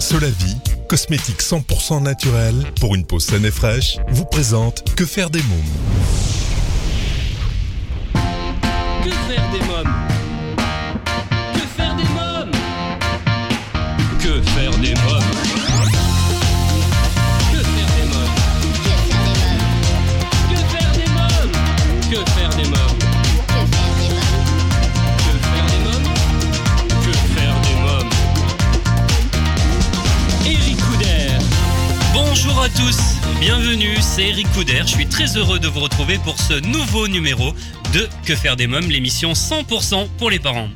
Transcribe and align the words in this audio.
Solavie, 0.00 0.56
cosmétique 0.88 1.42
100% 1.42 2.02
naturel. 2.02 2.54
Pour 2.80 2.94
une 2.94 3.04
peau 3.04 3.18
saine 3.18 3.44
et 3.44 3.50
fraîche, 3.50 3.98
vous 4.08 4.24
présente 4.24 4.94
Que 4.94 5.04
faire 5.04 5.30
des 5.30 5.42
mômes 5.42 6.37
bienvenue, 33.48 33.96
c'est 34.02 34.28
Eric 34.28 34.46
Couder. 34.52 34.82
Je 34.82 34.88
suis 34.88 35.06
très 35.06 35.38
heureux 35.38 35.58
de 35.58 35.68
vous 35.68 35.80
retrouver 35.80 36.18
pour 36.18 36.38
ce 36.38 36.52
nouveau 36.66 37.08
numéro 37.08 37.54
de 37.94 38.06
Que 38.26 38.36
faire 38.36 38.56
des 38.56 38.66
mômes, 38.66 38.90
l'émission 38.90 39.32
100% 39.32 40.06
pour 40.18 40.28
les 40.28 40.38
parents. 40.38 40.68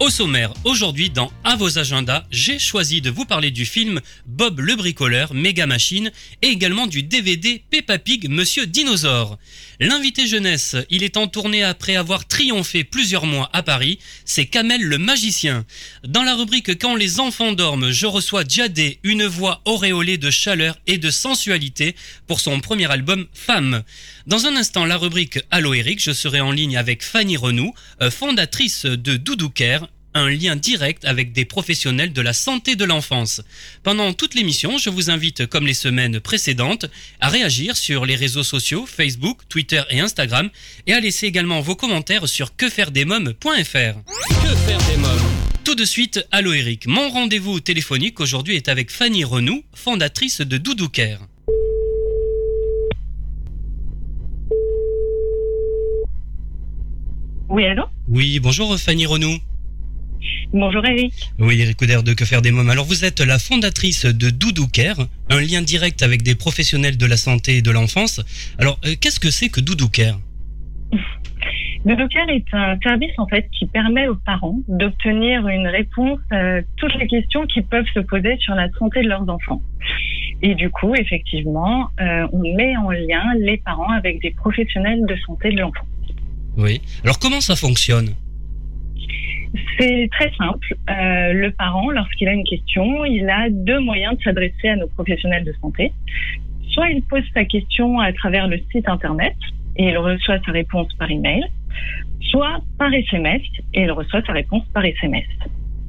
Au 0.00 0.10
sommaire, 0.10 0.54
aujourd'hui 0.62 1.10
dans 1.10 1.32
À 1.42 1.56
vos 1.56 1.76
agendas, 1.76 2.24
j'ai 2.30 2.60
choisi 2.60 3.00
de 3.00 3.10
vous 3.10 3.24
parler 3.24 3.50
du 3.50 3.66
film 3.66 4.00
Bob 4.26 4.60
le 4.60 4.76
bricoleur, 4.76 5.34
Méga 5.34 5.66
Machine, 5.66 6.12
et 6.40 6.46
également 6.46 6.86
du 6.86 7.02
DVD 7.02 7.60
Peppa 7.68 7.98
Pig, 7.98 8.28
Monsieur 8.28 8.66
Dinosaure. 8.66 9.38
L'invité 9.80 10.28
jeunesse, 10.28 10.76
il 10.90 11.02
est 11.02 11.16
en 11.16 11.26
tournée 11.26 11.64
après 11.64 11.96
avoir 11.96 12.28
triomphé 12.28 12.84
plusieurs 12.84 13.26
mois 13.26 13.50
à 13.52 13.64
Paris, 13.64 13.98
c'est 14.24 14.46
Kamel 14.46 14.82
le 14.82 14.98
magicien. 14.98 15.64
Dans 16.04 16.22
la 16.22 16.36
rubrique 16.36 16.78
Quand 16.78 16.94
les 16.94 17.18
enfants 17.18 17.52
dorment, 17.52 17.90
je 17.90 18.06
reçois 18.06 18.44
Djadé, 18.46 19.00
une 19.02 19.26
voix 19.26 19.62
auréolée 19.64 20.18
de 20.18 20.30
chaleur 20.30 20.78
et 20.86 20.98
de 20.98 21.10
sensualité 21.10 21.96
pour 22.28 22.38
son 22.38 22.60
premier 22.60 22.90
album 22.90 23.26
Femme. 23.32 23.82
Dans 24.26 24.46
un 24.46 24.56
instant, 24.56 24.84
la 24.84 24.96
rubrique 24.96 25.40
Allo 25.50 25.74
Eric, 25.74 26.02
je 26.02 26.12
serai 26.12 26.40
en 26.40 26.52
ligne 26.52 26.76
avec 26.76 27.02
Fanny 27.02 27.36
Renou, 27.36 27.72
euh, 28.02 28.10
fondatrice 28.10 28.84
de 28.84 29.16
Doudou 29.16 29.48
Care, 29.48 29.87
un 30.14 30.28
lien 30.28 30.56
direct 30.56 31.04
avec 31.04 31.32
des 31.32 31.44
professionnels 31.44 32.12
de 32.12 32.20
la 32.20 32.32
santé 32.32 32.76
de 32.76 32.84
l'enfance. 32.84 33.42
Pendant 33.82 34.12
toute 34.12 34.34
l'émission, 34.34 34.78
je 34.78 34.90
vous 34.90 35.10
invite, 35.10 35.46
comme 35.46 35.66
les 35.66 35.74
semaines 35.74 36.20
précédentes, 36.20 36.86
à 37.20 37.28
réagir 37.28 37.76
sur 37.76 38.06
les 38.06 38.16
réseaux 38.16 38.42
sociaux, 38.42 38.86
Facebook, 38.86 39.40
Twitter 39.48 39.82
et 39.90 40.00
Instagram, 40.00 40.50
et 40.86 40.92
à 40.92 41.00
laisser 41.00 41.26
également 41.26 41.60
vos 41.60 41.76
commentaires 41.76 42.28
sur 42.28 42.56
quefairedesmoms.fr. 42.56 43.44
Que 43.44 44.56
faire 44.56 44.78
des 44.88 44.96
mômes? 44.96 45.18
Tout 45.64 45.74
de 45.74 45.84
suite, 45.84 46.26
Allo 46.30 46.52
Eric. 46.52 46.86
Mon 46.86 47.10
rendez-vous 47.10 47.60
téléphonique 47.60 48.20
aujourd'hui 48.20 48.56
est 48.56 48.68
avec 48.68 48.90
Fanny 48.90 49.24
Renou, 49.24 49.62
fondatrice 49.74 50.40
de 50.40 50.56
Doudou 50.56 50.88
Care. 50.88 51.20
Oui, 57.50 57.64
allô? 57.64 57.84
Oui, 58.08 58.40
bonjour 58.40 58.78
Fanny 58.78 59.06
Renou. 59.06 59.38
Bonjour 60.52 60.84
Eric. 60.86 61.12
Oui, 61.38 61.60
Eric 61.60 61.76
Couder 61.76 61.98
de 62.04 62.14
Que 62.14 62.24
faire 62.24 62.42
des 62.42 62.50
mômes. 62.50 62.70
Alors 62.70 62.86
vous 62.86 63.04
êtes 63.04 63.20
la 63.20 63.38
fondatrice 63.38 64.06
de 64.06 64.30
Doudou 64.30 64.66
Care, 64.66 65.06
un 65.30 65.40
lien 65.40 65.62
direct 65.62 66.02
avec 66.02 66.22
des 66.22 66.34
professionnels 66.34 66.96
de 66.96 67.06
la 67.06 67.16
santé 67.16 67.58
et 67.58 67.62
de 67.62 67.70
l'enfance. 67.70 68.20
Alors 68.58 68.78
euh, 68.86 68.94
qu'est-ce 69.00 69.20
que 69.20 69.30
c'est 69.30 69.48
que 69.48 69.60
Doudou 69.60 69.88
Care? 69.88 70.18
Doudoucare 71.84 72.28
est 72.30 72.44
un 72.52 72.78
service 72.82 73.12
en 73.18 73.26
fait 73.28 73.48
qui 73.56 73.66
permet 73.66 74.08
aux 74.08 74.16
parents 74.16 74.58
d'obtenir 74.68 75.46
une 75.48 75.68
réponse 75.68 76.18
à 76.30 76.60
toutes 76.76 76.94
les 76.96 77.06
questions 77.06 77.46
qui 77.46 77.62
peuvent 77.62 77.86
se 77.94 78.00
poser 78.00 78.36
sur 78.38 78.54
la 78.54 78.68
santé 78.78 79.02
de 79.02 79.08
leurs 79.08 79.28
enfants. 79.28 79.62
Et 80.42 80.54
du 80.54 80.70
coup, 80.70 80.94
effectivement, 80.94 81.88
euh, 82.00 82.26
on 82.32 82.40
met 82.56 82.76
en 82.76 82.90
lien 82.90 83.22
les 83.38 83.58
parents 83.58 83.90
avec 83.90 84.20
des 84.22 84.30
professionnels 84.30 85.04
de 85.06 85.16
santé 85.26 85.50
de 85.50 85.60
l'enfant. 85.60 85.86
Oui. 86.56 86.80
Alors 87.04 87.18
comment 87.18 87.40
ça 87.40 87.54
fonctionne? 87.54 88.14
C'est 89.78 90.08
très 90.12 90.32
simple. 90.36 90.74
Euh, 90.90 91.32
le 91.32 91.50
parent, 91.52 91.90
lorsqu'il 91.90 92.28
a 92.28 92.32
une 92.32 92.44
question, 92.44 93.04
il 93.04 93.28
a 93.28 93.48
deux 93.50 93.80
moyens 93.80 94.16
de 94.18 94.22
s'adresser 94.22 94.68
à 94.68 94.76
nos 94.76 94.88
professionnels 94.88 95.44
de 95.44 95.54
santé. 95.60 95.92
Soit 96.70 96.90
il 96.90 97.02
pose 97.02 97.22
sa 97.34 97.44
question 97.44 97.98
à 97.98 98.12
travers 98.12 98.48
le 98.48 98.58
site 98.72 98.88
internet 98.88 99.34
et 99.76 99.88
il 99.88 99.98
reçoit 99.98 100.38
sa 100.44 100.52
réponse 100.52 100.92
par 100.98 101.10
email, 101.10 101.44
soit 102.30 102.60
par 102.78 102.92
SMS 102.92 103.42
et 103.74 103.82
il 103.82 103.90
reçoit 103.90 104.22
sa 104.26 104.32
réponse 104.32 104.64
par 104.74 104.84
SMS. 104.84 105.24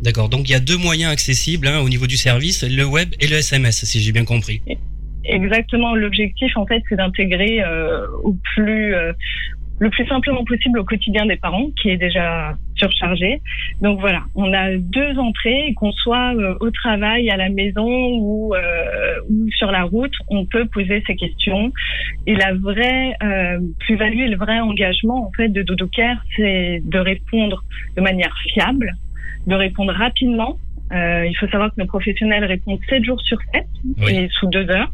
D'accord, 0.01 0.29
donc 0.29 0.47
il 0.47 0.53
y 0.53 0.55
a 0.55 0.61
deux 0.61 0.77
moyens 0.77 1.11
accessibles 1.11 1.67
hein, 1.67 1.81
au 1.81 1.89
niveau 1.89 2.07
du 2.07 2.15
service, 2.15 2.63
le 2.63 2.85
web 2.85 3.09
et 3.19 3.27
le 3.27 3.35
SMS, 3.35 3.83
si 3.83 3.99
j'ai 3.99 4.13
bien 4.13 4.23
compris. 4.23 4.61
Exactement. 5.25 5.95
L'objectif, 5.95 6.55
en 6.57 6.65
fait, 6.65 6.81
c'est 6.89 6.95
d'intégrer 6.95 7.61
euh, 7.61 8.07
au 8.23 8.35
plus 8.55 8.95
euh, 8.95 9.13
le 9.79 9.89
plus 9.89 10.05
simplement 10.07 10.43
possible 10.43 10.79
au 10.79 10.83
quotidien 10.83 11.25
des 11.25 11.37
parents, 11.37 11.67
qui 11.81 11.89
est 11.89 11.97
déjà 11.97 12.53
surchargé. 12.75 13.41
Donc 13.81 13.99
voilà, 13.99 14.23
on 14.35 14.53
a 14.53 14.75
deux 14.75 15.17
entrées, 15.17 15.73
qu'on 15.75 15.91
soit 15.91 16.35
euh, 16.35 16.55
au 16.59 16.69
travail, 16.69 17.29
à 17.29 17.37
la 17.37 17.49
maison 17.49 17.87
ou, 17.87 18.53
euh, 18.53 18.59
ou 19.29 19.49
sur 19.51 19.71
la 19.71 19.83
route, 19.83 20.13
on 20.29 20.45
peut 20.45 20.65
poser 20.65 21.01
ces 21.07 21.15
questions. 21.15 21.71
Et 22.27 22.35
la 22.35 22.53
vraie 22.53 23.15
euh, 23.23 23.59
plus-value 23.79 24.19
et 24.19 24.27
le 24.27 24.37
vrai 24.37 24.59
engagement 24.59 25.27
en 25.27 25.31
fait 25.31 25.49
de 25.49 25.61
Dodo 25.61 25.87
Care, 25.87 26.21
c'est 26.35 26.81
de 26.83 26.99
répondre 26.99 27.63
de 27.95 28.01
manière 28.01 28.35
fiable, 28.53 28.95
de 29.47 29.55
répondre 29.55 29.93
rapidement. 29.93 30.57
Euh, 30.91 31.25
il 31.25 31.35
faut 31.37 31.47
savoir 31.47 31.69
que 31.69 31.79
nos 31.79 31.87
professionnels 31.87 32.43
répondent 32.45 32.79
7 32.89 33.03
jours 33.05 33.21
sur 33.21 33.37
7 33.53 33.65
Oui. 33.99 34.15
et 34.15 34.29
sous 34.31 34.47
deux 34.47 34.69
heures. 34.69 34.91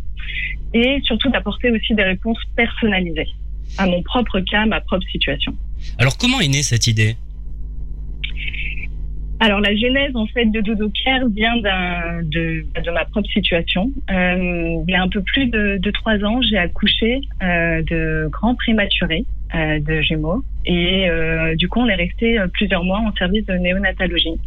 Et 0.74 1.00
surtout 1.03 1.29
d'apporter 1.29 1.72
aussi 1.72 1.95
des 1.95 2.03
réponses 2.03 2.40
personnalisées 2.56 3.29
à 3.77 3.85
mon 3.85 4.01
propre 4.03 4.39
cas, 4.39 4.65
ma 4.65 4.81
propre 4.81 5.05
situation. 5.11 5.55
Alors 5.99 6.17
comment 6.17 6.39
est 6.39 6.47
née 6.47 6.63
cette 6.63 6.87
idée? 6.87 7.15
Alors 9.39 9.59
la 9.59 9.75
genèse 9.75 10.15
en 10.15 10.27
fait 10.27 10.45
de 10.45 10.61
Dodo 10.61 10.89
Care 11.03 11.27
vient 11.27 11.57
de, 11.57 12.65
de 12.81 12.91
ma 12.91 13.03
propre 13.05 13.29
situation. 13.29 13.91
Euh, 14.09 14.83
il 14.87 14.91
y 14.91 14.95
a 14.95 15.01
un 15.01 15.09
peu 15.09 15.21
plus 15.21 15.47
de, 15.47 15.77
de 15.77 15.91
trois 15.91 16.17
ans, 16.23 16.41
j'ai 16.41 16.57
accouché 16.57 17.19
euh, 17.43 17.81
de 17.83 18.29
grands 18.31 18.55
prématurés 18.55 19.25
euh, 19.53 19.79
de 19.79 20.01
jumeaux 20.01 20.43
et 20.65 21.07
du 21.57 21.67
coup 21.67 21.79
on 21.79 21.87
est 21.87 21.95
resté 21.95 22.39
plusieurs 22.53 22.83
mois 22.83 22.99
en 22.99 23.13
service 23.13 23.45
de 23.45 23.53
néonatologie. 23.53 24.39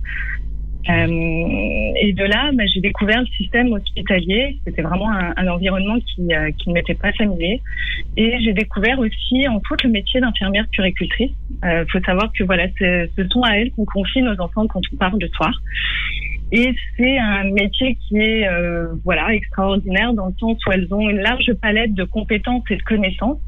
Euh, 0.89 1.93
et 2.01 2.13
de 2.13 2.25
là, 2.25 2.51
bah, 2.55 2.65
j'ai 2.73 2.81
découvert 2.81 3.21
le 3.21 3.27
système 3.27 3.73
hospitalier. 3.73 4.59
C'était 4.65 4.83
vraiment 4.83 5.11
un, 5.11 5.47
environnement 5.49 5.99
qui, 6.01 6.35
euh, 6.35 6.51
qui 6.59 6.71
ne 6.71 6.75
m'était 6.75 6.95
pas 6.95 7.13
familier. 7.13 7.61
Et 8.17 8.39
j'ai 8.41 8.53
découvert 8.53 8.99
aussi, 8.99 9.47
en 9.49 9.61
tout, 9.61 9.77
le 9.85 9.91
métier 9.91 10.21
d'infirmière 10.21 10.67
puricultrice. 10.71 11.33
Il 11.63 11.85
faut 11.91 12.01
savoir 12.01 12.33
que 12.33 12.45
voilà, 12.45 12.69
ce 12.79 13.29
sont 13.31 13.43
à 13.43 13.57
elles 13.59 13.71
qu'on 13.73 13.85
confie 13.85 14.23
nos 14.23 14.41
enfants 14.41 14.67
quand 14.67 14.81
on 14.93 14.97
part 14.97 15.17
le 15.17 15.29
soir. 15.29 15.53
Et 16.51 16.75
c'est 16.97 17.19
un 17.19 17.45
métier 17.51 17.97
qui 17.97 18.17
est 18.17 18.49
euh, 18.49 18.95
voilà 19.05 19.35
extraordinaire 19.35 20.15
dans 20.15 20.29
le 20.29 20.35
sens 20.41 20.59
où 20.67 20.73
elles 20.73 20.89
ont 20.93 21.09
une 21.09 21.21
large 21.21 21.53
palette 21.61 21.93
de 21.95 22.05
compétences 22.05 22.65
et 22.71 22.77
de 22.77 22.83
connaissances. 22.83 23.39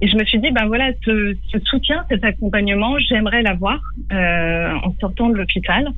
Et 0.00 0.08
je 0.08 0.16
me 0.16 0.24
suis 0.24 0.38
dit, 0.38 0.50
ben 0.52 0.66
voilà, 0.66 0.90
ce, 1.04 1.36
ce 1.52 1.58
soutien, 1.64 2.04
cet 2.08 2.22
accompagnement, 2.24 2.98
j'aimerais 3.00 3.42
l'avoir 3.42 3.80
euh, 4.12 4.72
en 4.84 4.94
sortant 5.00 5.28
de 5.30 5.34
l'hôpital. 5.34 5.88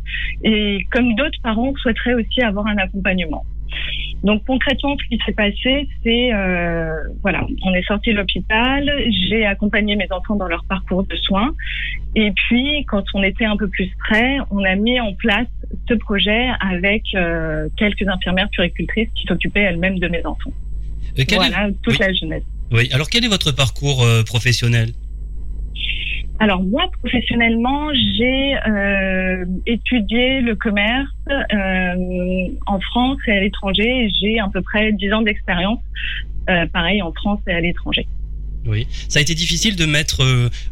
Et 0.42 0.86
comme 0.90 1.14
d'autres 1.16 1.38
parents 1.42 1.72
souhaiteraient 1.82 2.14
aussi 2.14 2.40
avoir 2.42 2.66
un 2.66 2.78
accompagnement. 2.78 3.44
Donc 4.24 4.44
concrètement, 4.46 4.96
ce 5.00 5.08
qui 5.08 5.18
s'est 5.24 5.32
passé, 5.32 5.88
c'est 6.02 6.34
euh, 6.34 6.92
voilà, 7.22 7.46
on 7.64 7.72
est 7.72 7.82
sorti 7.86 8.10
de 8.10 8.16
l'hôpital, 8.16 8.90
j'ai 9.28 9.46
accompagné 9.46 9.94
mes 9.96 10.08
enfants 10.10 10.34
dans 10.34 10.48
leur 10.48 10.64
parcours 10.64 11.04
de 11.04 11.14
soins, 11.16 11.54
et 12.16 12.32
puis 12.32 12.84
quand 12.86 13.04
on 13.14 13.22
était 13.22 13.44
un 13.46 13.56
peu 13.56 13.68
plus 13.68 13.88
près, 14.00 14.38
on 14.50 14.62
a 14.64 14.74
mis 14.74 14.98
en 15.00 15.14
place 15.14 15.46
ce 15.88 15.94
projet 15.94 16.48
avec 16.60 17.02
euh, 17.14 17.68
quelques 17.76 18.06
infirmières 18.08 18.50
puricultrices 18.50 19.08
qui 19.14 19.24
s'occupaient 19.26 19.60
elles-mêmes 19.62 19.98
de 20.00 20.08
mes 20.08 20.26
enfants. 20.26 20.52
Euh, 21.18 21.22
est- 21.22 21.34
Voilà 21.34 21.68
toute 21.82 21.92
Oui. 21.94 21.98
la 22.00 22.12
jeunesse. 22.12 22.42
Oui, 22.72 22.88
alors 22.92 23.10
quel 23.10 23.24
est 23.24 23.28
votre 23.28 23.52
parcours 23.52 24.04
euh, 24.04 24.22
professionnel? 24.22 24.92
Alors 26.38 26.62
moi, 26.62 26.90
professionnellement, 27.02 27.92
j'ai 27.92 28.54
euh, 28.66 29.44
étudié 29.66 30.40
le 30.40 30.54
commerce 30.54 31.08
euh, 31.28 32.48
en 32.66 32.80
France 32.80 33.18
et 33.26 33.32
à 33.32 33.40
l'étranger. 33.40 34.06
et 34.06 34.10
J'ai 34.20 34.38
à 34.38 34.48
peu 34.48 34.62
près 34.62 34.92
10 34.92 35.12
ans 35.12 35.22
d'expérience, 35.22 35.80
pareil 36.72 37.02
en 37.02 37.12
France 37.12 37.40
et 37.46 37.52
à 37.52 37.60
l'étranger. 37.60 38.06
Oui. 38.66 38.86
Ça 39.08 39.18
a 39.18 39.22
été 39.22 39.34
difficile 39.34 39.76
de 39.76 39.84
mettre 39.84 40.22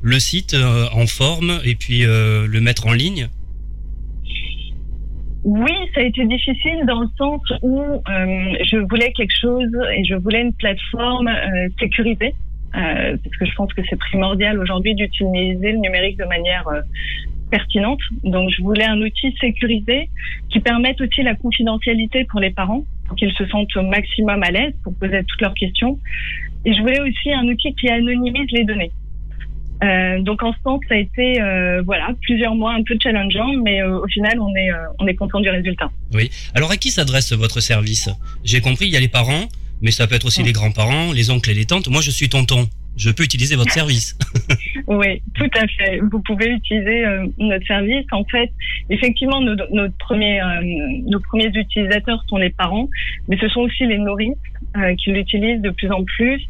le 0.03 0.19
site 0.19 0.57
en 0.93 1.07
forme 1.07 1.61
et 1.65 1.75
puis 1.75 2.01
le 2.01 2.61
mettre 2.61 2.87
en 2.87 2.93
ligne? 2.93 3.29
Oui, 5.51 5.73
ça 5.95 6.03
a 6.03 6.05
été 6.05 6.27
difficile 6.27 6.85
dans 6.87 7.01
le 7.01 7.09
sens 7.17 7.41
où 7.63 7.81
euh, 7.81 8.03
je 8.71 8.77
voulais 8.91 9.11
quelque 9.13 9.35
chose 9.41 9.71
et 9.97 10.05
je 10.05 10.15
voulais 10.17 10.43
une 10.43 10.53
plateforme 10.53 11.27
euh, 11.29 11.69
sécurisée. 11.81 12.35
euh, 12.75 13.17
parce 13.25 13.37
que 13.39 13.47
je 13.47 13.55
pense 13.55 13.73
que 13.73 13.81
c'est 13.89 13.99
primordial 13.99 14.59
aujourd'hui 14.59 14.95
d'utiliser 14.95 15.73
le 15.73 15.79
numérique 15.79 16.19
de 16.19 16.27
manière 16.27 16.69
euh, 16.69 16.83
pertinente. 17.51 18.01
Donc, 18.25 18.51
je 18.51 18.61
voulais 18.61 18.85
un 18.85 19.01
outil 19.01 19.35
sécurisé 19.41 20.11
qui 20.51 20.61
permette 20.61 21.01
aussi 21.01 21.23
la 21.23 21.35
confidentialité 21.35 22.27
pour 22.27 22.41
les 22.41 22.51
parents, 22.51 22.85
pour 23.07 23.17
qu'ils 23.17 23.33
se 23.33 23.47
sentent 23.47 23.75
au 23.77 23.83
maximum 23.85 24.43
à 24.43 24.51
l'aise 24.51 24.75
pour 24.85 24.93
poser 24.97 25.25
toutes 25.27 25.41
leurs 25.41 25.55
questions. 25.55 25.99
Et 26.67 26.75
je 26.75 26.81
voulais 26.83 27.01
aussi 27.01 27.33
un 27.33 27.47
outil 27.49 27.75
qui 27.75 27.89
anonymise 27.89 28.51
les 28.53 28.65
données. 28.65 28.93
Euh, 29.83 30.21
donc 30.23 30.43
en 30.43 30.53
ce 30.53 30.59
sens, 30.65 30.81
ça 30.89 30.95
a 30.95 30.99
été 30.99 31.41
euh, 31.41 31.83
voilà 31.83 32.09
plusieurs 32.23 32.55
mois 32.55 32.73
un 32.73 32.83
peu 32.83 32.97
challengeant, 33.01 33.53
mais 33.63 33.83
euh, 33.83 34.01
au 34.01 34.07
final, 34.09 34.41
on 34.41 34.55
est 34.57 34.71
on 34.99 35.07
est 35.07 35.15
content 35.15 35.41
du 35.41 35.51
résultat. 35.51 35.91
Oui. 36.13 36.31
Alors 36.55 36.71
à 36.71 36.77
qui 36.77 36.91
s'adresse 36.91 37.33
votre 37.33 37.61
service? 37.61 38.09
J'ai 38.45 38.61
compris, 38.61 38.87
il 38.87 38.93
y 38.93 38.97
a 38.97 39.01
les 39.01 39.09
parents, 39.09 39.49
mais 39.81 39.91
ça 39.91 40.07
peut 40.07 40.15
être 40.15 40.27
aussi 40.27 40.43
les 40.43 40.53
grands-parents, 40.53 41.13
les 41.13 41.31
oncles 41.31 41.51
et 41.51 41.55
les 41.55 41.65
tantes. 41.65 41.89
Moi, 41.89 42.01
je 42.01 42.11
suis 42.11 42.29
tonton 42.29 42.69
je 42.99 43.11
peux 43.11 43.23
utiliser 43.23 43.57
votre 43.57 43.73
service. 43.73 44.19
oui, 44.89 45.23
tout 45.35 45.51
à 45.55 45.67
fait. 45.67 46.01
Vous 46.01 46.21
pouvez 46.23 46.49
utiliser 46.49 47.05
euh, 47.05 47.27
notre 47.37 47.67
service. 47.67 48.07
En 48.11 48.25
fait, 48.25 48.51
effectivement, 48.89 49.39
nos, 49.43 49.55
notre 49.71 49.97
premier, 49.99 50.41
euh, 50.41 50.63
nos 51.07 51.21
premiers 51.21 51.51
utilisateurs 51.55 52.25
sont 52.27 52.39
les 52.39 52.49
parents, 52.49 52.89
mais 53.29 53.37
ce 53.37 53.49
sont 53.49 53.61
aussi 53.61 53.85
les 53.85 53.99
nourrices 53.99 54.39
euh, 54.79 54.95
qui 54.95 55.13
l'utilisent 55.13 55.61
de 55.61 55.71
plus 55.71 55.91
en 55.91 56.05
plus 56.05 56.43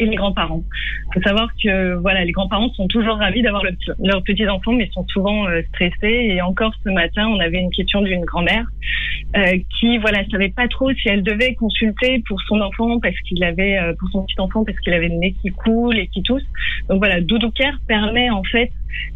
et 0.00 0.04
les 0.04 0.16
grands-parents. 0.16 0.64
Il 1.10 1.14
faut 1.14 1.28
savoir 1.28 1.48
que 1.62 1.94
voilà, 1.94 2.24
les 2.24 2.32
grands-parents 2.32 2.70
sont 2.70 2.88
toujours 2.88 3.16
ravis 3.18 3.42
d'avoir 3.42 3.62
leurs 4.00 4.22
petits 4.24 4.48
enfants, 4.48 4.72
mais 4.72 4.90
sont 4.92 5.06
souvent 5.06 5.46
stressés. 5.68 5.94
Et 6.02 6.42
encore 6.42 6.74
ce 6.84 6.90
matin, 6.90 7.28
on 7.28 7.38
avait 7.38 7.60
une 7.60 7.70
question 7.70 8.02
d'une 8.02 8.24
grand-mère 8.24 8.66
qui 9.78 9.98
voilà 9.98 10.24
savait 10.30 10.48
pas 10.48 10.68
trop 10.68 10.90
si 10.92 11.08
elle 11.08 11.22
devait 11.22 11.54
consulter 11.54 12.22
pour 12.26 12.40
son 12.42 12.60
enfant 12.60 12.98
parce 12.98 13.18
qu'il 13.20 13.44
avait 13.44 13.78
pour 13.98 14.08
son 14.10 14.24
petit 14.24 14.40
enfant 14.40 14.64
parce 14.64 14.78
qu'il 14.80 14.92
avait 14.92 15.08
le 15.08 15.16
nez 15.16 15.34
qui 15.42 15.50
coule 15.50 15.98
et 15.98 16.06
qui 16.08 16.22
tousse. 16.22 16.44
Donc 16.88 16.98
voilà, 16.98 17.20
Doudou 17.28 17.50
Care 17.50 17.78
permet 17.86 18.30
en 18.30 18.42
fait 18.42 18.70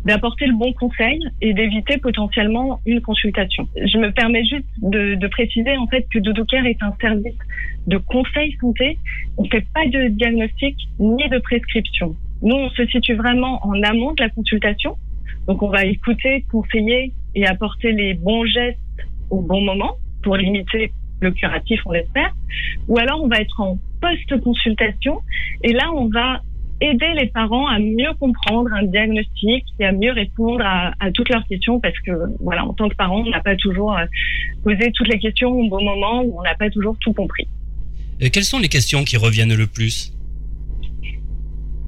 d'apporter 0.05 0.47
le 0.47 0.55
bon 0.55 0.73
conseil 0.75 1.19
et 1.41 1.55
d'éviter 1.55 1.97
potentiellement 1.97 2.81
une 2.85 3.01
consultation. 3.01 3.67
Je 3.75 3.97
me 3.97 4.13
permets 4.13 4.45
juste 4.45 4.67
de, 4.83 5.27
préciser 5.29 5.75
en 5.79 5.87
fait 5.87 6.07
que 6.13 6.19
Doudou 6.19 6.45
Care 6.45 6.67
est 6.67 6.83
un 6.83 6.95
service 7.01 7.39
de 7.87 7.97
conseil 7.97 8.55
santé. 8.61 8.99
On 9.39 9.45
ne 9.45 9.49
fait 9.49 9.67
pas 9.75 9.87
de 9.87 10.09
diagnostic 10.09 10.77
ni 10.99 11.27
de 11.27 11.39
prescription. 11.39 12.15
Nous, 12.43 12.55
on 12.55 12.69
se 12.71 12.85
situe 12.87 13.15
vraiment 13.15 13.65
en 13.67 13.83
amont 13.83 14.13
de 14.13 14.23
la 14.23 14.29
consultation. 14.29 14.97
Donc 15.49 15.63
on 15.63 15.71
va 15.71 15.87
écouter, 15.87 16.45
conseiller 16.51 17.13
et 17.35 17.47
apporter 17.47 17.93
les 17.93 18.13
bons 18.13 18.45
gestes 18.45 18.79
au 19.31 19.41
bon 19.41 19.63
moment 19.63 19.97
pour 20.23 20.37
limiter 20.37 20.93
le 21.21 21.31
curatif, 21.31 21.81
on 21.87 21.93
l'espère. 21.93 22.35
Ou 22.89 22.99
alors 22.99 23.23
on 23.25 23.29
va 23.29 23.39
être 23.39 23.59
en 23.59 23.79
post-consultation 24.03 25.21
et 25.63 25.73
là 25.73 25.91
on 25.95 26.09
va 26.09 26.43
aider 26.83 27.13
les 27.15 27.27
parents 27.27 27.67
à 27.69 27.79
mieux 27.79 28.13
comprendre 28.19 28.71
un 28.73 28.83
diagnostic 28.83 29.65
et 29.79 29.85
à 29.85 29.93
mieux 29.93 30.13
répondre 30.13 30.65
à, 30.65 31.11
toutes 31.15 31.29
leurs 31.29 31.47
questions 31.47 31.81
parce 31.81 31.99
que 32.01 32.13
voilà 32.41 32.65
en 32.65 32.73
tant 32.73 32.89
que 32.89 32.97
parent 32.97 33.23
on 33.27 33.31
n'a 33.31 33.41
pas 33.41 33.57
toujours 33.57 33.97
euh, 33.97 34.05
posé 34.65 34.91
toutes 34.93 35.09
les 35.09 35.19
questions 35.19 35.51
au 35.51 35.69
bon 35.69 35.83
moment 35.83 36.23
ou 36.23 36.39
on 36.39 36.43
n'a 36.43 36.55
pas 36.55 36.71
toujours 36.71 36.97
tout 37.01 37.13
compris. 37.13 37.47
Et 38.21 38.31
quelles 38.31 38.45
sont 38.45 38.59
les 38.59 38.69
questions 38.69 39.05
qui 39.05 39.17
reviennent 39.17 39.55
le 39.55 39.67
plus? 39.67 40.13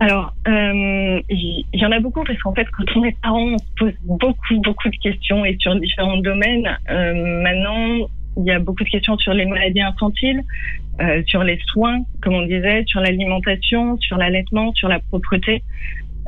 Alors, 0.00 0.34
euh, 0.48 1.20
il 1.30 1.64
y, 1.72 1.86
en 1.86 1.92
a 1.92 2.00
beaucoup 2.00 2.24
parce 2.24 2.38
qu'en 2.40 2.52
fait, 2.54 2.66
quand 2.76 2.84
on 2.96 3.04
est 3.04 3.16
parent, 3.22 3.46
on 3.46 3.58
se 3.58 3.64
pose 3.78 3.92
beaucoup, 4.04 4.60
beaucoup 4.62 4.88
de 4.88 4.96
questions 4.96 5.44
et 5.44 5.56
sur 5.60 5.74
différents 5.76 6.16
domaines. 6.18 6.68
Euh, 6.90 7.42
maintenant, 7.42 8.08
il 8.36 8.44
y 8.44 8.50
a 8.50 8.58
beaucoup 8.58 8.82
de 8.82 8.88
questions 8.88 9.16
sur 9.18 9.32
les 9.32 9.46
maladies 9.46 9.80
infantiles, 9.80 10.42
euh, 11.00 11.22
sur 11.26 11.42
les 11.42 11.58
soins, 11.66 12.02
comme 12.22 12.34
on 12.34 12.46
disait, 12.46 12.84
sur 12.86 13.00
l'alimentation, 13.00 13.96
sur 13.98 14.16
l'allaitement, 14.16 14.72
sur 14.74 14.88
la 14.88 15.00
propreté, 15.00 15.64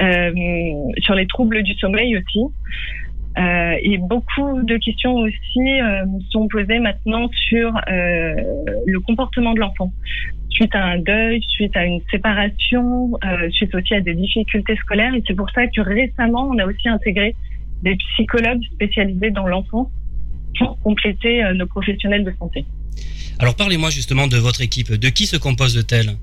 euh, 0.03 0.33
sur 0.99 1.15
les 1.15 1.27
troubles 1.27 1.63
du 1.63 1.73
sommeil 1.75 2.17
aussi. 2.17 2.41
Euh, 3.39 3.77
et 3.81 3.99
beaucoup 3.99 4.63
de 4.63 4.77
questions 4.79 5.15
aussi 5.15 5.69
sont 6.31 6.49
posées 6.49 6.81
maintenant 6.81 7.29
sur 7.49 7.71
le 7.87 8.99
comportement 9.01 9.53
de 9.53 9.61
l'enfant, 9.61 9.93
suite 10.51 10.75
à 10.75 10.85
un 10.85 10.99
deuil, 10.99 11.43
suite 11.49 11.77
à 11.77 11.85
une 11.85 12.01
séparation, 12.11 13.13
suite 13.51 13.75
aussi 13.75 13.95
à 13.95 14.01
des 14.01 14.15
difficultés 14.15 14.75
scolaires. 14.77 15.15
Et 15.15 15.23
c'est 15.29 15.37
pour 15.37 15.51
ça 15.51 15.67
que 15.69 15.81
récemment, 15.81 16.49
on 16.51 16.59
a 16.59 16.65
aussi 16.65 16.89
intégré 16.89 17.37
des 17.83 17.95
psychologues 17.95 18.65
spécialisés 18.73 19.31
dans 19.31 19.47
l'enfance 19.47 19.91
pour 20.59 20.81
compléter 20.81 21.45
nos 21.55 21.67
professionnels 21.67 22.25
de 22.25 22.33
santé. 22.39 22.65
Alors 23.39 23.55
parlez-moi 23.55 23.91
justement 23.91 24.27
de 24.27 24.37
votre 24.37 24.63
équipe. 24.63 24.93
De 24.93 25.09
qui 25.09 25.27
se 25.27 25.37
compose-t-elle? 25.37 26.17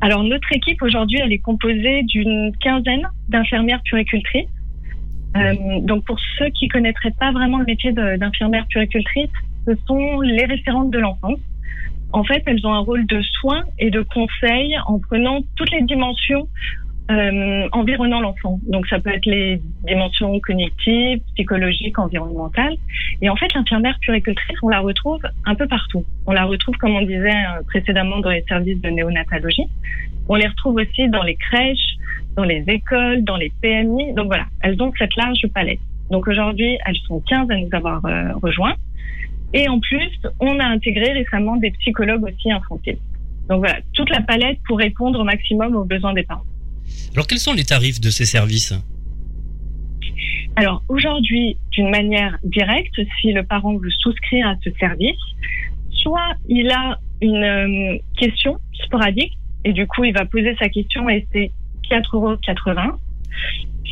Alors 0.00 0.24
notre 0.24 0.52
équipe 0.52 0.82
aujourd'hui, 0.82 1.20
elle 1.22 1.32
est 1.32 1.38
composée 1.38 2.02
d'une 2.04 2.52
quinzaine 2.60 3.08
d'infirmières 3.28 3.82
puricultrices. 3.84 4.48
Euh, 5.36 5.54
donc 5.82 6.04
pour 6.04 6.18
ceux 6.38 6.50
qui 6.50 6.68
connaîtraient 6.68 7.14
pas 7.18 7.32
vraiment 7.32 7.58
le 7.58 7.64
métier 7.64 7.92
d'infirmière 7.92 8.66
puricultrice, 8.68 9.30
ce 9.66 9.72
sont 9.86 10.20
les 10.20 10.44
référentes 10.44 10.90
de 10.90 10.98
l'enfance. 10.98 11.38
En 12.12 12.24
fait, 12.24 12.42
elles 12.46 12.66
ont 12.66 12.74
un 12.74 12.80
rôle 12.80 13.06
de 13.06 13.22
soin 13.40 13.62
et 13.78 13.90
de 13.90 14.02
conseil 14.02 14.76
en 14.86 14.98
prenant 14.98 15.40
toutes 15.56 15.70
les 15.70 15.82
dimensions 15.82 16.48
euh, 17.10 17.68
environnant 17.72 18.20
l'enfant. 18.20 18.60
Donc 18.68 18.86
ça 18.86 18.98
peut 19.00 19.10
être 19.10 19.26
les 19.26 19.60
dimensions 19.86 20.38
cognitives, 20.40 21.20
psychologiques, 21.34 21.98
environnementales. 21.98 22.76
Et 23.20 23.28
en 23.28 23.36
fait, 23.36 23.52
l'infirmière 23.54 23.98
puricultrice, 24.00 24.56
on 24.62 24.68
la 24.68 24.80
retrouve 24.80 25.20
un 25.44 25.54
peu 25.54 25.66
partout. 25.66 26.04
On 26.26 26.32
la 26.32 26.44
retrouve, 26.44 26.76
comme 26.76 26.94
on 26.94 27.02
disait 27.02 27.30
euh, 27.30 27.62
précédemment, 27.66 28.20
dans 28.20 28.30
les 28.30 28.42
services 28.42 28.80
de 28.80 28.88
néonatologie. 28.88 29.66
On 30.28 30.36
les 30.36 30.46
retrouve 30.46 30.76
aussi 30.76 31.08
dans 31.08 31.22
les 31.22 31.34
crèches, 31.34 31.96
dans 32.36 32.44
les 32.44 32.64
écoles, 32.68 33.24
dans 33.24 33.36
les 33.36 33.52
PMI. 33.60 34.14
Donc 34.14 34.26
voilà, 34.26 34.46
elles 34.60 34.80
ont 34.80 34.92
cette 34.98 35.16
large 35.16 35.46
palette. 35.52 35.80
Donc 36.10 36.28
aujourd'hui, 36.28 36.78
elles 36.86 36.96
sont 37.08 37.20
15 37.20 37.50
à 37.50 37.56
nous 37.56 37.68
avoir 37.72 38.04
euh, 38.04 38.32
rejoints. 38.42 38.74
Et 39.54 39.68
en 39.68 39.80
plus, 39.80 40.10
on 40.40 40.58
a 40.60 40.64
intégré 40.64 41.12
récemment 41.12 41.56
des 41.56 41.72
psychologues 41.72 42.24
aussi 42.24 42.50
infantiles. 42.50 42.98
Donc 43.48 43.58
voilà, 43.58 43.80
toute 43.92 44.08
la 44.10 44.22
palette 44.22 44.58
pour 44.66 44.78
répondre 44.78 45.18
au 45.18 45.24
maximum 45.24 45.74
aux 45.74 45.84
besoins 45.84 46.14
des 46.14 46.22
parents. 46.22 46.44
Alors 47.14 47.26
quels 47.26 47.38
sont 47.38 47.52
les 47.52 47.64
tarifs 47.64 48.00
de 48.00 48.10
ces 48.10 48.24
services 48.24 48.74
alors 50.54 50.82
aujourd'hui, 50.90 51.56
d'une 51.70 51.88
manière 51.88 52.36
directe, 52.44 53.00
si 53.20 53.32
le 53.32 53.42
parent 53.42 53.74
veut 53.78 53.90
souscrire 54.00 54.46
à 54.46 54.54
ce 54.62 54.70
service, 54.78 55.16
soit 55.90 56.34
il 56.46 56.70
a 56.70 56.98
une 57.22 57.42
euh, 57.42 57.98
question 58.18 58.58
sporadique 58.84 59.32
et 59.64 59.72
du 59.72 59.86
coup 59.86 60.04
il 60.04 60.12
va 60.12 60.26
poser 60.26 60.54
sa 60.58 60.68
question 60.68 61.08
et 61.08 61.26
c'est 61.32 61.52
4,80 61.90 62.12
euros. 62.12 62.36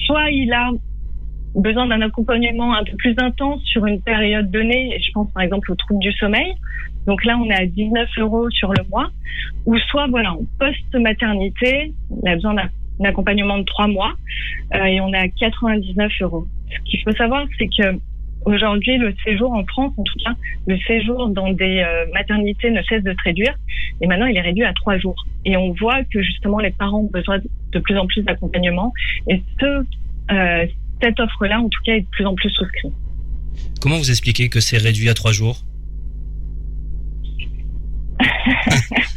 Soit 0.06 0.30
il 0.32 0.52
a 0.52 0.70
besoin 1.54 1.86
d'un 1.86 2.00
accompagnement 2.02 2.74
un 2.74 2.84
peu 2.84 2.96
plus 2.96 3.14
intense 3.18 3.62
sur 3.64 3.86
une 3.86 4.00
période 4.00 4.50
donnée, 4.50 4.94
et 4.94 5.02
je 5.02 5.10
pense 5.12 5.32
par 5.32 5.42
exemple 5.42 5.72
au 5.72 5.74
trouble 5.74 6.00
du 6.00 6.12
sommeil. 6.12 6.54
Donc 7.06 7.24
là, 7.24 7.38
on 7.38 7.48
est 7.50 7.54
à 7.54 7.66
19 7.66 8.08
euros 8.18 8.50
sur 8.50 8.72
le 8.72 8.84
mois. 8.90 9.08
Ou 9.66 9.76
soit, 9.90 10.06
voilà, 10.08 10.32
en 10.32 10.42
post-maternité, 10.58 11.92
il 12.22 12.28
a 12.28 12.34
besoin 12.34 12.54
d'un 12.54 12.68
un 13.00 13.04
accompagnement 13.04 13.58
de 13.58 13.64
trois 13.64 13.86
mois 13.86 14.12
euh, 14.74 14.84
et 14.84 15.00
on 15.00 15.12
est 15.12 15.18
à 15.18 15.28
99 15.28 16.12
euros. 16.20 16.46
Ce 16.70 16.90
qu'il 16.90 17.02
faut 17.02 17.12
savoir, 17.12 17.46
c'est 17.58 17.68
que 17.68 17.98
aujourd'hui, 18.44 18.96
le 18.98 19.14
séjour 19.24 19.52
en 19.52 19.64
France, 19.66 19.92
en 19.96 20.02
tout 20.02 20.18
cas, 20.24 20.34
le 20.66 20.78
séjour 20.86 21.28
dans 21.28 21.52
des 21.52 21.82
euh, 21.84 22.06
maternités 22.12 22.70
ne 22.70 22.82
cesse 22.82 23.02
de 23.02 23.12
se 23.12 23.22
réduire 23.24 23.54
et 24.00 24.06
maintenant 24.06 24.26
il 24.26 24.36
est 24.36 24.42
réduit 24.42 24.64
à 24.64 24.72
trois 24.72 24.98
jours. 24.98 25.26
Et 25.44 25.56
on 25.56 25.72
voit 25.72 26.02
que 26.04 26.22
justement 26.22 26.58
les 26.58 26.70
parents 26.70 27.00
ont 27.00 27.10
besoin 27.10 27.38
de 27.72 27.78
plus 27.78 27.96
en 27.98 28.06
plus 28.06 28.22
d'accompagnement 28.22 28.92
et 29.28 29.42
ce, 29.60 29.84
euh, 30.32 30.66
cette 31.02 31.18
offre-là, 31.18 31.60
en 31.60 31.68
tout 31.68 31.80
cas, 31.84 31.94
est 31.94 32.02
de 32.02 32.06
plus 32.10 32.26
en 32.26 32.34
plus 32.34 32.50
souscrite. 32.50 32.92
Comment 33.80 33.96
vous 33.98 34.10
expliquez 34.10 34.48
que 34.48 34.60
c'est 34.60 34.78
réduit 34.78 35.08
à 35.08 35.14
trois 35.14 35.32
jours? 35.32 35.64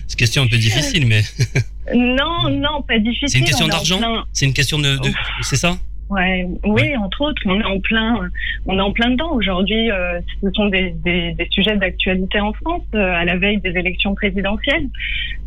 C'est 0.07 0.13
une 0.13 0.17
question 0.17 0.43
un 0.43 0.47
peu 0.47 0.57
difficile, 0.57 1.05
mais. 1.07 1.21
non, 1.93 2.49
non, 2.49 2.81
pas 2.87 2.99
difficile. 2.99 3.29
C'est 3.29 3.39
une 3.39 3.45
question 3.45 3.67
d'argent 3.67 3.99
C'est 4.31 4.45
une 4.45 4.53
question 4.53 4.79
de. 4.79 4.97
C'est 5.41 5.57
ça 5.57 5.77
Ouais, 6.09 6.45
oui, 6.65 6.95
entre 6.97 7.21
autres, 7.21 7.41
on 7.45 7.59
est 7.59 7.63
en 7.63 7.79
plein, 7.79 8.29
on 8.67 8.77
est 8.77 8.81
en 8.81 8.91
plein 8.91 9.11
dedans 9.11 9.31
aujourd'hui. 9.31 9.89
Euh, 9.89 10.19
ce 10.43 10.51
sont 10.51 10.67
des, 10.67 10.91
des, 11.03 11.33
des 11.33 11.47
sujets 11.49 11.75
d'actualité 11.77 12.39
en 12.39 12.53
France 12.53 12.83
euh, 12.93 13.13
à 13.13 13.25
la 13.25 13.37
veille 13.37 13.59
des 13.61 13.69
élections 13.69 14.13
présidentielles. 14.13 14.89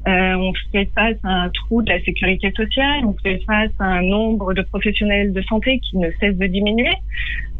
Euh, 0.09 0.35
on 0.35 0.53
fait 0.73 0.89
face 0.95 1.19
à 1.23 1.45
un 1.45 1.51
trou 1.51 1.83
de 1.83 1.91
la 1.91 2.01
sécurité 2.03 2.53
sociale, 2.57 3.05
on 3.05 3.15
fait 3.23 3.41
face 3.47 3.71
à 3.79 3.85
un 3.85 4.03
nombre 4.03 4.55
de 4.55 4.63
professionnels 4.63 5.33
de 5.33 5.43
santé 5.43 5.79
qui 5.81 5.99
ne 5.99 6.11
cesse 6.19 6.37
de 6.37 6.47
diminuer. 6.47 6.95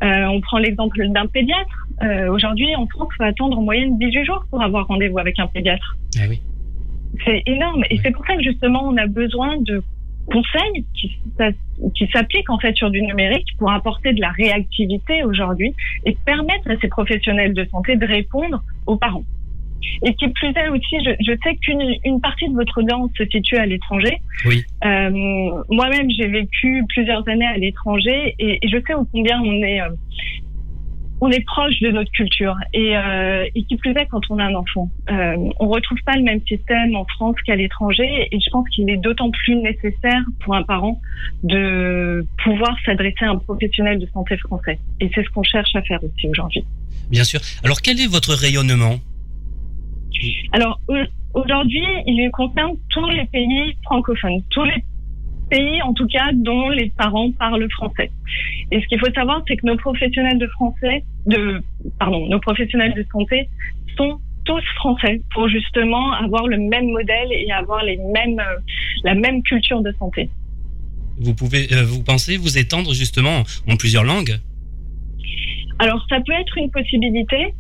On 0.03 0.41
prend 0.41 0.59
l'exemple 0.59 1.07
d'un 1.09 1.27
pédiatre. 1.27 1.87
aujourd'hui, 2.29 2.75
en 2.77 2.87
France, 2.87 3.09
il 3.13 3.17
faut 3.17 3.23
attendre 3.23 3.59
en 3.59 3.63
moyenne 3.63 3.99
18 3.99 4.25
jours 4.25 4.45
pour 4.51 4.63
avoir 4.63 4.87
rendez-vous 4.87 5.19
avec 5.19 5.39
un 5.39 5.47
pédiatre. 5.47 5.97
Ah 6.19 6.25
oui. 6.29 6.41
C'est 7.25 7.43
énorme, 7.47 7.85
et 7.91 7.99
c'est 8.03 8.11
pour 8.11 8.27
ça 8.27 8.37
que 8.37 8.43
justement, 8.43 8.83
on 8.85 8.97
a 8.97 9.07
besoin 9.07 9.57
de 9.61 9.83
conseils 10.27 10.85
qui, 10.95 11.17
qui 11.95 12.09
s'appliquent 12.13 12.51
en 12.51 12.59
fait 12.59 12.77
sur 12.77 12.91
du 12.91 13.01
numérique 13.01 13.47
pour 13.59 13.71
apporter 13.71 14.13
de 14.13 14.21
la 14.21 14.31
réactivité 14.31 15.23
aujourd'hui 15.23 15.73
et 16.05 16.17
permettre 16.27 16.71
à 16.71 16.77
ces 16.81 16.89
professionnels 16.89 17.55
de 17.55 17.65
santé 17.67 17.97
de 17.97 18.07
répondre 18.07 18.63
aux 18.87 18.97
parents. 18.97 19.25
Et 20.05 20.15
qui 20.15 20.27
plus 20.29 20.49
est 20.49 20.69
aussi, 20.69 20.97
je, 21.05 21.11
je 21.21 21.33
sais 21.45 21.55
qu'une 21.57 21.95
une 22.05 22.21
partie 22.21 22.49
de 22.49 22.55
votre 22.55 22.79
audience 22.79 23.11
se 23.17 23.25
situe 23.27 23.57
à 23.57 23.67
l'étranger. 23.67 24.17
Oui. 24.47 24.65
Euh, 24.85 25.11
Moi-même, 25.71 26.11
j'ai 26.11 26.27
vécu 26.27 26.83
plusieurs 26.89 27.27
années 27.29 27.47
à 27.47 27.57
l'étranger 27.57 28.35
et, 28.39 28.59
et 28.63 28.69
je 28.69 28.79
sais 28.85 28.95
au 28.95 29.05
combien 29.05 29.41
on 29.41 29.63
est 29.63 29.81
euh, 29.81 29.91
on 31.21 31.31
est 31.31 31.45
proche 31.45 31.81
de 31.81 31.91
notre 31.91 32.11
culture 32.13 32.55
et, 32.75 32.97
euh, 32.97 33.47
et 33.55 33.65
qui 33.65 33.77
plus 33.77 33.93
est 33.93 34.07
quand 34.07 34.21
on 34.31 34.39
a 34.39 34.45
un 34.45 34.55
enfant. 34.55 34.91
Euh, 35.11 35.37
on 35.61 35.69
retrouve 35.69 35.99
pas 36.05 36.17
le 36.17 36.23
même 36.23 36.41
système 36.47 36.95
en 36.95 37.05
France 37.07 37.37
qu'à 37.47 37.57
l'étranger 37.57 38.29
et 38.31 38.39
je 38.39 38.51
pense 38.51 38.69
qu'il 38.69 38.89
est 38.91 38.99
d'autant 38.99 39.31
plus 39.31 39.57
nécessaire 39.57 40.21
pour 40.41 40.55
un 40.55 40.63
parent 40.63 41.01
de 41.43 42.27
pouvoir 42.45 42.77
s'adresser 42.85 43.25
à 43.25 43.31
un 43.31 43.39
professionnel 43.39 43.99
de 43.99 44.07
santé 44.13 44.37
français. 44.37 44.79
Et 45.01 45.11
c'est 45.15 45.25
ce 45.25 45.31
qu'on 45.31 45.43
cherche 45.43 45.75
à 45.75 45.83
faire 45.83 46.01
aussi 46.05 46.29
aujourd'hui. 46.29 46.65
Bien 47.11 47.25
sûr. 47.25 47.41
Alors 47.65 47.81
quel 47.81 47.99
est 48.01 48.09
votre 48.11 48.35
rayonnement? 48.35 48.97
Alors 50.53 50.81
au- 50.89 51.41
aujourd'hui, 51.41 51.85
il 52.07 52.31
concerne 52.33 52.73
tous 52.91 53.09
les 53.11 53.25
pays 53.27 53.77
francophones, 53.85 54.43
tous 54.51 54.65
les 54.65 54.83
pays 55.49 55.83
en 55.83 55.93
tout 55.95 56.07
cas 56.07 56.31
dont 56.33 56.69
les 56.69 56.91
parents 56.91 57.31
parlent 57.33 57.69
français. 57.71 58.11
Et 58.71 58.81
ce 58.81 58.87
qu'il 58.87 58.99
faut 58.99 59.13
savoir, 59.15 59.43
c'est 59.47 59.57
que 59.57 59.67
nos 59.67 59.77
professionnels 59.77 60.39
de 60.39 60.47
français, 60.49 61.05
de 61.27 61.63
pardon, 61.99 62.27
nos 62.29 62.41
professionnels 62.41 62.95
de 62.95 63.05
santé 63.13 63.49
sont 63.97 64.19
tous 64.45 64.65
français 64.77 65.21
pour 65.35 65.49
justement 65.49 66.13
avoir 66.13 66.47
le 66.47 66.59
même 66.59 66.87
modèle 66.87 67.29
et 67.33 67.51
avoir 67.53 67.83
les 67.85 67.97
mêmes 67.97 68.41
euh, 68.41 68.59
la 69.05 69.15
même 69.15 69.43
culture 69.43 69.83
de 69.83 69.93
santé. 69.99 70.31
Vous 71.19 71.35
pouvez, 71.35 71.73
euh, 71.73 71.83
vous 71.85 72.03
pensez 72.03 72.37
vous 72.37 72.59
étendre 72.59 72.93
justement 72.93 73.43
en 73.69 73.77
plusieurs 73.77 74.05
langues? 74.05 74.39
Alors 75.79 76.05
ça 76.09 76.19
peut 76.25 76.33
être 76.33 76.57
une 76.59 76.71
possibilité. 76.71 77.55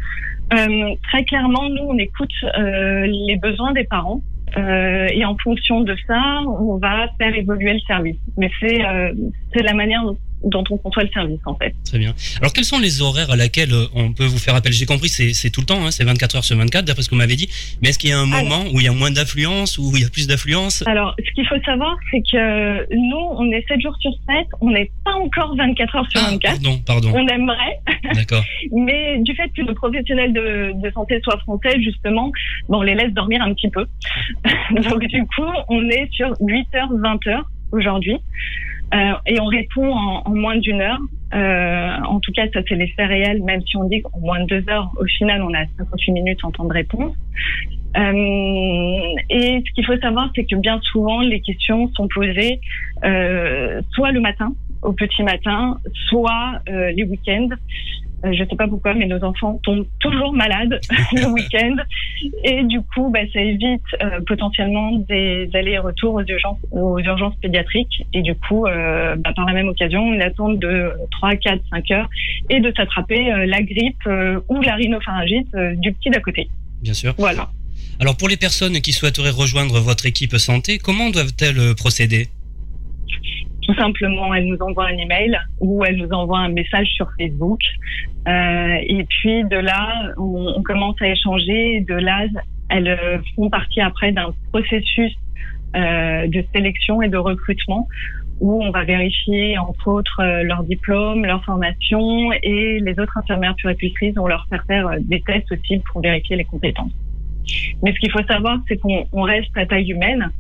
Euh, 0.53 0.95
très 1.05 1.25
clairement, 1.25 1.69
nous 1.69 1.85
on 1.89 1.99
écoute 1.99 2.31
euh, 2.45 3.07
les 3.07 3.37
besoins 3.37 3.73
des 3.73 3.85
parents. 3.85 4.23
Euh, 4.59 5.09
et 5.13 5.25
en 5.25 5.37
fonction 5.37 5.83
de 5.83 5.95
ça, 6.07 6.41
on 6.47 6.79
va 6.79 7.09
faire 7.19 7.35
évoluer 7.35 7.75
le 7.75 7.81
service. 7.81 8.17
Mais 8.37 8.51
c'est 8.61 8.85
euh, 8.85 9.13
c'est 9.53 9.63
la 9.63 9.75
manière 9.75 10.03
dont 10.05 10.17
on 10.43 10.77
conçoit 10.79 11.03
le 11.05 11.09
service 11.11 11.41
en 11.47 11.55
fait. 11.57 11.75
Très 11.85 11.99
bien. 11.99 12.15
Alors 12.41 12.53
quels 12.53 12.65
sont 12.65 12.79
les 12.79 13.01
horaires 13.03 13.31
à 13.31 13.37
laquelle 13.37 13.73
euh, 13.73 13.87
on 13.95 14.13
peut 14.13 14.25
vous 14.27 14.39
faire 14.39 14.55
appel? 14.55 14.73
J'ai 14.73 14.87
compris, 14.87 15.09
c'est 15.09 15.51
tout 15.51 15.61
le 15.61 15.67
temps, 15.67 15.85
hein, 15.85 15.91
c'est 15.91 16.05
24 16.05 16.37
heures 16.37 16.45
sur 16.45 16.57
24, 16.57 16.85
d'après 16.85 17.03
ce 17.03 17.09
que 17.09 17.15
vous 17.15 17.21
m'avez 17.21 17.37
dit. 17.37 17.49
Mais 17.83 17.89
est-ce 17.91 17.99
qu'il 17.99 18.11
y 18.11 18.13
a 18.13 18.19
un 18.19 18.31
Alors- 18.33 18.45
moment 18.45 18.65
où 18.73 18.81
il 18.81 18.85
y 18.85 18.89
a 18.89 18.93
moins 18.93 19.11
d'affluence, 19.11 19.79
où 19.79 19.91
il 19.95 20.03
y 20.03 20.05
a 20.05 20.09
plus 20.09 20.27
d'affluence? 20.27 20.85
Alors, 20.87 21.15
ce 21.19 21.31
qu'il 21.35 21.47
faut 21.47 21.61
savoir, 21.65 21.97
c'est 22.11 22.21
que 22.21 22.95
nous, 22.95 23.17
on 23.39 23.51
est 23.53 23.65
7 23.69 23.81
jours 23.81 23.97
sur 24.01 24.13
7, 24.29 24.47
on 24.61 24.71
n'est 24.71 24.91
pas 25.05 25.13
encore 25.15 25.57
24 25.57 25.97
heures 25.97 26.11
sur 26.11 26.21
Ah, 26.25 26.31
24. 26.31 26.53
pardon, 26.63 26.79
pardon. 26.87 27.13
On 27.15 27.27
aimerait, 27.29 27.79
D'accord. 28.15 28.45
mais 28.73 29.19
du 29.23 29.35
fait 29.35 29.49
que 29.57 29.63
nos 29.63 29.75
professionnels 29.75 30.33
de, 30.33 30.73
de 30.81 30.91
santé 30.93 31.21
soient 31.25 31.39
français, 31.41 31.81
justement, 31.83 32.31
bon, 32.69 32.79
on 32.79 32.83
les 32.83 32.95
laisse 32.95 33.13
dormir 33.13 33.43
un 33.43 33.53
petit 33.55 33.69
peu. 33.71 33.85
Donc, 34.71 35.05
du 35.07 35.23
coup, 35.23 35.51
on 35.69 35.89
est 35.89 36.09
sur 36.13 36.31
8 36.41 36.67
heures, 36.75 36.91
20 36.93 37.27
heures 37.29 37.51
aujourd'hui. 37.73 38.17
Euh, 38.95 39.13
et 39.27 39.41
on 39.41 39.47
répond 39.47 39.93
en, 39.93 40.35
moins 40.35 40.57
d'une 40.57 40.81
heure. 40.81 41.01
Euh, 41.35 41.97
en 42.07 42.21
tout 42.21 42.33
cas, 42.33 42.47
ça 42.53 42.61
c'est 42.69 42.77
l'effet 42.77 43.05
réel, 43.05 43.43
même 43.43 43.61
si 43.63 43.77
on 43.77 43.85
dit 43.85 44.01
qu'en 44.01 44.21
moins 44.21 44.41
de 44.41 44.47
deux 44.47 44.71
heures, 44.71 44.91
au 44.99 45.05
final, 45.05 45.43
on 45.43 45.53
a 45.55 45.67
58 45.79 46.13
minutes 46.13 46.45
en 46.45 46.53
temps 46.53 46.65
de 46.65 46.73
réponse. 46.73 47.15
Euh, 47.97 49.15
et 49.31 49.63
ce 49.67 49.73
qu'il 49.73 49.87
faut 49.87 49.97
savoir, 49.99 50.31
c'est 50.37 50.45
que 50.45 50.57
bien 50.57 50.79
souvent, 50.93 51.21
les 51.21 51.41
questions 51.41 51.89
sont 51.95 52.09
posées 52.09 52.61
euh, 53.05 53.81
soit 53.93 54.13
le 54.13 54.21
matin, 54.21 54.53
au 54.83 54.93
petit 54.93 55.23
matin, 55.23 55.79
soit 56.09 56.61
euh, 56.69 56.93
les 56.93 57.05
week-ends. 57.05 57.49
Euh, 58.25 58.33
je 58.33 58.45
sais 58.45 58.57
pas 58.57 58.67
pourquoi, 58.67 58.95
mais 58.95 59.07
nos 59.07 59.23
enfants 59.23 59.61
tombent 59.63 59.87
toujours 60.01 60.33
malades 60.33 60.81
le 61.13 61.27
week-end. 61.33 61.77
Et 62.45 62.65
du 62.65 62.81
coup, 62.81 63.11
bah, 63.11 63.21
ça 63.33 63.41
évite 63.41 63.83
euh, 64.03 64.21
potentiellement 64.27 64.93
des 65.09 65.49
allers-retours 65.55 66.15
aux 66.15 66.25
urgences, 66.25 66.59
aux 66.71 66.99
urgences 66.99 67.35
pédiatriques. 67.43 68.07
Et 68.13 68.23
du 68.23 68.35
coup, 68.35 68.67
euh, 68.67 69.17
bah, 69.17 69.33
par 69.35 69.47
la 69.47 69.53
même 69.53 69.69
occasion, 69.69 70.13
une 70.13 70.23
attente 70.23 70.59
de 70.59 70.91
3, 71.13 71.37
4, 71.37 71.61
5 71.71 71.91
heures 71.91 72.09
et 72.49 72.61
de 72.61 72.73
s'attraper 72.77 73.33
euh, 73.33 73.47
la 73.47 73.63
grippe 73.63 74.09
ou 74.49 74.61
la 74.63 74.75
rhinopharyngite 74.75 75.55
du 75.77 75.93
petit 75.93 76.11
d'à 76.11 76.21
côté. 76.21 76.49
Bien 76.83 76.95
sûr. 76.95 77.15
Voilà. 77.19 77.49
Alors 78.01 78.17
pour 78.17 78.29
les 78.29 78.37
personnes 78.37 78.81
qui 78.81 78.93
souhaiteraient 78.93 79.31
rejoindre 79.31 79.81
votre 79.81 80.07
équipe 80.07 80.37
santé, 80.37 80.79
comment 80.79 81.11
doivent-elles 81.11 81.75
procéder? 81.75 82.29
Tout 83.67 83.75
simplement, 83.75 84.35
elle 84.35 84.47
nous 84.47 84.59
envoie 84.61 84.87
un 84.87 84.97
email 84.97 85.39
ou 85.61 85.85
elle 85.85 85.97
nous 85.97 86.11
envoie 86.11 86.39
un 86.39 86.49
message 86.49 86.87
sur 86.89 87.09
Facebook. 87.19 87.61
Euh, 88.29 88.77
et 88.83 89.05
puis 89.09 89.45
de 89.45 89.57
là, 89.57 90.13
on, 90.19 90.55
on 90.57 90.63
commence 90.63 90.97
à 91.01 91.09
échanger. 91.09 91.85
De 91.89 91.95
là, 91.95 92.27
elles 92.69 93.21
font 93.35 93.51
partie 93.51 93.81
après 93.81 94.13
d'un 94.13 94.33
processus 94.53 95.13
euh, 95.77 96.27
de 96.29 96.43
sélection 96.55 97.03
et 97.03 97.09
de 97.09 97.19
recrutement 97.19 97.87
où 98.41 98.63
on 98.63 98.71
va 98.71 98.85
vérifier 98.85 99.59
entre 99.59 99.89
autres 99.89 100.21
euh, 100.21 100.43
leur 100.43 100.63
diplôme, 100.63 101.27
leur 101.27 101.45
formation 101.45 102.33
et 102.43 102.81
les 102.81 102.99
autres 102.99 103.19
infirmières 103.19 103.55
puéricultrices 103.57 104.15
vont 104.15 104.27
leur 104.27 104.47
faire 104.49 104.65
faire 104.67 104.91
des 105.01 105.21
tests 105.21 105.51
aussi 105.53 105.83
pour 105.91 106.01
vérifier 106.01 106.37
les 106.37 106.45
compétences. 106.45 106.93
Mais 107.83 107.93
ce 107.93 107.99
qu'il 107.99 108.11
faut 108.11 108.23
savoir, 108.27 108.59
c'est 108.69 108.79
qu'on 108.79 109.07
on 109.13 109.23
reste 109.23 109.55
à 109.57 109.67
taille 109.67 109.91
humaine 109.91 110.31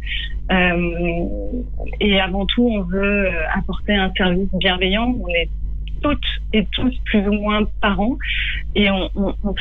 et 0.50 2.20
avant 2.20 2.46
tout, 2.46 2.68
on 2.68 2.82
veut 2.82 3.26
euh, 3.26 3.30
apporter 3.54 3.94
un 3.94 4.12
service 4.16 4.48
bienveillant. 4.54 5.16
On 5.20 5.28
est 5.28 5.48
toutes 6.02 6.20
et 6.52 6.66
tous 6.72 6.94
plus 7.04 7.26
ou 7.26 7.32
moins 7.32 7.64
parents 7.80 8.16
et 8.74 8.90
on, 8.90 9.10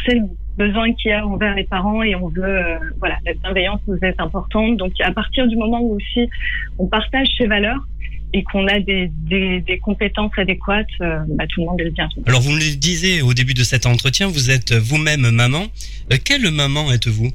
sait 0.05 0.15
le 0.15 0.27
besoin 0.57 0.93
qu'il 0.93 1.11
y 1.11 1.13
a 1.13 1.25
envers 1.25 1.55
les 1.55 1.63
parents 1.63 2.03
et 2.03 2.15
on 2.15 2.27
veut, 2.27 2.43
euh, 2.43 2.77
voilà, 2.99 3.17
la 3.25 3.33
bienveillance 3.33 3.81
nous 3.87 3.97
est 4.01 4.19
importante. 4.19 4.77
Donc 4.77 4.93
à 5.01 5.11
partir 5.11 5.47
du 5.47 5.55
moment 5.55 5.79
où 5.81 5.95
aussi 5.95 6.29
on 6.77 6.87
partage 6.87 7.27
ces 7.37 7.47
valeurs 7.47 7.87
et 8.33 8.43
qu'on 8.43 8.67
a 8.67 8.79
des, 8.79 9.79
compétences 9.81 10.31
adéquates, 10.37 10.87
euh, 11.01 11.19
bah, 11.29 11.45
tout 11.47 11.61
le 11.61 11.67
monde 11.67 11.79
est 11.79 11.85
le 11.85 11.91
bienvenu. 11.91 12.23
Alors 12.25 12.41
vous 12.41 12.51
me 12.51 12.59
le 12.59 12.75
disiez 12.75 13.21
au 13.21 13.33
début 13.33 13.53
de 13.53 13.63
cet 13.63 13.85
entretien, 13.85 14.27
vous 14.27 14.51
êtes 14.51 14.73
vous-même 14.73 15.29
maman. 15.31 15.67
Euh, 16.11 16.17
quelle 16.23 16.49
maman 16.51 16.91
êtes-vous? 16.91 17.31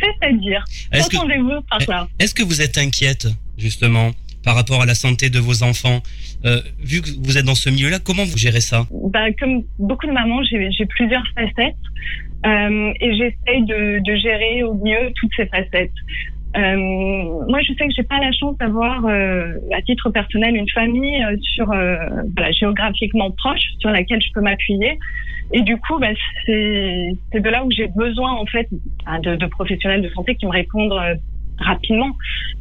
C'est-à-dire, 0.00 0.64
Est-ce 0.92 1.08
que, 1.08 1.16
par 1.68 1.78
là? 1.88 2.08
Est-ce 2.18 2.34
que 2.34 2.42
vous 2.42 2.60
êtes 2.60 2.78
inquiète 2.78 3.28
justement 3.58 4.10
par 4.44 4.54
rapport 4.54 4.82
à 4.82 4.86
la 4.86 4.94
santé 4.94 5.30
de 5.30 5.38
vos 5.38 5.62
enfants? 5.62 6.02
Euh, 6.44 6.60
Vu 6.78 7.00
que 7.02 7.08
vous 7.24 7.38
êtes 7.38 7.44
dans 7.44 7.54
ce 7.54 7.70
milieu-là, 7.70 7.98
comment 7.98 8.24
vous 8.24 8.36
gérez 8.36 8.60
ça? 8.60 8.86
Bah, 9.10 9.32
Comme 9.38 9.62
beaucoup 9.78 10.06
de 10.06 10.12
mamans, 10.12 10.42
j'ai 10.44 10.86
plusieurs 10.86 11.24
facettes 11.34 11.74
euh, 12.44 12.92
et 13.00 13.10
j'essaye 13.16 13.64
de, 13.64 14.00
de 14.04 14.16
gérer 14.16 14.62
au 14.62 14.74
mieux 14.74 15.12
toutes 15.16 15.32
ces 15.36 15.46
facettes. 15.46 15.90
Euh, 16.56 16.76
moi, 17.48 17.60
je 17.62 17.72
sais 17.74 17.86
que 17.86 17.92
j'ai 17.94 18.02
pas 18.02 18.18
la 18.18 18.32
chance 18.32 18.56
d'avoir, 18.58 19.04
à 19.06 19.82
titre 19.82 20.10
personnel, 20.10 20.56
une 20.56 20.70
famille 20.70 21.22
sur 21.54 21.66
voilà, 21.66 22.52
géographiquement 22.52 23.30
proche 23.32 23.60
sur 23.80 23.90
laquelle 23.90 24.22
je 24.22 24.32
peux 24.32 24.40
m'appuyer. 24.40 24.98
Et 25.52 25.62
du 25.62 25.76
coup, 25.78 25.98
bah, 25.98 26.08
c'est 26.44 27.16
de 27.34 27.48
là 27.48 27.64
où 27.64 27.70
j'ai 27.70 27.88
besoin 27.88 28.32
en 28.32 28.46
fait 28.46 28.68
bah, 29.04 29.18
de, 29.20 29.36
de 29.36 29.46
professionnels 29.46 30.02
de 30.02 30.08
santé 30.10 30.34
qui 30.34 30.46
me 30.46 30.50
répondent 30.50 30.92
euh, 30.92 31.14
rapidement 31.58 32.10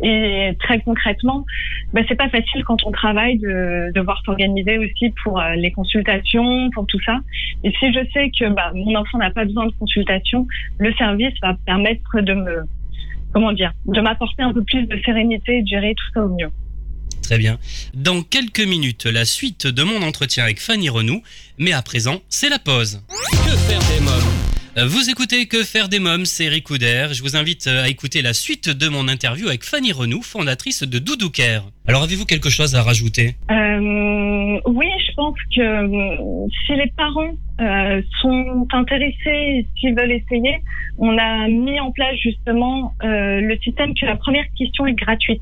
et 0.01 0.51
très 0.60 0.80
concrètement. 0.82 1.46
Bah, 1.94 2.01
c'est 2.08 2.15
pas 2.15 2.30
facile 2.30 2.63
quand 2.63 2.86
on 2.86 2.92
travaille 2.92 3.39
de 3.39 3.92
devoir 3.94 4.22
s'organiser 4.24 4.77
aussi 4.77 5.13
pour 5.24 5.39
euh, 5.39 5.56
les 5.56 5.72
consultations, 5.72 6.70
pour 6.72 6.86
tout 6.88 7.00
ça. 7.04 7.20
Et 7.63 7.72
si 7.80 7.94
je 7.94 8.00
sais 8.13 8.32
que 8.38 8.50
bah, 8.54 8.72
mon 8.74 8.96
enfant 8.96 9.18
n'a 9.18 9.32
pas 9.32 9.46
besoin 9.46 9.65
de 9.65 9.74
consultation, 9.80 10.48
le 10.77 10.94
service 10.94 11.34
va 11.42 11.56
permettre 11.65 12.22
de 12.22 12.34
me 12.34 12.63
comment 13.34 13.51
dire, 13.51 13.74
de 13.86 14.00
m'apporter 14.00 14.44
un 14.44 14.54
peu 14.54 14.63
plus 14.63 14.88
de 14.88 14.98
sérénité 15.04 15.58
et 15.58 15.62
de 15.62 15.68
gérer 15.68 15.94
tout 15.94 16.06
ça 16.13 16.24
au 16.24 16.30
mieux. 16.30 16.50
Très 17.25 17.39
bien. 17.39 17.58
Dans 17.96 18.22
quelques 18.22 18.60
minutes, 18.60 19.05
la 19.08 19.25
suite 19.25 19.65
de 19.65 19.82
mon 19.82 20.03
entretien 20.03 20.44
avec 20.44 20.60
Fanny 20.60 20.89
Renou. 20.89 21.24
Mais 21.58 21.74
à 21.74 21.82
présent, 21.82 22.22
c'est 22.29 22.50
la 22.50 22.60
pause. 22.60 23.01
Que 23.32 23.58
faire 23.58 23.79
des 23.79 24.00
mômes 24.05 24.34
Euh, 24.77 24.86
Vous 24.88 25.10
écoutez 25.10 25.48
Que 25.48 25.63
faire 25.63 25.89
des 25.89 25.98
mômes, 26.00 26.25
c'est 26.25 26.46
Eric 26.46 26.65
Couder. 26.65 27.08
Je 27.13 27.24
vous 27.24 27.36
invite 27.36 27.65
euh, 27.65 27.84
à 27.86 27.89
écouter 27.89 28.22
la 28.22 28.34
suite 28.34 28.70
de 28.70 28.88
mon 28.89 29.08
interview 29.08 29.48
avec 29.48 29.63
Fanny 29.63 29.91
Renou, 29.91 30.22
fondatrice 30.22 30.84
de 30.84 31.00
Doudou 31.00 31.32
Care. 31.32 31.63
Alors 31.88 32.03
avez-vous 32.03 32.25
quelque 32.25 32.50
chose 32.51 32.75
à 32.75 32.84
rajouter? 32.84 33.36
Euh, 33.50 34.60
oui, 34.67 34.88
je 35.08 35.13
pense 35.15 35.36
que 35.55 36.48
si 36.65 36.74
les 36.75 36.91
parents 36.98 37.34
euh, 37.62 38.01
sont 38.22 38.67
intéressés, 38.74 39.65
s'ils 39.79 39.96
veulent 39.96 40.12
essayer, 40.12 40.58
on 40.98 41.17
a 41.17 41.48
mis 41.48 41.79
en 41.79 41.91
place 41.91 42.15
justement 42.22 42.94
euh, 43.03 43.39
le 43.41 43.58
système 43.63 43.94
que 44.00 44.05
la 44.05 44.15
première 44.15 44.46
question 44.58 44.86
est 44.88 44.94
gratuite. 44.94 45.41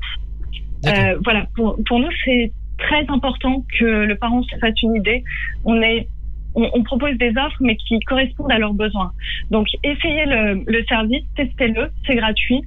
Euh, 0.86 1.18
voilà, 1.24 1.46
pour, 1.54 1.76
pour 1.86 1.98
nous, 1.98 2.10
c'est 2.24 2.52
très 2.78 3.06
important 3.08 3.64
que 3.78 3.84
le 3.84 4.16
parent 4.16 4.42
se 4.42 4.56
fasse 4.58 4.80
une 4.82 4.96
idée. 4.96 5.22
On 5.64 5.80
est 5.80 6.08
on 6.56 6.84
propose 6.84 7.16
des 7.18 7.30
offres, 7.30 7.56
mais 7.60 7.74
qui 7.74 7.98
correspondent 8.00 8.52
à 8.52 8.60
leurs 8.60 8.74
besoins. 8.74 9.10
Donc, 9.50 9.66
essayez 9.82 10.24
le, 10.24 10.62
le 10.66 10.84
service, 10.84 11.24
testez-le, 11.34 11.90
c'est 12.06 12.14
gratuit, 12.14 12.62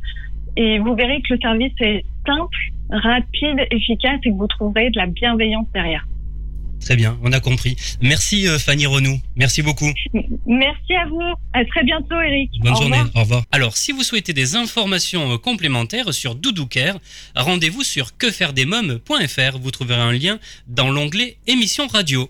et 0.58 0.80
vous 0.80 0.94
verrez 0.94 1.22
que 1.22 1.36
le 1.36 1.40
service 1.40 1.74
est 1.80 2.04
simple, 2.26 2.58
rapide, 2.90 3.66
efficace, 3.72 4.20
et 4.26 4.30
que 4.32 4.36
vous 4.36 4.48
trouverez 4.48 4.90
de 4.90 4.98
la 4.98 5.06
bienveillance 5.06 5.72
derrière. 5.74 6.06
Très 6.80 6.96
bien, 6.96 7.18
on 7.24 7.34
a 7.34 7.40
compris. 7.40 7.76
Merci 8.02 8.48
euh, 8.48 8.60
Fanny 8.60 8.86
Renou, 8.86 9.20
merci 9.36 9.62
beaucoup. 9.62 9.92
Merci 10.46 10.94
à 10.94 11.08
vous. 11.08 11.22
À 11.54 11.66
très 11.66 11.84
bientôt, 11.84 12.20
Eric. 12.22 12.52
Bonne 12.62 12.74
Au 12.74 12.76
journée, 12.78 12.98
revoir. 13.00 13.16
au 13.16 13.20
revoir. 13.22 13.44
Alors, 13.52 13.76
si 13.78 13.92
vous 13.92 14.04
souhaitez 14.04 14.34
des 14.34 14.56
informations 14.56 15.34
euh, 15.34 15.38
complémentaires 15.38 16.14
sur 16.14 16.36
Doudoucare, 16.36 16.98
rendez-vous 17.36 17.84
sur 17.84 18.16
quefairedesmoms.fr. 18.18 19.58
Vous 19.60 19.72
trouverez 19.72 20.00
un 20.00 20.14
lien 20.14 20.40
dans 20.68 20.90
l'onglet 20.90 21.38
émissions 21.48 21.88
radio. 21.88 22.30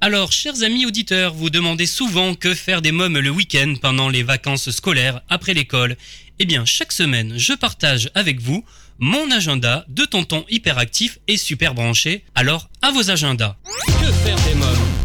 Alors, 0.00 0.30
chers 0.30 0.62
amis 0.62 0.84
auditeurs, 0.84 1.32
vous 1.32 1.48
demandez 1.50 1.86
souvent 1.86 2.34
que 2.34 2.54
faire 2.54 2.82
des 2.82 2.92
mômes 2.92 3.18
le 3.18 3.30
week-end 3.30 3.74
pendant 3.80 4.10
les 4.10 4.22
vacances 4.22 4.70
scolaires 4.70 5.22
après 5.30 5.54
l'école. 5.54 5.96
Eh 6.38 6.44
bien, 6.44 6.66
chaque 6.66 6.92
semaine, 6.92 7.38
je 7.38 7.54
partage 7.54 8.10
avec 8.14 8.40
vous 8.40 8.62
mon 8.98 9.30
agenda 9.30 9.84
de 9.88 10.04
tonton 10.04 10.44
hyperactif 10.48 11.18
et 11.28 11.36
super 11.36 11.74
branché. 11.74 12.24
Alors, 12.34 12.68
à 12.82 12.90
vos 12.92 13.10
agendas. 13.10 13.56
Que 13.86 14.12
faire 14.12 14.36
des 14.48 14.54
mômes? 14.54 14.96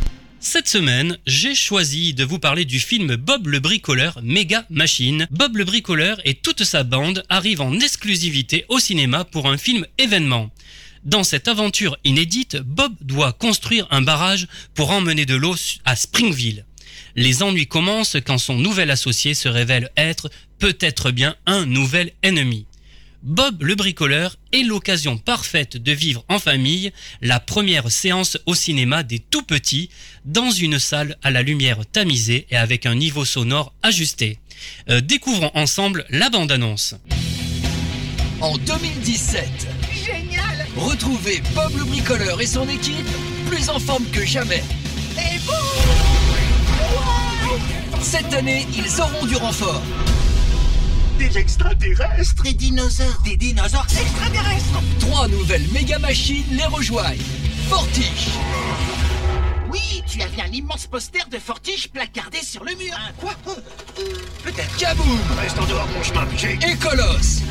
Cette 0.44 0.68
semaine, 0.68 1.20
j'ai 1.28 1.54
choisi 1.54 2.16
de 2.16 2.24
vous 2.24 2.40
parler 2.40 2.66
du 2.66 2.80
film 2.80 3.16
Bob 3.16 3.46
le 3.46 3.60
bricoleur 3.60 4.20
Méga 4.24 4.66
Machine. 4.72 5.28
Bob 5.30 5.56
le 5.56 5.66
bricoleur 5.66 6.20
et 6.26 6.34
toute 6.34 6.64
sa 6.64 6.84
bande 6.84 7.24
arrivent 7.30 7.62
en 7.62 7.80
exclusivité 7.80 8.66
au 8.68 8.80
cinéma 8.80 9.24
pour 9.24 9.48
un 9.48 9.60
film 9.60 9.86
événement. 10.00 10.50
Dans 11.04 11.24
cette 11.24 11.48
aventure 11.48 11.96
inédite, 12.04 12.58
Bob 12.58 12.94
doit 13.02 13.34
construire 13.34 13.88
un 13.92 14.02
barrage 14.02 14.48
pour 14.74 14.90
emmener 14.90 15.28
de 15.28 15.36
l'eau 15.36 15.56
à 15.86 15.96
Springville. 15.96 16.66
Les 17.16 17.44
ennuis 17.44 17.68
commencent 17.68 18.18
quand 18.26 18.38
son 18.38 18.56
nouvel 18.56 18.90
associé 18.90 19.36
se 19.36 19.48
révèle 19.48 19.92
être 19.96 20.32
peut-être 20.58 21.12
bien 21.12 21.36
un 21.46 21.68
nouvel 21.68 22.14
ennemi. 22.24 22.66
Bob 23.24 23.62
le 23.62 23.76
bricoleur 23.76 24.36
est 24.52 24.64
l'occasion 24.64 25.18
parfaite 25.18 25.78
de 25.78 25.92
vivre 25.92 26.26
en 26.28 26.40
famille 26.40 26.92
la 27.22 27.40
première 27.40 27.92
séance 27.92 28.40
au 28.48 28.56
cinéma 28.56 29.04
des 29.04 29.20
tout 29.20 29.44
petits 29.44 29.90
dans 30.26 30.50
une 30.50 30.80
salle 30.80 31.18
à 31.22 31.30
la 31.30 31.44
lumière 31.44 31.86
tamisée 31.86 32.48
et 32.50 32.58
avec 32.58 32.88
un 32.88 32.96
niveau 32.96 33.24
sonore 33.24 33.74
ajusté. 33.84 34.40
Euh, 34.90 35.02
découvrons 35.02 35.52
ensemble 35.54 36.06
la 36.10 36.32
bande-annonce. 36.32 36.96
En 38.40 38.58
2017, 38.58 39.68
Génial 40.04 40.66
retrouvez 40.76 41.44
Bob 41.54 41.78
le 41.78 41.84
bricoleur 41.86 42.42
et 42.42 42.48
son 42.48 42.68
équipe 42.68 43.06
plus 43.48 43.70
en 43.70 43.78
forme 43.80 44.06
que 44.12 44.26
jamais. 44.26 44.64
Et 45.18 45.38
vous 45.46 45.54
Cette 48.02 48.34
année, 48.34 48.66
ils 48.76 49.00
auront 49.00 49.28
du 49.28 49.36
renfort. 49.36 49.84
Des 51.22 51.38
extraterrestres 51.38 52.42
Des 52.42 52.54
dinosaures 52.54 53.22
Des 53.24 53.38
dinosaures 53.38 53.86
extraterrestres 53.86 54.82
Trois 55.00 55.28
nouvelles 55.28 55.68
méga 55.72 56.00
machines 56.00 56.46
les 56.52 56.66
rejoignent. 56.66 57.22
Fortiche, 57.70 58.30
Oui, 59.70 60.02
tu 60.08 60.20
as 60.24 60.26
vu 60.26 60.42
un 60.42 60.52
immense 60.52 60.88
poster 60.88 61.22
de 61.32 61.38
Fortiche 61.38 61.90
placardé 61.90 62.40
sur 62.42 62.64
le 62.64 62.74
mur 62.76 62.98
Quoi? 63.20 63.34
Peut-être 64.44 64.76
Kaboom 64.78 65.20
Reste 65.40 65.60
en 65.60 65.66
dehors 65.68 65.88
de 65.88 65.94
mon 65.94 66.04
chemin, 66.04 66.26
piché 66.26 66.58
et 66.68 66.76
Colosse. 66.78 67.42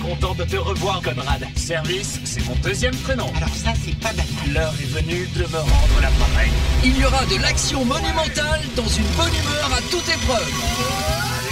Content 0.00 0.34
de 0.34 0.44
te 0.44 0.56
revoir, 0.56 1.02
Conrad. 1.02 1.46
Service, 1.54 2.18
c'est 2.24 2.44
mon 2.46 2.54
deuxième 2.56 2.96
prénom. 2.96 3.30
Alors 3.36 3.54
ça, 3.54 3.74
c'est 3.84 3.94
pas 4.00 4.12
banal. 4.12 4.24
L'heure 4.54 4.74
est 4.80 5.00
venue 5.02 5.28
de 5.36 5.40
me 5.42 5.58
rendre 5.58 6.00
l'appareil. 6.00 6.50
Il 6.82 6.96
y 6.98 7.04
aura 7.04 7.26
de 7.26 7.36
l'action 7.42 7.84
monumentale 7.84 8.62
dans 8.74 8.88
une 8.88 9.06
bonne 9.18 9.34
humeur 9.34 9.70
à 9.76 9.82
toute 9.90 10.08
épreuve. 10.08 10.50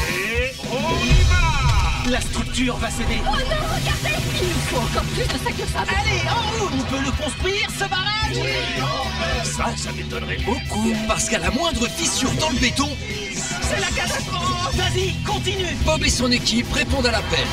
Et 0.09 0.53
on 0.73 1.05
y 1.05 1.23
va 1.31 1.50
La 2.09 2.21
structure 2.21 2.77
va 2.77 2.91
céder. 2.91 3.21
Allez, 5.77 6.23
en 6.29 6.65
route. 6.65 6.73
On 6.79 6.83
peut 6.91 7.03
le 7.05 7.11
construire, 7.23 7.69
ce 7.71 7.85
barrage. 7.89 9.45
Ça, 9.45 9.77
ça 9.77 9.93
m'étonnerait 9.93 10.39
beaucoup. 10.45 10.93
Parce 11.07 11.29
qu'à 11.29 11.39
la 11.39 11.51
moindre 11.51 11.89
fissure 11.89 12.31
dans 12.41 12.51
le 12.51 12.59
béton, 12.59 12.89
C'est 13.35 13.81
la 13.81 13.89
catastrophe. 13.89 14.75
Vas-y, 14.75 15.15
continue. 15.25 15.77
Bob 15.85 16.03
et 16.05 16.11
son 16.11 16.31
équipe 16.31 16.73
répondent 16.73 17.07
à 17.07 17.13
l'appel. 17.13 17.47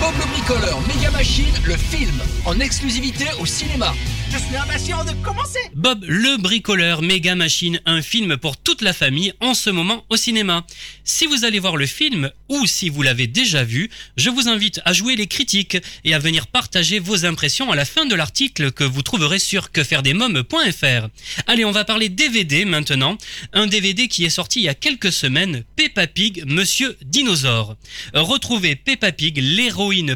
Bob 0.00 0.14
le 0.18 0.26
bricoleur 0.26 0.80
Méga 0.86 1.10
Machine, 1.10 1.54
le 1.64 1.76
film, 1.76 2.22
en 2.44 2.60
exclusivité 2.60 3.26
au 3.40 3.46
cinéma. 3.46 3.94
Je 4.30 4.38
suis 4.38 4.56
impatient 4.56 5.04
de 5.04 5.12
commencer 5.24 5.58
Bob 5.74 6.04
le 6.06 6.36
bricoleur 6.36 7.02
Méga 7.02 7.34
Machine, 7.34 7.80
un 7.86 8.02
film 8.02 8.36
pour 8.36 8.56
toute 8.56 8.82
la 8.82 8.92
famille 8.92 9.32
en 9.40 9.54
ce 9.54 9.70
moment 9.70 10.04
au 10.10 10.16
cinéma. 10.16 10.64
Si 11.04 11.26
vous 11.26 11.44
allez 11.44 11.58
voir 11.58 11.76
le 11.76 11.86
film 11.86 12.30
ou 12.48 12.66
si 12.66 12.90
vous 12.90 13.02
l'avez 13.02 13.26
déjà 13.26 13.64
vu, 13.64 13.90
je 14.16 14.30
vous 14.30 14.48
invite 14.48 14.80
à 14.84 14.92
jouer 14.92 15.16
les 15.16 15.26
critiques 15.26 15.78
et 16.04 16.14
à 16.14 16.18
venir 16.18 16.46
partager 16.46 16.98
vos 16.98 17.24
impressions 17.24 17.72
à 17.72 17.76
la 17.76 17.84
fin 17.84 18.04
de 18.04 18.14
l'article 18.14 18.70
que 18.72 18.84
vous 18.84 19.02
trouverez 19.02 19.38
sur 19.38 19.72
quefairedesmoms.fr. 19.72 21.08
Allez, 21.46 21.64
on 21.64 21.72
va 21.72 21.84
parler 21.84 22.08
DVD 22.08 22.64
maintenant. 22.64 23.16
Un 23.52 23.66
DVD 23.66 24.08
qui 24.08 24.24
est 24.24 24.30
sorti 24.30 24.60
il 24.60 24.64
y 24.64 24.68
a 24.68 24.74
quelques 24.74 25.12
semaines, 25.12 25.64
Peppa 25.74 26.06
Pig, 26.06 26.44
Monsieur 26.46 26.96
Dinosaure. 27.02 27.76
Retrouvez 28.12 28.76
Peppa 28.76 29.12
Pig, 29.12 29.38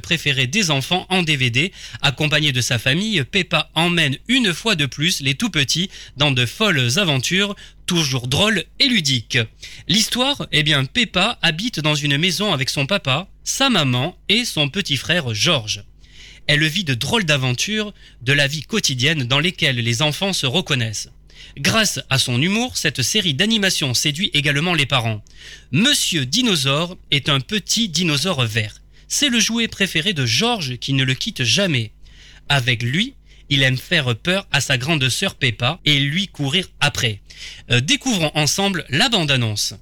préférée 0.01 0.47
des 0.47 0.71
enfants 0.71 1.07
en 1.09 1.23
DVD. 1.23 1.73
Accompagnée 2.03 2.53
de 2.53 2.61
sa 2.61 2.79
famille, 2.79 3.25
Peppa 3.25 3.71
emmène 3.75 4.19
une 4.29 4.53
fois 4.53 4.75
de 4.75 4.87
plus 4.87 5.21
les 5.21 5.35
tout 5.35 5.51
petits 5.51 5.91
dans 6.17 6.31
de 6.31 6.47
folles 6.47 6.99
aventures, 6.99 7.55
toujours 7.87 8.29
drôles 8.29 8.65
et 8.79 8.87
ludiques. 8.87 9.39
L'histoire, 9.89 10.47
eh 10.53 10.63
bien, 10.63 10.85
Peppa 10.85 11.39
habite 11.43 11.81
dans 11.81 11.95
une 11.95 12.19
maison 12.19 12.53
avec 12.53 12.69
son 12.69 12.87
papa, 12.87 13.29
sa 13.45 13.71
maman 13.71 14.17
et 14.29 14.45
son 14.45 14.69
petit 14.69 14.97
frère 14.97 15.35
George. 15.35 15.85
Elle 16.47 16.67
vit 16.67 16.85
de 16.85 16.95
drôles 16.95 17.25
d'aventures 17.25 17.95
de 18.21 18.33
la 18.33 18.47
vie 18.47 18.63
quotidienne 18.63 19.25
dans 19.25 19.41
lesquelles 19.41 19.77
les 19.77 20.03
enfants 20.03 20.33
se 20.33 20.47
reconnaissent. 20.47 21.09
Grâce 21.59 22.01
à 22.11 22.19
son 22.19 22.41
humour, 22.41 22.77
cette 22.77 23.03
série 23.03 23.35
d'animation 23.35 23.95
séduit 23.95 24.31
également 24.35 24.75
les 24.75 24.87
parents. 24.87 25.23
Monsieur 25.71 26.27
Dinosaure 26.27 26.97
est 27.11 27.29
un 27.29 27.41
petit 27.41 27.89
dinosaure 27.89 28.45
vert. 28.45 28.82
C'est 29.15 29.29
le 29.29 29.41
jouet 29.41 29.69
préféré 29.69 30.15
de 30.15 30.25
George 30.25 30.79
qui 30.79 30.95
ne 30.95 31.05
le 31.05 31.13
quitte 31.13 31.45
jamais. 31.45 31.93
Avec 32.49 32.83
lui, 32.83 33.15
il 33.51 33.63
aime 33.63 33.77
faire 33.77 34.17
peur 34.17 34.47
à 34.51 34.63
sa 34.63 34.79
grande 34.79 35.07
sœur 35.11 35.35
Peppa 35.35 35.79
et 35.85 36.01
lui 36.01 36.29
courir 36.29 36.67
après. 36.81 37.21
Euh, 37.71 37.81
découvrons 37.81 38.31
ensemble 38.35 38.87
la 38.89 39.11
bande-annonce. 39.11 39.75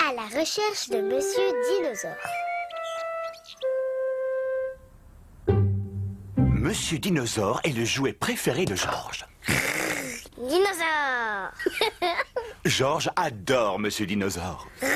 À 0.00 0.12
la 0.12 0.24
recherche 0.24 0.88
de 0.90 1.00
Monsieur 1.00 1.52
Dinosaure. 1.70 2.16
Monsieur 6.36 6.98
Dinosaure 6.98 7.60
est 7.62 7.76
le 7.78 7.84
jouet 7.84 8.12
préféré 8.12 8.64
de 8.64 8.74
Georges. 8.74 9.24
Dinosaure 10.40 11.50
Georges 12.64 13.10
adore 13.16 13.80
Monsieur 13.80 14.06
Dinosaure. 14.06 14.68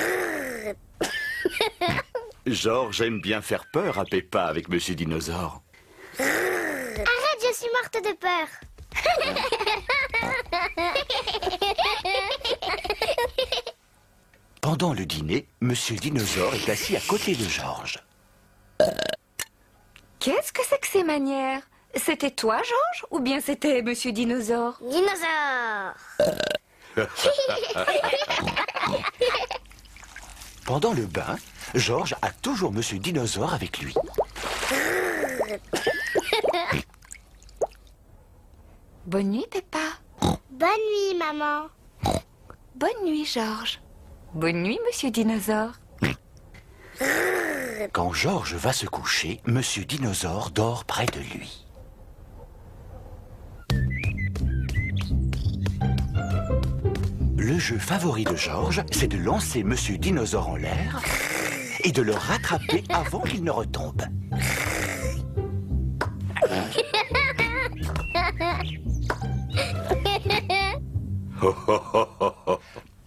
Georges 2.46 3.00
aime 3.00 3.20
bien 3.20 3.42
faire 3.42 3.64
peur 3.72 3.98
à 3.98 4.05
Peppa 4.05 4.44
avec 4.44 4.68
Monsieur 4.68 4.94
Dinosaure. 4.94 5.61
Arrête, 6.18 7.09
je 7.40 7.52
suis 7.55 7.66
morte 7.72 7.98
de 8.05 8.12
peur 8.14 8.46
Pendant 14.61 14.92
le 14.94 15.05
dîner, 15.05 15.48
Monsieur 15.61 15.96
Dinosaure 15.96 16.55
est 16.55 16.68
assis 16.68 16.94
à 16.96 17.00
côté 17.00 17.35
de 17.35 17.48
Georges. 17.48 17.98
Qu'est-ce 20.20 20.52
que 20.52 20.62
c'est 20.68 20.78
que 20.81 20.87
ces 20.87 21.02
manières? 21.02 21.62
C'était 21.94 22.31
toi, 22.31 22.57
Georges 22.57 23.07
Ou 23.11 23.20
bien 23.20 23.40
c'était 23.40 23.83
Monsieur 23.83 24.12
Dinosaure? 24.12 24.78
Dinosaure 24.81 25.94
Pendant 30.66 30.92
le 30.92 31.07
bain, 31.07 31.37
Georges 31.74 32.14
a 32.22 32.31
toujours 32.31 32.72
Monsieur 32.72 32.98
Dinosaure 32.98 33.55
avec 33.55 33.78
lui. 33.78 33.94
Bonne 39.07 39.31
nuit, 39.31 39.46
Peppa. 39.50 39.78
Bonne 40.50 40.68
nuit, 40.68 41.16
maman 41.18 41.66
Bonne 42.76 43.05
nuit, 43.05 43.24
Georges. 43.26 43.81
Bonne 44.35 44.62
nuit, 44.62 44.78
Monsieur 44.87 45.11
Dinosaure. 45.11 45.72
Quand 47.92 48.12
Georges 48.12 48.55
va 48.55 48.72
se 48.72 48.87
coucher, 48.87 49.40
Monsieur 49.46 49.85
Dinosaure 49.85 50.50
dort 50.50 50.85
près 50.85 51.07
de 51.07 51.18
lui. 51.18 51.66
Le 57.42 57.59
jeu 57.59 57.76
favori 57.76 58.22
de 58.22 58.37
Georges, 58.37 58.85
c'est 58.92 59.09
de 59.09 59.16
lancer 59.16 59.64
Monsieur 59.64 59.98
Dinosaure 59.98 60.50
en 60.50 60.55
l'air 60.55 61.02
et 61.83 61.90
de 61.90 62.00
le 62.00 62.14
rattraper 62.14 62.85
avant 62.88 63.20
qu'il 63.22 63.42
ne 63.42 63.50
retombe. 63.50 64.02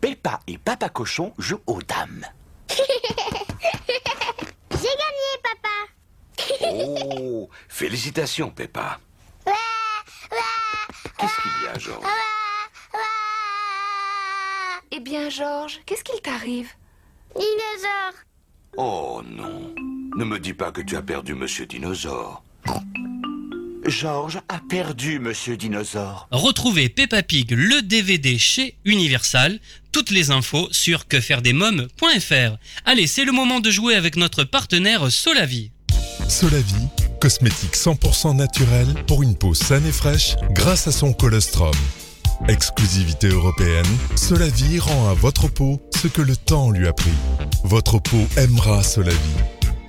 Peppa 0.02 0.42
et 0.48 0.58
Papa 0.58 0.90
Cochon 0.90 1.34
jouent 1.38 1.64
aux 1.66 1.82
dames. 1.82 2.26
J'ai 2.68 2.84
gagné, 4.82 5.32
Papa. 5.44 5.70
oh, 6.74 7.50
félicitations, 7.70 8.50
Peppa. 8.50 9.00
Qu'est-ce 11.18 11.42
qu'il 11.42 11.64
y 11.64 11.68
a, 11.68 11.80
Georges? 11.80 12.35
Eh 14.96 15.02
bien, 15.02 15.30
Georges, 15.30 15.80
qu'est-ce 15.86 16.04
qu'il 16.04 16.22
t'arrive? 16.22 16.68
Dinosaure. 17.36 18.14
Oh 18.78 19.22
non. 19.30 19.74
Ne 20.16 20.24
me 20.24 20.40
dis 20.40 20.54
pas 20.54 20.72
que 20.72 20.82
tu 20.82 20.96
as 20.96 21.02
perdu 21.02 21.34
Monsieur 21.34 21.66
Dinosaure. 21.66 22.44
Georges 23.86 24.40
a 24.48 24.62
perdu 24.70 25.20
Monsieur 25.20 25.58
Dinosaure. 25.58 26.30
Retrouvez 26.32 26.88
Peppa 26.88 27.24
Pig 27.24 27.52
le 27.52 27.82
DVD 27.82 28.38
chez 28.38 28.78
Universal. 28.86 29.60
Toutes 29.92 30.12
les 30.12 30.32
infos 30.32 30.70
sur 30.72 31.08
quefairedesmoms.fr. 31.08 32.58
Allez, 32.86 33.08
c'est 33.08 33.26
le 33.26 33.34
moment 33.34 33.60
de 33.60 33.72
jouer 33.72 33.96
avec 33.96 34.16
notre 34.16 34.46
partenaire 34.46 35.12
Solavi. 35.12 35.72
Solavi, 36.30 36.88
cosmétique 37.20 37.76
100% 37.76 38.38
naturel 38.38 38.88
pour 39.08 39.24
une 39.24 39.36
peau 39.36 39.54
saine 39.54 39.86
et 39.86 39.92
fraîche 39.92 40.36
grâce 40.52 40.88
à 40.88 40.94
son 40.94 41.12
colostrum. 41.12 41.74
Exclusivité 42.48 43.28
européenne, 43.28 43.86
Solavi 44.16 44.80
rend 44.80 45.10
à 45.10 45.14
votre 45.14 45.48
peau 45.48 45.82
ce 45.96 46.08
que 46.08 46.22
le 46.22 46.36
temps 46.36 46.70
lui 46.70 46.88
a 46.88 46.94
pris. 46.94 47.14
Votre 47.64 48.00
peau 48.00 48.28
aimera 48.38 48.84
Solavi. 48.84 49.18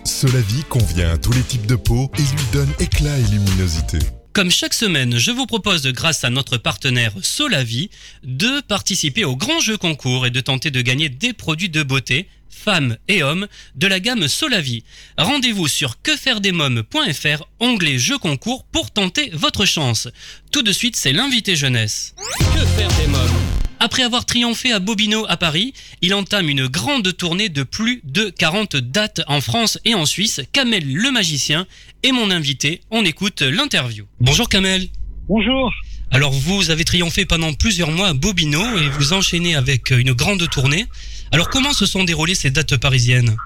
Solavi 0.04 0.64
convient 0.64 1.12
à 1.12 1.18
tous 1.18 1.32
les 1.32 1.42
types 1.42 1.66
de 1.66 1.76
peau 1.76 2.10
et 2.18 2.22
lui 2.22 2.46
donne 2.52 2.72
éclat 2.78 3.18
et 3.18 3.24
luminosité. 3.24 3.98
Comme 4.36 4.50
chaque 4.50 4.74
semaine, 4.74 5.16
je 5.16 5.30
vous 5.30 5.46
propose, 5.46 5.86
grâce 5.86 6.22
à 6.22 6.28
notre 6.28 6.58
partenaire 6.58 7.14
Solavi, 7.22 7.88
de 8.22 8.60
participer 8.60 9.24
au 9.24 9.34
grand 9.34 9.60
jeu 9.60 9.78
concours 9.78 10.26
et 10.26 10.30
de 10.30 10.40
tenter 10.40 10.70
de 10.70 10.82
gagner 10.82 11.08
des 11.08 11.32
produits 11.32 11.70
de 11.70 11.82
beauté, 11.82 12.28
femmes 12.50 12.98
et 13.08 13.22
hommes, 13.22 13.46
de 13.76 13.86
la 13.86 13.98
gamme 13.98 14.28
Solavi. 14.28 14.84
Rendez-vous 15.16 15.68
sur 15.68 16.02
quefairedesmoms.fr, 16.02 17.44
onglet 17.60 17.98
jeu 17.98 18.18
concours 18.18 18.64
pour 18.64 18.90
tenter 18.90 19.30
votre 19.32 19.64
chance. 19.64 20.06
Tout 20.52 20.60
de 20.60 20.72
suite, 20.72 20.96
c'est 20.96 21.14
l'invité 21.14 21.56
jeunesse. 21.56 22.14
Que 22.38 22.66
faire 22.76 22.92
des 22.98 23.06
mômes? 23.06 23.45
Après 23.80 24.02
avoir 24.02 24.24
triomphé 24.24 24.72
à 24.72 24.78
Bobino 24.78 25.26
à 25.28 25.36
Paris, 25.36 25.72
il 26.02 26.14
entame 26.14 26.48
une 26.48 26.66
grande 26.66 27.16
tournée 27.16 27.48
de 27.48 27.62
plus 27.62 28.00
de 28.04 28.30
40 28.30 28.76
dates 28.76 29.22
en 29.26 29.40
France 29.40 29.78
et 29.84 29.94
en 29.94 30.06
Suisse. 30.06 30.40
Kamel 30.52 30.84
le 30.86 31.10
magicien 31.10 31.66
est 32.02 32.12
mon 32.12 32.30
invité. 32.30 32.80
On 32.90 33.04
écoute 33.04 33.42
l'interview. 33.42 34.06
Bonjour 34.20 34.48
Kamel. 34.48 34.86
Bonjour. 35.28 35.72
Alors 36.10 36.32
vous 36.32 36.70
avez 36.70 36.84
triomphé 36.84 37.26
pendant 37.26 37.52
plusieurs 37.52 37.90
mois 37.90 38.08
à 38.08 38.14
Bobino 38.14 38.60
et 38.78 38.88
vous 38.90 39.12
enchaînez 39.12 39.54
avec 39.54 39.90
une 39.90 40.12
grande 40.12 40.48
tournée. 40.48 40.86
Alors 41.32 41.48
comment 41.48 41.72
se 41.72 41.86
sont 41.86 42.04
déroulées 42.04 42.34
ces 42.34 42.50
dates 42.50 42.76
parisiennes? 42.76 43.36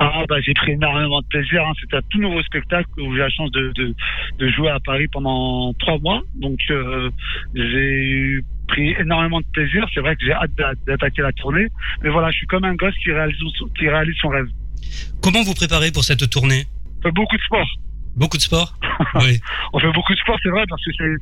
Ah 0.00 0.24
bah 0.28 0.40
j'ai 0.40 0.54
pris 0.54 0.72
énormément 0.72 1.20
de 1.20 1.26
plaisir. 1.26 1.62
Hein. 1.62 1.72
C'était 1.80 1.96
un 1.96 2.02
tout 2.10 2.18
nouveau 2.20 2.42
spectacle 2.42 2.88
où 3.00 3.14
j'ai 3.14 3.20
la 3.20 3.30
chance 3.30 3.50
de, 3.52 3.72
de, 3.76 3.94
de, 4.38 4.48
jouer 4.50 4.70
à 4.70 4.80
Paris 4.80 5.06
pendant 5.08 5.72
trois 5.74 5.98
mois. 5.98 6.22
Donc 6.34 6.58
euh, 6.70 7.10
j'ai 7.54 8.40
pris 8.66 8.94
énormément 8.98 9.40
de 9.40 9.46
plaisir. 9.52 9.86
C'est 9.94 10.00
vrai 10.00 10.16
que 10.16 10.24
j'ai 10.24 10.32
hâte 10.32 10.50
d'attaquer 10.86 11.22
la 11.22 11.32
tournée. 11.32 11.68
Mais 12.02 12.10
voilà, 12.10 12.30
je 12.30 12.38
suis 12.38 12.46
comme 12.46 12.64
un 12.64 12.74
gosse 12.74 12.94
qui 13.02 13.12
réalise, 13.12 13.38
qui 13.78 13.88
réalise 13.88 14.16
son 14.20 14.28
rêve. 14.28 14.48
Comment 15.22 15.42
vous 15.42 15.54
préparez 15.54 15.90
pour 15.90 16.04
cette 16.04 16.28
tournée? 16.30 16.64
Beaucoup 17.14 17.36
de 17.36 17.42
sport. 17.42 17.68
Beaucoup 18.16 18.36
de 18.36 18.42
sport 18.42 18.74
Oui. 19.16 19.40
on 19.72 19.80
fait 19.80 19.92
beaucoup 19.92 20.14
de 20.14 20.18
sport, 20.18 20.38
c'est 20.42 20.50
vrai, 20.50 20.64
parce 20.68 20.84
que 20.84 20.90
c'est 20.96 21.16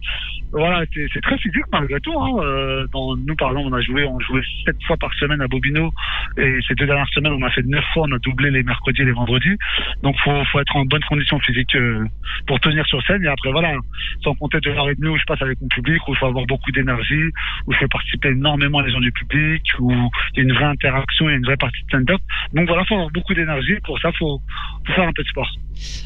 voilà, 0.52 0.84
c'est 0.92 1.20
très 1.22 1.38
physique 1.38 1.64
malgré 1.72 1.98
tout. 2.00 2.12
Hein. 2.20 2.42
Euh, 2.44 2.86
dans, 2.92 3.16
nous, 3.16 3.34
par 3.36 3.50
exemple, 3.50 3.68
on 3.70 3.72
a 3.72 3.80
joué, 3.80 4.04
on 4.04 4.20
jouait 4.20 4.42
sept 4.66 4.76
fois 4.86 4.98
par 4.98 5.12
semaine 5.14 5.40
à 5.40 5.48
Bobino, 5.48 5.90
et 6.36 6.58
ces 6.68 6.74
deux 6.74 6.86
dernières 6.86 7.08
semaines, 7.08 7.32
on 7.32 7.42
a 7.42 7.50
fait 7.50 7.64
neuf 7.64 7.84
fois, 7.94 8.04
on 8.06 8.12
a 8.12 8.18
doublé 8.18 8.50
les 8.50 8.62
mercredis 8.62 9.00
et 9.00 9.04
les 9.06 9.12
vendredis. 9.12 9.56
Donc, 10.02 10.14
faut, 10.22 10.44
faut 10.52 10.60
être 10.60 10.76
en 10.76 10.84
bonne 10.84 11.02
condition 11.04 11.38
physique 11.40 11.74
euh, 11.74 12.04
pour 12.46 12.60
tenir 12.60 12.86
sur 12.86 13.02
scène. 13.06 13.24
Et 13.24 13.28
après, 13.28 13.50
voilà, 13.50 13.74
sans 14.22 14.34
compter 14.34 14.60
de 14.60 14.70
l'heure 14.70 14.90
et 14.90 14.94
demie 14.94 15.08
où 15.08 15.16
je 15.16 15.24
passe 15.24 15.40
avec 15.40 15.58
mon 15.62 15.68
public, 15.68 16.06
où 16.06 16.12
il 16.12 16.18
faut 16.18 16.26
avoir 16.26 16.44
beaucoup 16.44 16.70
d'énergie, 16.70 17.30
où 17.66 17.72
je 17.72 17.78
fais 17.78 17.88
participer 17.88 18.28
énormément 18.28 18.80
les 18.80 18.92
gens 18.92 19.00
du 19.00 19.12
public, 19.12 19.62
où 19.78 19.90
il 20.34 20.36
y 20.36 20.40
a 20.40 20.42
une 20.42 20.52
vraie 20.52 20.64
interaction, 20.64 21.28
il 21.28 21.32
y 21.32 21.34
a 21.34 21.38
une 21.38 21.46
vraie 21.46 21.56
partie 21.56 21.82
de 21.82 21.88
stand-up. 21.88 22.20
Donc 22.52 22.68
voilà, 22.68 22.84
faut 22.84 22.94
avoir 22.94 23.10
beaucoup 23.10 23.32
d'énergie. 23.32 23.76
Pour 23.84 23.98
ça, 24.00 24.12
faut, 24.18 24.42
faut 24.86 24.92
faire 24.92 25.08
un 25.08 25.12
peu 25.12 25.22
de 25.22 25.28
sport. 25.28 25.50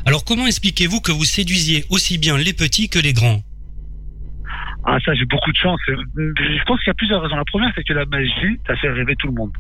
Alors, 0.04 0.24
comment 0.24 0.46
expliquez-vous 0.46 1.00
que 1.00 1.12
vous 1.12 1.24
séduisiez 1.24 1.84
aussi 1.90 2.18
bien 2.18 2.36
les 2.36 2.52
petits 2.52 2.88
que 2.88 2.98
les 2.98 3.12
grands? 3.12 3.40
Ah 4.88 4.98
ça 5.04 5.14
j'ai 5.14 5.24
beaucoup 5.24 5.50
de 5.50 5.56
chance. 5.56 5.80
Je 5.88 6.64
pense 6.64 6.78
qu'il 6.78 6.86
y 6.86 6.90
a 6.90 6.94
plusieurs 6.94 7.20
raisons. 7.20 7.34
La 7.34 7.44
première 7.44 7.72
c'est 7.74 7.82
que 7.82 7.92
la 7.92 8.06
magie, 8.06 8.60
ça 8.68 8.76
fait 8.76 8.88
rêver 8.88 9.16
tout 9.18 9.26
le 9.26 9.32
monde. 9.32 9.50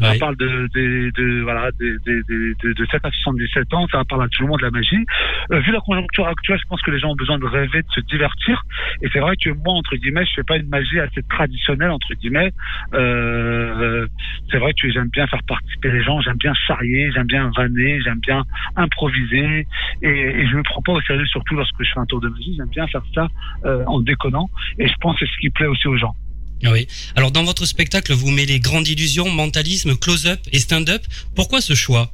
On 0.00 0.18
parle 0.18 0.36
de, 0.36 0.68
de, 0.74 1.10
de 1.16 1.42
voilà 1.42 1.70
de, 1.78 1.98
de, 2.04 2.72
de, 2.72 2.86
7 2.86 3.04
à 3.04 3.10
77 3.10 3.74
ans, 3.74 3.86
ça 3.90 4.02
parle 4.04 4.24
à 4.24 4.28
tout 4.28 4.42
le 4.42 4.48
monde 4.48 4.58
de 4.58 4.64
la 4.64 4.70
magie. 4.70 5.04
Euh, 5.52 5.60
vu 5.60 5.70
la 5.70 5.80
conjoncture 5.80 6.26
actuelle, 6.26 6.58
je 6.60 6.68
pense 6.68 6.82
que 6.82 6.90
les 6.90 6.98
gens 6.98 7.10
ont 7.10 7.16
besoin 7.16 7.38
de 7.38 7.44
rêver, 7.44 7.82
de 7.82 7.88
se 7.94 8.00
divertir. 8.00 8.62
Et 9.02 9.08
c'est 9.12 9.20
vrai 9.20 9.36
que 9.36 9.50
moi, 9.50 9.74
entre 9.74 9.94
guillemets, 9.96 10.24
je 10.26 10.32
fais 10.34 10.42
pas 10.42 10.56
une 10.56 10.68
magie 10.68 10.98
assez 10.98 11.22
traditionnelle, 11.28 11.90
entre 11.90 12.14
guillemets. 12.14 12.52
Euh, 12.94 14.06
c'est 14.50 14.58
vrai 14.58 14.72
que 14.74 14.90
j'aime 14.90 15.08
bien 15.08 15.26
faire 15.26 15.42
participer 15.46 15.92
les 15.92 16.02
gens, 16.02 16.20
j'aime 16.20 16.38
bien 16.38 16.54
charrier, 16.54 17.10
j'aime 17.12 17.26
bien 17.26 17.50
vanner, 17.56 18.00
j'aime 18.02 18.20
bien 18.20 18.42
improviser. 18.76 19.66
Et, 20.02 20.08
et, 20.08 20.46
je 20.48 20.56
me 20.56 20.62
prends 20.62 20.82
pas 20.82 20.92
au 20.92 21.00
sérieux, 21.02 21.26
surtout 21.26 21.54
lorsque 21.54 21.80
je 21.80 21.92
fais 21.92 22.00
un 22.00 22.06
tour 22.06 22.20
de 22.20 22.28
magie. 22.28 22.54
J'aime 22.56 22.70
bien 22.70 22.86
faire 22.88 23.04
ça 23.14 23.28
euh, 23.66 23.84
en 23.86 24.00
déconnant. 24.00 24.50
Et 24.78 24.88
je 24.88 24.94
pense 25.00 25.18
que 25.18 25.26
c'est 25.26 25.32
ce 25.32 25.38
qui 25.38 25.50
plaît 25.50 25.66
aussi 25.66 25.86
aux 25.86 25.96
gens. 25.96 26.16
Oui. 26.64 26.86
Alors 27.16 27.32
dans 27.32 27.44
votre 27.44 27.66
spectacle, 27.66 28.12
vous 28.12 28.30
mêlez 28.30 28.60
grande 28.60 28.86
illusion, 28.86 29.28
mentalisme, 29.30 29.96
close-up 29.96 30.40
et 30.52 30.58
stand-up. 30.58 31.02
Pourquoi 31.34 31.60
ce 31.60 31.74
choix? 31.74 32.12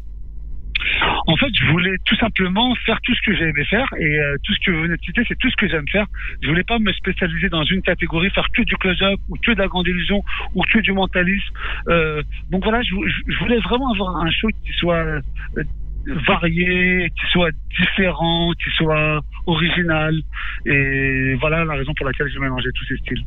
En 1.26 1.37
fait, 1.37 1.50
je 1.61 1.66
voulais 1.66 1.94
tout 2.06 2.16
simplement 2.16 2.74
faire 2.87 2.98
tout 3.02 3.14
ce 3.14 3.20
que 3.20 3.37
j'ai 3.37 3.44
aimé 3.44 3.62
faire 3.66 3.87
et 3.98 4.18
euh, 4.18 4.37
tout 4.44 4.54
ce 4.54 4.61
que 4.64 4.70
vous 4.70 4.82
venez 4.82 4.96
de 4.96 5.02
citer, 5.02 5.22
c'est 5.28 5.37
tout 5.38 5.50
ce 5.50 5.56
que 5.56 5.68
j'aime 5.68 5.87
faire. 5.92 6.06
Je 6.42 6.48
voulais 6.48 6.64
pas 6.64 6.78
me 6.78 6.90
spécialiser 6.92 7.50
dans 7.50 7.64
une 7.64 7.82
catégorie, 7.82 8.30
faire 8.30 8.48
que 8.54 8.62
du 8.62 8.74
close-up 8.76 9.20
ou 9.28 9.37
que 9.37 9.52
de 9.52 9.58
la 9.58 9.68
grande 9.68 9.87
illusion 9.87 10.24
ou 10.54 10.62
que 10.62 10.78
du 10.78 10.92
mentalisme. 10.92 11.52
Euh, 11.88 12.22
donc 12.50 12.64
voilà, 12.64 12.80
je, 12.80 12.94
je, 13.26 13.38
voulais 13.40 13.58
vraiment 13.58 13.92
avoir 13.92 14.16
un 14.16 14.30
show 14.30 14.48
qui 14.64 14.72
soit 14.78 15.04
euh, 15.04 15.20
varié, 16.26 17.11
qui 17.11 17.26
soit 17.30 17.50
différent, 17.78 18.52
qui 18.52 18.70
soit 18.76 19.20
original. 19.46 20.18
Et 20.64 21.34
voilà 21.34 21.66
la 21.66 21.74
raison 21.74 21.92
pour 21.94 22.06
laquelle 22.06 22.30
j'ai 22.32 22.38
mélangé 22.38 22.70
tous 22.74 22.87
ces 22.87 22.96
styles. 22.96 23.24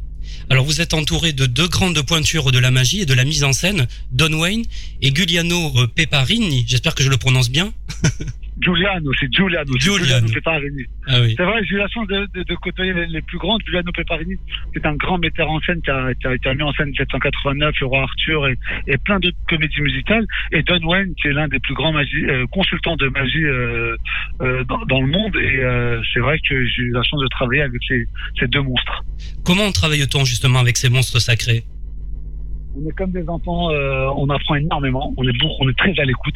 Alors 0.50 0.66
vous 0.66 0.82
êtes 0.82 0.94
entouré 0.94 1.34
de 1.34 1.46
deux 1.46 1.68
grandes 1.68 2.02
pointures 2.02 2.52
de 2.52 2.60
la 2.60 2.72
magie 2.72 3.02
et 3.02 3.06
de 3.06 3.14
la 3.14 3.26
mise 3.26 3.44
en 3.44 3.54
scène, 3.54 3.88
Don 4.12 4.34
Wayne 4.34 4.66
et 5.02 5.14
Giuliano 5.14 5.72
euh, 5.78 5.88
Peparini. 5.88 6.66
J'espère 6.68 6.96
que 6.96 7.04
je 7.04 7.10
le 7.10 7.18
prononce 7.18 7.50
bien. 7.50 7.74
Giuliano, 8.62 9.12
c'est 9.20 9.32
Giuliano. 9.32 9.74
Giuliano. 9.78 10.28
Peparini. 10.28 10.86
Ah 11.08 11.20
oui. 11.22 11.34
C'est 11.36 11.44
vrai, 11.44 11.64
j'ai 11.64 11.76
eu 11.76 11.78
la 11.78 11.88
chance 11.88 12.08
de, 12.08 12.28
de, 12.34 12.44
de 12.44 12.56
côtoyer 12.56 12.94
les, 12.94 13.22
plus 13.22 13.38
grands. 13.38 13.58
Giuliano 13.60 13.92
Peparini, 13.92 14.36
c'est 14.74 14.86
un 14.86 14.96
grand 14.96 15.18
metteur 15.18 15.50
en 15.50 15.60
scène 15.62 15.82
qui 15.82 15.90
a, 15.90 16.14
qui 16.14 16.28
a, 16.28 16.38
qui 16.38 16.48
a 16.48 16.54
mis 16.54 16.64
en 16.64 16.72
scène 16.74 16.94
789, 16.96 17.76
Le 17.80 17.88
Roi 17.88 18.04
Arthur 18.04 18.48
et, 18.48 18.58
et 18.88 18.98
plein 18.98 19.20
d'autres 19.20 19.38
comédies 19.50 19.82
musicales. 19.82 20.26
Et 20.52 20.62
Don 20.64 20.80
Wayne, 20.86 21.14
qui 21.16 21.28
est 21.28 21.34
l'un 21.34 21.48
des 21.48 21.60
plus 21.60 21.74
grands 21.74 21.92
magie, 21.92 22.26
euh, 22.26 22.46
consultants 22.48 22.96
de 22.96 23.08
magie 23.10 23.44
euh, 23.44 23.96
euh, 24.42 24.64
dans, 24.66 24.86
dans, 24.86 25.02
le 25.02 25.08
monde. 25.08 25.36
Et 25.38 26.02
c'est 26.14 26.20
vrai 26.20 26.38
que 26.48 26.66
j'ai 26.68 26.84
eu 26.84 26.92
la 26.92 27.04
chance 27.04 27.22
de 27.22 27.28
travailler 27.28 27.64
avec 27.64 27.82
ces, 27.88 28.08
ces 28.40 28.48
deux 28.48 28.62
monstres. 28.62 29.04
Comment 29.44 29.72
travaille-t-on 29.72 30.26
justement 30.26 30.60
avec 30.60 30.78
ces 30.78 30.90
monstres 30.90 31.20
sacrés? 31.20 31.64
On 32.76 32.88
est 32.88 32.94
comme 32.94 33.12
des 33.12 33.28
enfants, 33.28 33.72
euh, 33.72 34.10
on 34.16 34.30
apprend 34.30 34.56
énormément, 34.56 35.14
on 35.18 35.28
est 35.28 35.34
on 35.60 35.70
est 35.70 35.78
très 35.78 35.98
à 36.00 36.06
l'écoute 36.06 36.36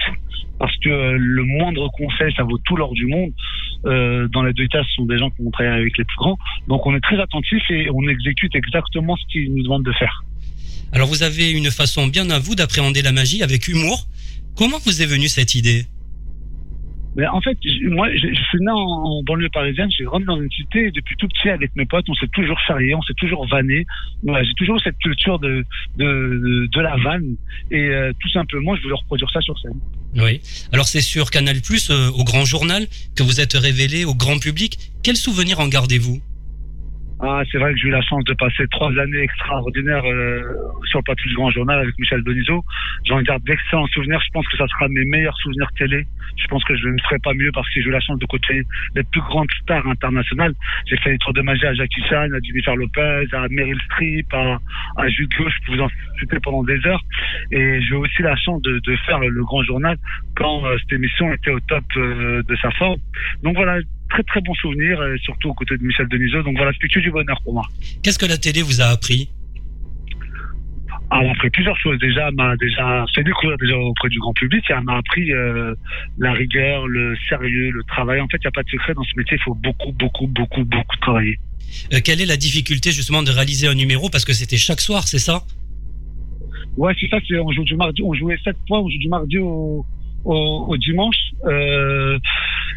parce 0.59 0.75
que 0.77 0.89
euh, 0.89 1.17
le 1.17 1.43
moindre 1.43 1.89
conseil, 1.97 2.33
ça 2.35 2.43
vaut 2.43 2.57
tout 2.59 2.75
l'or 2.75 2.93
du 2.93 3.07
monde. 3.07 3.31
Euh, 3.85 4.27
dans 4.29 4.43
les 4.43 4.53
deux 4.53 4.63
états, 4.63 4.83
ce 4.83 4.93
sont 4.95 5.05
des 5.05 5.17
gens 5.17 5.29
qui 5.29 5.43
vont 5.43 5.51
travailler 5.51 5.75
avec 5.81 5.97
les 5.97 6.03
plus 6.03 6.17
grands, 6.17 6.37
donc 6.67 6.85
on 6.85 6.95
est 6.95 7.01
très 7.01 7.19
attentif 7.19 7.61
et 7.69 7.89
on 7.93 8.07
exécute 8.07 8.55
exactement 8.55 9.15
ce 9.15 9.25
qu'ils 9.31 9.53
nous 9.53 9.63
demandent 9.63 9.85
de 9.85 9.93
faire. 9.93 10.23
Alors 10.91 11.07
vous 11.07 11.23
avez 11.23 11.51
une 11.51 11.71
façon 11.71 12.07
bien 12.07 12.29
à 12.29 12.39
vous 12.39 12.55
d'appréhender 12.55 13.01
la 13.01 13.11
magie 13.11 13.43
avec 13.43 13.67
humour. 13.67 14.07
Comment 14.55 14.77
vous 14.85 15.01
est 15.01 15.05
venue 15.05 15.27
cette 15.27 15.55
idée? 15.55 15.85
Mais 17.15 17.25
en 17.27 17.39
fait, 17.41 17.57
moi, 17.83 18.09
je, 18.13 18.17
suis 18.17 18.59
né 18.59 18.71
en, 18.71 19.23
banlieue 19.23 19.49
parisienne, 19.49 19.89
j'ai 19.97 20.03
grandi 20.03 20.25
dans 20.25 20.41
une 20.41 20.51
cité 20.51 20.87
et 20.87 20.91
depuis 20.91 21.15
tout 21.17 21.27
petit 21.29 21.49
avec 21.49 21.73
mes 21.75 21.85
potes, 21.85 22.05
on 22.09 22.13
s'est 22.15 22.27
toujours 22.33 22.59
charrié, 22.67 22.93
on 22.93 23.01
s'est 23.03 23.13
toujours 23.17 23.47
vanné. 23.47 23.85
J'ai 24.25 24.53
toujours 24.57 24.79
cette 24.81 24.97
culture 24.97 25.39
de, 25.39 25.63
de, 25.97 26.67
de, 26.71 26.81
la 26.81 26.97
vanne 26.97 27.35
et 27.71 27.79
euh, 27.79 28.11
tout 28.19 28.29
simplement, 28.29 28.75
je 28.75 28.81
voulais 28.81 28.95
reproduire 28.95 29.29
ça 29.31 29.39
sur 29.41 29.57
scène. 29.59 29.79
Oui. 30.17 30.41
Alors 30.73 30.87
c'est 30.87 31.01
sur 31.01 31.31
Canal 31.31 31.57
euh, 31.89 32.09
au 32.11 32.23
Grand 32.25 32.43
Journal, 32.43 32.85
que 33.15 33.23
vous 33.23 33.39
êtes 33.39 33.53
révélé 33.53 34.03
au 34.03 34.13
grand 34.13 34.39
public. 34.39 34.77
Quel 35.01 35.15
souvenir 35.15 35.59
en 35.59 35.67
gardez-vous? 35.67 36.21
Ah, 37.27 37.43
c'est 37.51 37.57
vrai 37.57 37.73
que 37.73 37.79
j'ai 37.79 37.87
eu 37.87 37.91
la 37.91 38.01
chance 38.01 38.23
de 38.25 38.33
passer 38.33 38.67
trois 38.69 38.91
années 38.99 39.19
extraordinaires 39.19 40.05
euh, 40.05 40.41
sur 40.85 40.99
le 40.99 41.03
plateau 41.03 41.27
du 41.27 41.33
Grand 41.33 41.49
Journal 41.49 41.79
avec 41.79 41.97
Michel 41.97 42.23
Denisot. 42.23 42.63
J'en 43.05 43.21
garde 43.21 43.43
d'excellents 43.43 43.87
souvenirs. 43.87 44.21
Je 44.25 44.31
pense 44.31 44.47
que 44.47 44.57
ça 44.57 44.67
sera 44.67 44.87
mes 44.89 45.05
meilleurs 45.05 45.35
souvenirs 45.37 45.69
télé. 45.77 46.05
Je 46.37 46.47
pense 46.47 46.63
que 46.65 46.75
je 46.75 46.87
ne 46.87 46.99
ferai 47.01 47.17
pas 47.19 47.33
mieux 47.33 47.51
parce 47.51 47.67
que 47.69 47.81
j'ai 47.81 47.87
eu 47.87 47.91
la 47.91 47.99
chance 47.99 48.19
de 48.19 48.25
côtoyer 48.25 48.63
les 48.95 49.03
plus 49.03 49.21
grandes 49.21 49.49
stars 49.61 49.87
internationales. 49.87 50.53
J'ai 50.85 50.97
fait 50.97 51.11
les 51.11 51.17
tours 51.17 51.33
de 51.33 51.41
magie 51.41 51.65
à 51.65 51.73
Jackie 51.73 52.03
Chan, 52.09 52.29
à 52.31 52.39
Jennifer 52.43 52.75
Lopez, 52.75 53.25
à 53.33 53.47
Meryl 53.49 53.79
Streep, 53.85 54.31
à, 54.33 54.59
à 54.97 55.07
Jude 55.09 55.31
Je 55.33 55.65
peux 55.65 55.75
vous 55.75 55.81
en 55.81 55.89
citer 56.19 56.39
pendant 56.41 56.63
des 56.63 56.85
heures. 56.85 57.03
Et 57.51 57.81
j'ai 57.81 57.95
aussi 57.95 58.21
la 58.21 58.35
chance 58.35 58.61
de, 58.61 58.79
de, 58.79 58.95
faire 59.05 59.19
le 59.19 59.43
Grand 59.43 59.63
Journal 59.63 59.97
quand 60.35 60.65
euh, 60.65 60.77
cette 60.79 60.93
émission 60.93 61.31
était 61.33 61.51
au 61.51 61.59
top 61.61 61.83
euh, 61.97 62.43
de 62.43 62.55
sa 62.57 62.71
forme. 62.71 62.99
Donc 63.43 63.55
voilà, 63.55 63.79
très 64.09 64.23
très 64.23 64.41
bons 64.41 64.53
souvenirs, 64.55 64.99
euh, 64.99 65.17
surtout 65.17 65.49
aux 65.49 65.53
côtés 65.53 65.77
de 65.77 65.83
Michel 65.83 66.07
Denisot. 66.07 66.43
Donc 66.43 66.57
voilà, 66.57 66.71
c'était 66.73 66.87
que 66.87 66.99
du 66.99 67.11
bonheur 67.11 67.39
pour 67.43 67.53
moi. 67.53 67.63
Qu'est-ce 68.03 68.19
que 68.19 68.25
la 68.25 68.37
télé 68.37 68.61
vous 68.61 68.81
a 68.81 68.85
appris? 68.85 69.29
Ah, 71.11 71.19
elle 71.19 71.27
m'a 71.27 71.33
appris 71.33 71.49
plusieurs 71.51 71.77
choses. 71.77 71.99
Déjà, 71.99 72.31
m'a 72.31 72.55
déjà 72.57 73.05
fait 73.13 73.23
découvrir 73.23 73.57
déjà 73.57 73.77
auprès 73.77 74.09
du 74.09 74.19
grand 74.19 74.33
public. 74.33 74.63
Et 74.69 74.73
elle 74.73 74.83
m'a 74.83 74.97
appris 74.97 75.31
euh, 75.31 75.75
la 76.17 76.33
rigueur, 76.33 76.87
le 76.87 77.15
sérieux, 77.29 77.71
le 77.71 77.83
travail. 77.83 78.19
En 78.21 78.27
fait, 78.27 78.37
il 78.37 78.45
n'y 78.45 78.47
a 78.47 78.51
pas 78.51 78.63
de 78.63 78.69
secret 78.69 78.93
dans 78.93 79.03
ce 79.03 79.15
métier. 79.15 79.37
Il 79.39 79.43
faut 79.43 79.55
beaucoup, 79.55 79.91
beaucoup, 79.91 80.27
beaucoup, 80.27 80.63
beaucoup 80.63 80.97
travailler. 81.01 81.37
Euh, 81.93 81.99
quelle 82.03 82.21
est 82.21 82.25
la 82.25 82.37
difficulté 82.37 82.91
justement 82.91 83.21
de 83.21 83.31
réaliser 83.31 83.67
un 83.67 83.75
numéro? 83.75 84.09
Parce 84.09 84.25
que 84.25 84.33
c'était 84.33 84.57
chaque 84.57 84.81
soir, 84.81 85.07
c'est 85.07 85.19
ça? 85.19 85.43
Ouais, 86.77 86.93
c'est 86.99 87.07
ça. 87.09 87.17
On 87.39 87.51
joue 87.51 87.63
du 87.63 87.75
mardi. 87.75 88.01
On 88.01 88.13
jouait 88.13 88.37
sept 88.43 88.57
fois. 88.67 88.81
On 88.81 88.89
joue 88.89 88.97
du 88.97 89.07
mardi 89.07 89.37
au, 89.37 89.85
au, 90.25 90.77
dimanche. 90.77 91.15
Euh, 91.45 92.17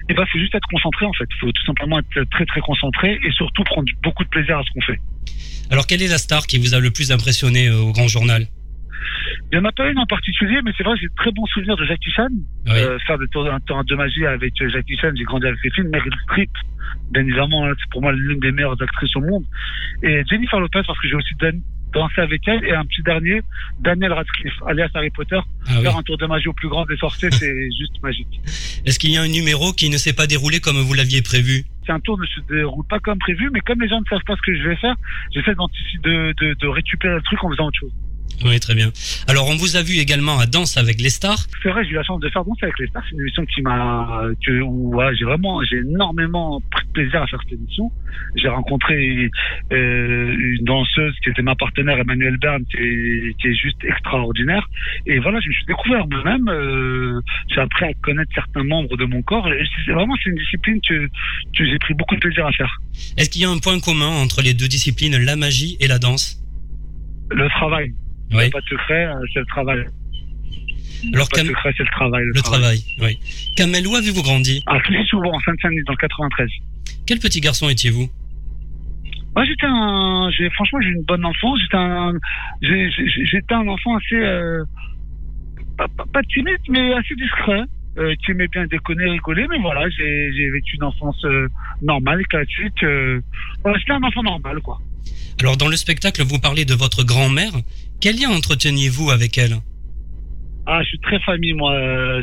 et 0.09 0.15
ben, 0.15 0.25
faut 0.27 0.39
juste 0.39 0.55
être 0.55 0.69
concentré 0.69 1.07
en 1.07 1.13
fait. 1.13 1.27
Il 1.31 1.39
faut 1.39 1.53
tout 1.53 1.65
simplement 1.67 1.99
être 1.99 2.31
très 2.31 2.47
très 2.47 2.61
concentré 2.61 3.19
et 3.23 3.31
surtout 3.33 3.63
prendre 3.65 3.89
beaucoup 4.03 4.25
de 4.25 4.29
plaisir 4.29 4.59
à 4.59 4.63
ce 4.63 4.71
qu'on 4.73 4.81
fait. 4.81 5.01
Alors, 5.71 5.87
quelle 5.87 6.03
est 6.03 6.09
la 6.09 6.19
star 6.19 6.47
qui 6.47 6.59
vous 6.59 6.75
a 6.75 6.81
le 6.81 6.91
plus 6.91 7.13
impressionné 7.13 7.69
euh, 7.69 7.77
au 7.77 7.93
Grand 7.93 8.09
Journal? 8.09 8.47
Il 9.51 9.59
n'y 9.59 9.65
en 9.65 9.69
a 9.69 9.73
pas 9.73 9.89
une 9.89 9.99
en 9.99 10.07
particulier, 10.07 10.61
mais 10.65 10.73
c'est 10.77 10.83
vrai, 10.83 10.97
j'ai 11.01 11.07
de 11.07 11.15
très 11.17 11.31
bons 11.31 11.47
souvenirs 11.47 11.77
de 11.77 11.85
Jackie 11.85 12.11
Chan. 12.11 12.29
Euh, 12.69 12.99
faire 13.07 13.17
un 13.53 13.61
temps 13.61 13.85
de 13.85 13.95
magie 13.95 14.27
avec 14.27 14.53
euh, 14.61 14.69
Jackie 14.69 14.97
Chan, 14.97 15.11
j'ai 15.17 15.25
grandi 15.25 15.47
avec 15.47 15.59
ses 15.61 15.71
films. 15.71 15.89
Meryl 15.89 16.13
Streep, 16.25 16.51
bien 17.13 17.23
évidemment, 17.23 17.67
hein, 17.67 17.73
c'est 17.79 17.91
pour 17.91 18.03
moi 18.03 18.13
l'une 18.13 18.41
des 18.41 18.53
meilleures 18.53 18.81
actrices 18.81 19.15
au 19.17 19.21
monde. 19.21 19.45
Et 20.03 20.23
Jennifer 20.29 20.61
Lopez, 20.61 20.83
parce 20.87 20.99
que 21.01 21.09
j'ai 21.09 21.15
aussi 21.15 21.35
dansé 21.93 22.21
avec 22.21 22.47
elle. 22.47 22.65
Et 22.65 22.73
un 22.73 22.85
petit 22.85 23.03
dernier, 23.03 23.43
Daniel 23.81 24.13
Radcliffe, 24.13 24.55
alias 24.67 24.91
Harry 24.95 25.11
Potter. 25.11 25.39
Ah 25.67 25.81
faire 25.81 25.97
un 25.97 26.03
tour 26.03 26.19
de 26.19 26.27
magie 26.27 26.49
au 26.49 26.53
plus 26.53 26.69
grand 26.69 26.85
des 26.87 26.97
sorciers, 26.97 27.31
c'est 27.33 27.69
juste 27.79 28.03
magique. 28.03 28.41
Est-ce 28.85 28.99
qu'il 28.99 29.11
y 29.11 29.17
a 29.17 29.23
un 29.23 29.29
numéro 29.29 29.73
qui 29.73 29.91
ne 29.91 29.97
s'est 29.97 30.13
pas 30.13 30.27
déroulé 30.27 30.61
comme 30.61 30.77
vous 30.77 30.95
l'aviez 30.95 31.23
prévu? 31.23 31.65
Un 31.91 32.01
tour 32.01 32.19
ne 32.19 32.27
se 32.27 32.41
déroule 32.51 32.85
pas 32.87 32.99
comme 32.99 33.19
prévu, 33.19 33.49
mais 33.51 33.61
comme 33.61 33.81
les 33.81 33.89
gens 33.89 33.99
ne 33.99 34.05
savent 34.11 34.25
pas 34.27 34.37
ce 34.37 34.43
que 34.43 34.55
je 34.55 34.69
vais 34.69 34.77
faire, 34.77 34.95
j'essaie 35.33 35.55
de, 35.55 36.35
de, 36.39 36.55
de 36.55 36.67
récupérer 36.67 37.15
le 37.15 37.23
truc 37.23 37.43
en 37.43 37.51
faisant 37.51 37.69
autre 37.69 37.81
chose. 37.81 37.93
Oui, 38.45 38.61
très 38.61 38.75
bien. 38.75 38.91
Alors, 39.27 39.49
on 39.49 39.57
vous 39.57 39.77
a 39.77 39.83
vu 39.83 39.97
également 39.99 40.39
à 40.39 40.47
Danse 40.47 40.77
avec 40.77 41.01
les 41.01 41.11
stars. 41.11 41.39
C'est 41.63 41.71
vrai, 41.71 41.85
j'ai 41.85 41.91
eu 41.91 41.95
la 41.95 42.05
chance 42.05 42.21
de 42.21 42.29
faire 42.31 42.45
Danse 42.45 42.59
avec 42.63 42.79
les 42.79 42.87
stars. 42.87 43.03
C'est 43.09 43.15
une 43.15 43.21
émission 43.21 43.45
qui 43.47 43.63
m'a, 43.63 44.23
que, 44.45 44.61
où, 44.61 44.95
ouais, 44.95 45.15
j'ai 45.17 45.25
vraiment, 45.25 45.63
j'ai 45.65 45.79
énormément 45.79 46.61
pris 46.71 46.87
plaisir 46.95 47.23
à 47.23 47.27
faire 47.27 47.41
cette 47.43 47.59
émission. 47.59 47.91
J'ai 48.37 48.49
rencontré 48.49 49.31
euh, 49.73 50.37
une 50.39 50.65
danseuse 50.65 51.15
qui 51.23 51.31
était 51.31 51.43
ma 51.43 51.57
partenaire, 51.57 51.99
Emmanuel 51.99 52.37
Bern, 52.39 52.65
qui 52.71 52.77
est, 52.77 53.37
qui 53.41 53.49
est 53.49 53.55
juste 53.55 53.83
extraordinaire. 53.85 54.69
Et 55.07 55.19
voilà, 55.19 55.41
je 55.41 55.49
me 55.49 55.53
suis 55.53 55.67
découvert 55.67 56.07
moi-même. 56.07 56.49
Euh, 56.49 57.21
j'ai 57.53 57.61
appris 57.61 57.87
à 57.87 57.95
connaître 58.03 58.31
certains 58.35 58.65
membres 58.65 58.97
de 58.97 59.05
mon 59.05 59.23
corps. 59.23 59.53
Et 59.53 59.65
c'est 59.85 59.93
vraiment, 59.93 60.15
c'est 60.23 60.31
une 60.31 60.37
discipline 60.37 60.81
que, 60.89 61.07
que 61.57 61.65
j'ai 61.65 61.79
pris 61.79 61.95
beaucoup 61.95 62.15
de 62.15 62.21
plaisir 62.21 62.47
à 62.47 62.53
faire. 62.53 62.81
Est-ce 63.17 63.31
qu'il 63.31 63.43
y 63.43 63.45
a 63.45 63.51
un 63.51 63.59
point 63.59 63.81
commun 63.81 64.11
entre 64.11 64.43
les 64.43 64.55
deux 64.55 64.69
disciplines, 64.69 65.17
la 65.17 65.35
magie 65.35 65.77
et 65.81 65.89
la 65.89 65.99
danse? 65.99 66.41
Le 67.31 67.49
travail. 67.49 67.93
Oui. 68.33 68.51
Pas 68.51 68.61
de 68.61 68.67
secret, 68.67 69.07
euh, 69.07 69.15
c'est 69.33 69.41
le 69.41 69.47
travail. 69.47 69.85
Alors, 71.15 71.29
pas 71.29 71.43
de 71.43 71.49
secret, 71.49 71.73
c'est 71.77 71.85
le 71.85 71.91
travail. 71.91 72.25
Le, 72.35 72.43
travail. 72.43 72.79
oui. 73.01 73.19
Kamel, 73.57 73.87
où 73.87 73.95
avez-vous 73.95 74.23
grandi? 74.23 74.63
À 74.67 74.79
souvent 75.09 75.33
en 75.33 75.41
Sainte-Saint-Denis, 75.41 75.85
dans 75.87 75.93
le 75.93 75.99
93. 75.99 76.51
Quel 77.07 77.19
petit 77.19 77.41
garçon 77.41 77.69
étiez-vous? 77.69 78.09
Moi, 79.35 79.45
j'étais 79.45 79.67
un, 79.67 80.31
j'ai, 80.37 80.51
franchement, 80.51 80.81
j'ai 80.83 80.89
une 80.89 81.05
bonne 81.05 81.25
enfance. 81.25 81.61
J'étais 81.63 81.77
un, 81.77 82.13
j'étais 82.61 83.55
un 83.55 83.69
enfant 83.69 83.97
assez, 83.97 84.17
euh, 84.17 84.65
pas, 85.77 85.87
pas, 86.13 86.23
timide, 86.25 86.59
mais 86.69 86.93
assez 86.95 87.15
discret, 87.15 87.63
euh, 87.99 88.15
qui 88.25 88.33
aimait 88.33 88.49
bien 88.49 88.67
déconner, 88.67 89.05
rigoler. 89.11 89.47
Mais 89.49 89.59
voilà, 89.61 89.89
j'ai, 89.91 90.33
j'ai 90.33 90.51
vécu 90.51 90.77
une 90.77 90.85
enfance 90.85 91.25
euh, 91.25 91.49
normale, 91.83 92.27
classique. 92.27 92.83
Euh, 92.83 93.21
voilà, 93.63 93.79
j'étais 93.79 93.93
un 93.93 94.03
enfant 94.03 94.23
normal, 94.23 94.61
quoi. 94.61 94.79
Alors, 95.41 95.57
dans 95.57 95.69
le 95.69 95.77
spectacle, 95.77 96.23
vous 96.25 96.41
parlez 96.41 96.65
de 96.65 96.75
votre 96.75 97.05
grand-mère. 97.05 97.53
Quel 98.01 98.17
lien 98.17 98.31
entreteniez-vous 98.31 99.11
avec 99.11 99.39
elle? 99.39 99.57
Ah, 100.67 100.83
je 100.83 100.89
suis 100.89 100.99
très 101.01 101.19
famille, 101.21 101.55
moi. 101.55 101.75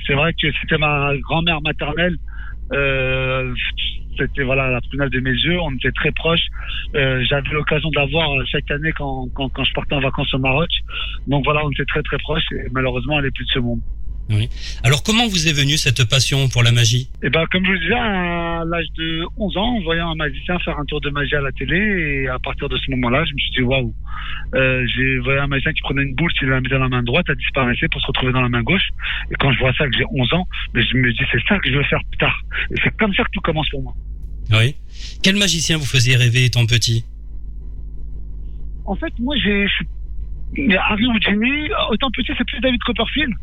C'est 0.05 0.13
vrai 0.13 0.33
que 0.33 0.47
c'était 0.61 0.77
ma 0.77 1.11
grand-mère 1.17 1.61
maternelle. 1.61 2.15
Euh, 2.71 3.53
c'était 4.17 4.43
voilà 4.43 4.69
la 4.69 4.81
prunelle 4.81 5.09
de 5.09 5.19
mes 5.19 5.31
yeux. 5.31 5.59
On 5.59 5.73
était 5.75 5.91
très 5.91 6.11
proches. 6.11 6.47
Euh, 6.95 7.23
J'avais 7.27 7.49
l'occasion 7.49 7.89
de 7.89 7.95
la 7.95 8.05
voir 8.05 8.29
chaque 8.47 8.69
année 8.71 8.91
quand, 8.93 9.27
quand, 9.33 9.49
quand 9.49 9.63
je 9.63 9.73
partais 9.73 9.95
en 9.95 9.99
vacances 9.99 10.33
au 10.33 10.39
Maroc. 10.39 10.69
Donc 11.27 11.43
voilà, 11.43 11.65
on 11.65 11.71
était 11.71 11.85
très 11.85 12.03
très 12.03 12.17
proches. 12.19 12.45
Et 12.51 12.67
malheureusement, 12.71 13.19
elle 13.19 13.25
est 13.25 13.35
plus 13.35 13.45
de 13.45 13.51
ce 13.51 13.59
monde. 13.59 13.81
Oui. 14.29 14.49
Alors 14.83 15.03
comment 15.03 15.27
vous 15.27 15.47
est 15.47 15.53
venue 15.53 15.77
cette 15.77 16.03
passion 16.09 16.49
pour 16.49 16.63
la 16.63 16.71
magie 16.71 17.09
Eh 17.21 17.29
ben 17.29 17.45
comme 17.51 17.63
je 17.63 17.71
vous 17.71 17.77
disais, 17.77 17.93
à 17.93 18.63
l'âge 18.65 18.87
de 18.97 19.23
11 19.37 19.57
ans, 19.57 19.77
en 19.77 19.81
voyant 19.81 20.09
un 20.09 20.15
magicien 20.15 20.57
faire 20.59 20.79
un 20.79 20.85
tour 20.85 20.99
de 21.01 21.11
magie 21.11 21.35
à 21.35 21.41
la 21.41 21.51
télé, 21.51 21.77
et 21.77 22.27
à 22.27 22.39
partir 22.39 22.67
de 22.67 22.75
ce 22.77 22.89
moment-là, 22.91 23.23
je 23.25 23.33
me 23.33 23.37
suis 23.37 23.51
dit 23.51 23.61
waouh. 23.61 23.93
Euh, 24.55 24.85
j'ai 24.95 25.19
vu 25.19 25.39
un 25.39 25.47
magicien 25.47 25.73
qui 25.73 25.81
prenait 25.81 26.01
une 26.01 26.15
boule, 26.15 26.31
il 26.41 26.47
la 26.47 26.59
mettait 26.59 26.75
dans 26.75 26.81
la 26.81 26.89
main 26.89 27.03
droite, 27.03 27.25
elle 27.29 27.35
disparaissait 27.35 27.87
pour 27.87 28.01
se 28.01 28.07
retrouver 28.07 28.31
dans 28.31 28.41
la 28.41 28.49
main 28.49 28.63
gauche. 28.63 28.89
Et 29.31 29.35
quand 29.35 29.51
je 29.51 29.59
vois 29.59 29.73
ça, 29.73 29.85
que 29.85 29.95
j'ai 29.95 30.05
11 30.09 30.33
ans, 30.33 30.47
mais 30.73 30.81
je 30.81 30.97
me 30.97 31.11
dis 31.11 31.23
c'est 31.31 31.41
ça 31.47 31.59
que 31.59 31.69
je 31.69 31.77
veux 31.77 31.83
faire 31.83 32.01
plus 32.09 32.17
tard. 32.17 32.41
Et 32.71 32.75
c'est 32.83 32.95
comme 32.97 33.13
ça 33.13 33.23
que 33.23 33.29
tout 33.31 33.41
commence 33.41 33.69
pour 33.69 33.83
moi. 33.83 33.93
Oui. 34.51 34.75
Quel 35.23 35.35
magicien 35.35 35.77
vous 35.77 35.85
faisiez 35.85 36.15
rêver 36.15 36.45
étant 36.45 36.65
petit? 36.65 37.05
En 38.85 38.95
fait, 38.95 39.13
moi 39.19 39.35
j'ai 39.43 39.67
Harry 40.77 41.05
Houdini, 41.07 41.69
autant 41.91 42.09
petit, 42.11 42.31
c'est 42.37 42.45
plus 42.45 42.59
David 42.61 42.81
Copperfield. 42.83 43.33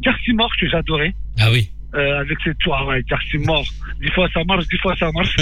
Garcimore 0.00 0.50
que 0.60 0.68
j'adorais. 0.68 1.14
Ah 1.38 1.50
oui. 1.50 1.70
Euh, 1.94 2.20
avec 2.20 2.38
ses 2.44 2.54
tours, 2.56 2.76
ouais, 2.86 3.02
Garcimore. 3.08 3.64
Dix 4.00 4.10
fois 4.10 4.28
ça 4.34 4.44
marche, 4.44 4.66
dix 4.68 4.78
fois 4.78 4.94
ça 4.96 5.10
marche. 5.12 5.34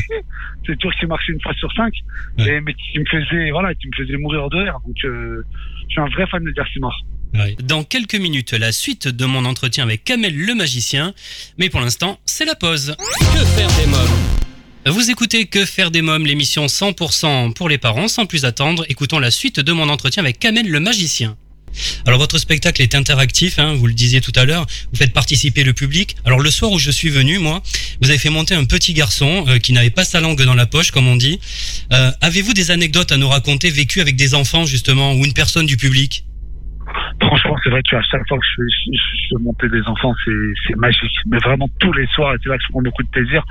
c'est 0.66 0.78
tours 0.78 0.92
qui 0.98 1.06
marchaient 1.06 1.32
une 1.32 1.40
fois 1.40 1.52
sur 1.54 1.70
cinq. 1.72 1.92
Et, 2.38 2.60
mais 2.60 2.74
qui 2.74 2.98
me 2.98 3.04
faisait, 3.04 3.50
voilà, 3.50 3.74
qui 3.74 3.88
me 3.88 4.04
faisait 4.04 4.16
mourir 4.16 4.48
de 4.48 4.56
rire. 4.56 4.78
Donc, 4.86 4.96
euh, 5.04 5.44
je 5.88 5.92
suis 5.92 6.00
un 6.00 6.08
vrai 6.08 6.26
fan 6.26 6.42
de 6.42 6.50
Garcimore. 6.50 6.98
Ouais. 7.34 7.56
Dans 7.62 7.84
quelques 7.84 8.14
minutes, 8.14 8.52
la 8.52 8.72
suite 8.72 9.08
de 9.08 9.24
mon 9.24 9.44
entretien 9.44 9.84
avec 9.84 10.04
Kamel 10.04 10.34
le 10.34 10.54
magicien. 10.54 11.14
Mais 11.58 11.68
pour 11.68 11.80
l'instant, 11.80 12.18
c'est 12.24 12.44
la 12.44 12.54
pause. 12.54 12.94
Que 12.98 13.44
faire 13.44 13.68
des 13.78 13.86
mômes? 13.90 14.94
Vous 14.94 15.10
écoutez 15.10 15.46
Que 15.46 15.64
faire 15.64 15.90
des 15.90 16.02
mômes, 16.02 16.26
l'émission 16.26 16.66
100% 16.66 17.54
pour 17.54 17.68
les 17.68 17.78
parents. 17.78 18.08
Sans 18.08 18.26
plus 18.26 18.44
attendre, 18.44 18.84
écoutons 18.88 19.18
la 19.18 19.30
suite 19.30 19.60
de 19.60 19.72
mon 19.72 19.88
entretien 19.88 20.22
avec 20.22 20.38
Kamel 20.38 20.68
le 20.68 20.80
magicien. 20.80 21.36
Alors 22.06 22.18
votre 22.18 22.38
spectacle 22.38 22.82
est 22.82 22.94
interactif, 22.94 23.58
hein, 23.58 23.74
vous 23.74 23.86
le 23.86 23.94
disiez 23.94 24.20
tout 24.20 24.32
à 24.36 24.44
l'heure, 24.44 24.66
vous 24.92 24.98
faites 24.98 25.12
participer 25.12 25.64
le 25.64 25.72
public. 25.72 26.16
Alors 26.24 26.40
le 26.40 26.50
soir 26.50 26.72
où 26.72 26.78
je 26.78 26.90
suis 26.90 27.10
venu, 27.10 27.38
moi, 27.38 27.62
vous 28.00 28.10
avez 28.10 28.18
fait 28.18 28.30
monter 28.30 28.54
un 28.54 28.64
petit 28.64 28.94
garçon 28.94 29.44
euh, 29.48 29.58
qui 29.58 29.72
n'avait 29.72 29.90
pas 29.90 30.04
sa 30.04 30.20
langue 30.20 30.42
dans 30.42 30.54
la 30.54 30.66
poche, 30.66 30.90
comme 30.90 31.08
on 31.08 31.16
dit. 31.16 31.40
Euh, 31.92 32.10
avez-vous 32.20 32.54
des 32.54 32.70
anecdotes 32.70 33.12
à 33.12 33.16
nous 33.16 33.28
raconter 33.28 33.70
vécues 33.70 34.00
avec 34.00 34.16
des 34.16 34.34
enfants 34.34 34.66
justement 34.66 35.14
ou 35.14 35.24
une 35.24 35.32
personne 35.32 35.66
du 35.66 35.76
public? 35.76 36.24
Franchement, 37.22 37.56
c'est 37.62 37.70
vrai 37.70 37.82
qu'à 37.82 38.02
chaque 38.02 38.26
fois 38.28 38.38
que 38.38 38.44
je 38.44 38.62
fais, 38.62 38.96
je, 39.30 39.36
monter 39.38 39.68
des 39.68 39.82
enfants, 39.82 40.12
c'est 40.24 40.76
magique. 40.76 41.12
Mais 41.26 41.38
vraiment 41.38 41.68
tous 41.78 41.92
les 41.92 42.06
soirs, 42.08 42.34
c'est 42.42 42.48
là 42.48 42.56
que 42.58 42.64
je 42.64 42.68
prends 42.70 42.82
beaucoup 42.82 43.02
de 43.02 43.08
plaisir. 43.08 43.44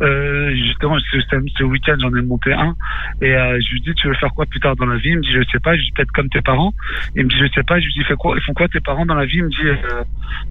Euh, 0.00 0.54
justement, 0.54 0.98
ce, 0.98 1.20
ce 1.20 1.64
week-end, 1.64 1.96
j'en 2.00 2.14
ai 2.16 2.22
monté 2.22 2.52
un. 2.52 2.74
Et 3.20 3.34
euh, 3.34 3.58
je 3.60 3.72
lui 3.72 3.80
dis, 3.82 3.94
tu 3.94 4.08
veux 4.08 4.14
faire 4.14 4.32
quoi 4.32 4.46
plus 4.46 4.60
tard 4.60 4.76
dans 4.76 4.86
la 4.86 4.96
vie? 4.96 5.10
Il 5.10 5.18
me 5.18 5.22
dit, 5.22 5.32
je 5.32 5.42
sais 5.52 5.60
pas. 5.60 5.76
Je 5.76 5.82
dis, 5.82 5.92
peut-être 5.92 6.12
comme 6.12 6.28
tes 6.28 6.40
parents. 6.40 6.72
Il 7.16 7.24
me 7.24 7.28
dit, 7.28 7.36
je 7.38 7.46
sais 7.54 7.62
pas. 7.62 7.78
Je 7.78 7.84
lui 7.84 7.92
dis, 7.92 8.04
fais 8.04 8.14
quoi 8.14 8.34
Ils 8.36 8.42
font 8.42 8.54
quoi 8.54 8.68
tes 8.68 8.80
parents 8.80 9.06
dans 9.06 9.14
la 9.14 9.26
vie? 9.26 9.38
Il 9.38 9.44
me 9.44 9.50
dit, 9.50 9.56
euh, 9.66 10.04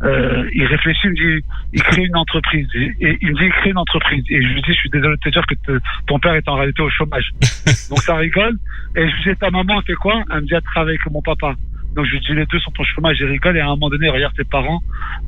euh, 0.04 0.50
il 0.54 0.66
réfléchit, 0.66 1.02
il 1.06 1.10
me 1.12 1.16
dit, 1.40 1.46
il 1.74 1.84
crée 1.84 2.04
une 2.04 2.16
entreprise. 2.16 2.68
Et, 2.76 3.18
il 3.22 3.30
me 3.30 3.36
dit, 3.36 3.46
il 3.46 3.52
crée 3.52 3.72
une 3.72 3.78
entreprise. 3.78 4.24
Et 4.30 4.42
je 4.42 4.48
lui 4.48 4.62
dis, 4.62 4.74
je 4.74 4.80
suis 4.80 4.90
désolé 4.90 5.16
de 5.16 5.22
te 5.22 5.30
dire 5.30 5.46
que 5.46 5.80
ton 6.08 6.20
père 6.20 6.34
est 6.34 6.48
en 6.48 6.56
réalité 6.56 6.82
au 6.82 6.90
chômage. 6.90 7.32
Donc 7.90 8.00
ça 8.00 8.16
rigole. 8.16 8.58
Et 8.96 9.10
je 9.10 9.16
lui 9.16 9.34
dis, 9.34 9.40
ta 9.40 9.50
maman 9.50 9.82
fait 9.82 9.96
quoi? 9.96 10.24
Elle 10.32 10.42
me 10.42 10.48
dit, 10.48 10.54
elle 10.54 10.62
travaille 10.62 10.96
avec 10.96 11.12
mon 11.12 11.22
papa. 11.22 11.56
Donc 11.96 12.06
je 12.06 12.12
lui 12.12 12.20
dis 12.20 12.34
les 12.34 12.46
deux 12.46 12.60
sont 12.60 12.74
au 12.78 12.84
chômage 12.84 13.22
et 13.22 13.26
rigole 13.26 13.58
et 13.58 13.60
à 13.60 13.66
un 13.66 13.70
moment 13.70 13.90
donné 13.90 14.10
regarde 14.10 14.36
ses 14.36 14.44
parents. 14.44 14.82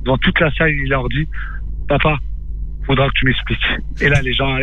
Dans 0.05 0.17
toute 0.17 0.39
la 0.39 0.51
salle 0.51 0.71
il 0.71 0.89
leur 0.89 1.07
dit 1.09 1.27
papa 1.87 2.17
faudra 2.85 3.07
que 3.09 3.13
tu 3.13 3.25
m'expliques 3.25 3.65
et 4.01 4.09
là 4.09 4.21
les 4.21 4.33
gens 4.33 4.57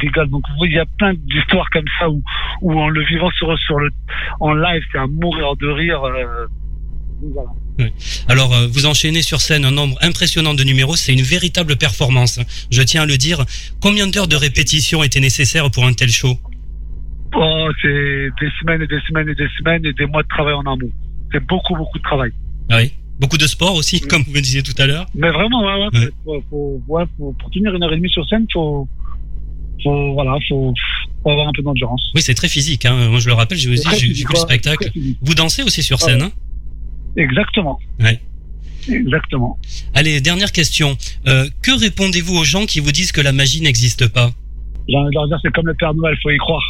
rigolent. 0.00 0.30
Donc 0.30 0.44
il 0.64 0.72
y 0.72 0.78
a 0.78 0.86
plein 0.98 1.14
d'histoires 1.14 1.68
comme 1.70 1.84
ça 1.98 2.08
où, 2.08 2.22
où 2.62 2.80
en 2.80 2.88
le 2.88 3.04
vivant 3.04 3.30
sur 3.30 3.56
sur 3.58 3.78
le 3.78 3.90
en 4.40 4.54
live 4.54 4.82
c'est 4.92 4.98
à 4.98 5.06
mourir 5.06 5.56
de 5.56 5.68
rire 5.68 6.02
euh, 6.04 6.46
voilà. 7.22 7.50
Alors, 8.28 8.54
euh, 8.54 8.66
vous 8.66 8.86
enchaînez 8.86 9.22
sur 9.22 9.40
scène 9.40 9.64
un 9.64 9.70
nombre 9.70 9.96
impressionnant 10.02 10.54
de 10.54 10.64
numéros, 10.64 10.96
c'est 10.96 11.12
une 11.12 11.22
véritable 11.22 11.76
performance. 11.76 12.40
Je 12.70 12.82
tiens 12.82 13.02
à 13.02 13.06
le 13.06 13.16
dire. 13.16 13.44
Combien 13.80 14.06
d'heures 14.06 14.28
de 14.28 14.36
répétition 14.36 15.02
étaient 15.02 15.20
nécessaires 15.20 15.70
pour 15.70 15.84
un 15.84 15.92
tel 15.92 16.08
show? 16.08 16.38
Oh, 17.34 17.68
c'est 17.80 18.28
des 18.40 18.50
semaines 18.60 18.82
et 18.82 18.86
des 18.86 19.00
semaines 19.08 19.28
et 19.28 19.34
des 19.34 19.48
semaines 19.58 19.84
et 19.84 19.92
des 19.92 20.06
mois 20.06 20.22
de 20.22 20.28
travail 20.28 20.54
en 20.54 20.62
amont 20.62 20.90
c'est 21.32 21.44
beaucoup, 21.46 21.74
beaucoup 21.74 21.98
de 21.98 22.02
travail. 22.02 22.32
Ah 22.68 22.78
oui. 22.78 22.92
Beaucoup 23.18 23.36
de 23.36 23.46
sport 23.46 23.74
aussi, 23.74 24.00
comme 24.00 24.22
vous 24.22 24.32
me 24.32 24.40
disiez 24.40 24.62
tout 24.62 24.74
à 24.78 24.86
l'heure. 24.86 25.06
Mais 25.14 25.30
vraiment, 25.30 25.62
ouais, 25.62 25.88
ouais, 26.24 26.42
Faut, 26.48 26.80
ouais 26.88 27.04
faut, 27.18 27.34
pour 27.38 27.50
tenir 27.50 27.74
une 27.74 27.82
heure 27.82 27.92
et 27.92 27.96
demie 27.96 28.08
sur 28.08 28.26
scène, 28.26 28.46
faut, 28.50 28.88
faut, 29.82 30.14
voilà, 30.14 30.38
faut, 30.48 30.72
faut 31.22 31.30
avoir 31.30 31.48
un 31.48 31.52
peu 31.52 31.62
d'endurance. 31.62 32.02
Oui, 32.14 32.22
c'est 32.22 32.34
très 32.34 32.48
physique. 32.48 32.86
Hein. 32.86 33.10
Moi, 33.10 33.20
je 33.20 33.28
le 33.28 33.34
rappelle, 33.34 33.58
j'ai 33.58 33.70
aussi 33.70 33.88
vu 34.06 34.24
le 34.28 34.36
spectacle. 34.36 34.90
Vous 35.20 35.34
dansez 35.34 35.62
aussi 35.62 35.82
sur 35.82 36.00
scène, 36.00 36.22
hein 36.22 36.32
Exactement. 37.16 37.78
Ouais. 37.98 38.20
Exactement. 38.88 39.58
Allez, 39.94 40.20
dernière 40.20 40.52
question. 40.52 40.96
Euh, 41.26 41.46
que 41.62 41.78
répondez-vous 41.78 42.36
aux 42.36 42.44
gens 42.44 42.64
qui 42.64 42.80
vous 42.80 42.92
disent 42.92 43.12
que 43.12 43.20
la 43.20 43.32
magie 43.32 43.60
n'existe 43.60 44.08
pas? 44.08 44.30
J'ai 44.88 44.96
envie 44.96 45.10
de 45.10 45.14
leur 45.14 45.28
dire 45.28 45.38
c'est 45.42 45.52
comme 45.52 45.66
le 45.66 45.74
Père 45.74 45.94
Noël, 45.94 46.16
faut 46.22 46.30
y 46.30 46.38
croire. 46.38 46.62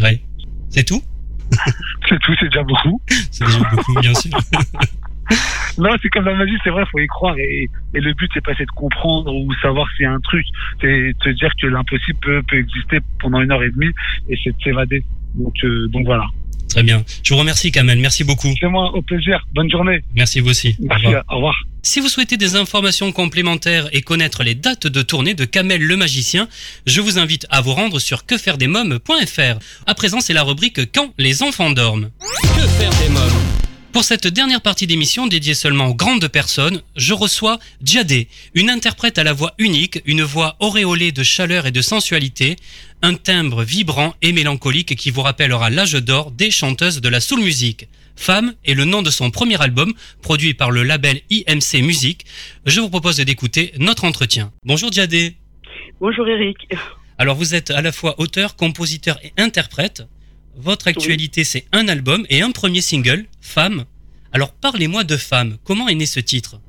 Ouais. 0.00 0.22
C'est 0.70 0.84
tout? 0.84 1.02
C'est 2.08 2.18
tout, 2.20 2.34
c'est 2.38 2.46
déjà 2.46 2.62
beaucoup. 2.62 3.00
C'est 3.30 3.44
déjà 3.44 3.58
beaucoup, 3.70 3.94
bien 4.00 4.14
sûr. 4.14 4.30
non, 5.78 5.90
c'est 6.02 6.08
comme 6.08 6.24
la 6.24 6.34
magie, 6.34 6.56
c'est 6.64 6.70
vrai, 6.70 6.84
faut 6.90 6.98
y 6.98 7.06
croire. 7.06 7.36
Et, 7.38 7.68
et 7.94 8.00
le 8.00 8.14
but, 8.14 8.30
c'est 8.32 8.42
pas 8.42 8.52
essayer 8.52 8.66
de 8.66 8.70
comprendre 8.70 9.34
ou 9.34 9.52
savoir 9.60 9.86
s'il 9.92 10.04
y 10.04 10.06
a 10.06 10.12
un 10.12 10.20
truc. 10.20 10.44
C'est 10.80 11.12
te 11.20 11.28
dire 11.30 11.50
que 11.60 11.66
l'impossible 11.66 12.18
peut, 12.20 12.42
peut 12.48 12.58
exister 12.58 13.00
pendant 13.20 13.40
une 13.40 13.50
heure 13.50 13.62
et 13.62 13.70
demie 13.70 13.92
et 14.28 14.38
c'est 14.42 14.50
de 14.50 14.62
s'évader. 14.62 15.04
Donc, 15.34 15.54
euh, 15.64 15.88
donc 15.88 16.06
voilà. 16.06 16.26
Très 16.68 16.82
bien. 16.82 17.02
Je 17.22 17.32
vous 17.32 17.40
remercie, 17.40 17.72
Kamel. 17.72 17.98
Merci 17.98 18.24
beaucoup. 18.24 18.48
C'est 18.60 18.68
moi, 18.68 18.94
au 18.94 19.02
plaisir. 19.02 19.46
Bonne 19.54 19.70
journée. 19.70 20.02
Merci 20.14 20.40
vous 20.40 20.50
aussi. 20.50 20.76
Merci, 20.80 21.06
au 21.06 21.08
revoir. 21.08 21.24
au 21.28 21.34
revoir. 21.36 21.54
Si 21.88 22.00
vous 22.00 22.10
souhaitez 22.10 22.36
des 22.36 22.54
informations 22.54 23.12
complémentaires 23.12 23.88
et 23.92 24.02
connaître 24.02 24.42
les 24.42 24.54
dates 24.54 24.86
de 24.86 25.00
tournée 25.00 25.32
de 25.32 25.46
Kamel 25.46 25.80
le 25.80 25.96
magicien, 25.96 26.46
je 26.84 27.00
vous 27.00 27.18
invite 27.18 27.46
à 27.48 27.62
vous 27.62 27.72
rendre 27.72 27.98
sur 27.98 28.26
quefairedesmoms.fr. 28.26 29.58
À 29.86 29.94
présent, 29.94 30.20
c'est 30.20 30.34
la 30.34 30.42
rubrique 30.42 30.92
Quand 30.92 31.14
les 31.16 31.42
enfants 31.42 31.70
dorment. 31.70 32.10
Que 32.42 32.68
faire 32.68 32.90
des 32.90 33.08
mômes? 33.08 33.32
Pour 33.90 34.04
cette 34.04 34.26
dernière 34.26 34.60
partie 34.60 34.86
d'émission 34.86 35.26
dédiée 35.28 35.54
seulement 35.54 35.86
aux 35.86 35.94
grandes 35.94 36.28
personnes, 36.28 36.82
je 36.94 37.14
reçois 37.14 37.58
Djadé, 37.82 38.28
une 38.52 38.68
interprète 38.68 39.16
à 39.16 39.24
la 39.24 39.32
voix 39.32 39.54
unique, 39.56 40.02
une 40.04 40.22
voix 40.22 40.56
auréolée 40.60 41.10
de 41.10 41.22
chaleur 41.22 41.64
et 41.66 41.72
de 41.72 41.80
sensualité, 41.80 42.56
un 43.00 43.14
timbre 43.14 43.64
vibrant 43.64 44.14
et 44.20 44.32
mélancolique 44.32 44.94
qui 44.94 45.10
vous 45.10 45.22
rappellera 45.22 45.70
l'âge 45.70 45.94
d'or 45.94 46.32
des 46.32 46.50
chanteuses 46.50 47.00
de 47.00 47.08
la 47.08 47.20
soul 47.20 47.40
music. 47.40 47.88
Femme 48.18 48.54
est 48.64 48.74
le 48.74 48.84
nom 48.84 49.00
de 49.00 49.10
son 49.10 49.30
premier 49.30 49.62
album, 49.62 49.92
produit 50.22 50.52
par 50.52 50.72
le 50.72 50.82
label 50.82 51.20
IMC 51.30 51.82
Music. 51.82 52.26
Je 52.66 52.80
vous 52.80 52.90
propose 52.90 53.18
d'écouter 53.18 53.72
notre 53.78 54.04
entretien. 54.04 54.50
Bonjour 54.64 54.90
Djadé. 54.90 55.36
Bonjour 56.00 56.26
Eric. 56.28 56.68
Alors 57.16 57.36
vous 57.36 57.54
êtes 57.54 57.70
à 57.70 57.80
la 57.80 57.92
fois 57.92 58.16
auteur, 58.18 58.56
compositeur 58.56 59.18
et 59.22 59.32
interprète. 59.38 60.02
Votre 60.56 60.88
actualité, 60.88 61.44
c'est 61.44 61.66
un 61.72 61.86
album 61.86 62.26
et 62.28 62.42
un 62.42 62.50
premier 62.50 62.80
single, 62.80 63.24
Femme. 63.40 63.84
Alors 64.32 64.52
parlez-moi 64.52 65.04
de 65.04 65.16
Femme. 65.16 65.56
Comment 65.64 65.86
est 65.86 65.94
né 65.94 66.04
ce 66.04 66.18
titre? 66.18 66.60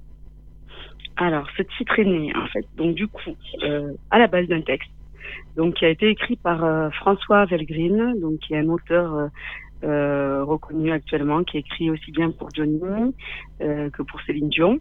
Alors, 1.18 1.48
ce 1.58 1.64
titre 1.78 2.00
est 2.00 2.06
né, 2.06 2.32
en 2.38 2.48
fait, 2.48 2.66
donc 2.78 2.96
du 2.96 3.08
coup, 3.08 3.36
euh, 3.64 3.92
à 4.12 4.20
la 4.20 4.28
base 4.28 4.48
d'un 4.48 4.62
texte, 4.62 4.90
donc 5.58 5.74
qui 5.74 5.84
a 5.84 5.90
été 5.90 6.10
écrit 6.10 6.38
par 6.38 6.64
euh, 6.64 6.90
François 6.92 7.46
Velgrin, 7.46 8.16
donc 8.16 8.40
qui 8.40 8.54
est 8.54 8.60
un 8.60 8.70
auteur 8.70 9.14
euh, 9.16 9.28
euh, 9.84 10.44
reconnu 10.44 10.92
actuellement, 10.92 11.44
qui 11.44 11.58
écrit 11.58 11.90
aussi 11.90 12.12
bien 12.12 12.32
pour 12.32 12.50
Johnny 12.54 12.82
euh, 13.62 13.90
que 13.90 14.02
pour 14.02 14.22
Céline 14.22 14.50
Dion. 14.50 14.80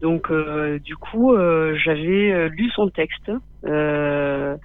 Donc 0.00 0.30
euh, 0.30 0.78
du 0.78 0.94
coup, 0.96 1.32
euh, 1.32 1.74
j'avais 1.82 2.30
euh, 2.30 2.48
lu 2.48 2.68
son 2.70 2.90
texte 2.90 3.32
euh, 3.64 4.56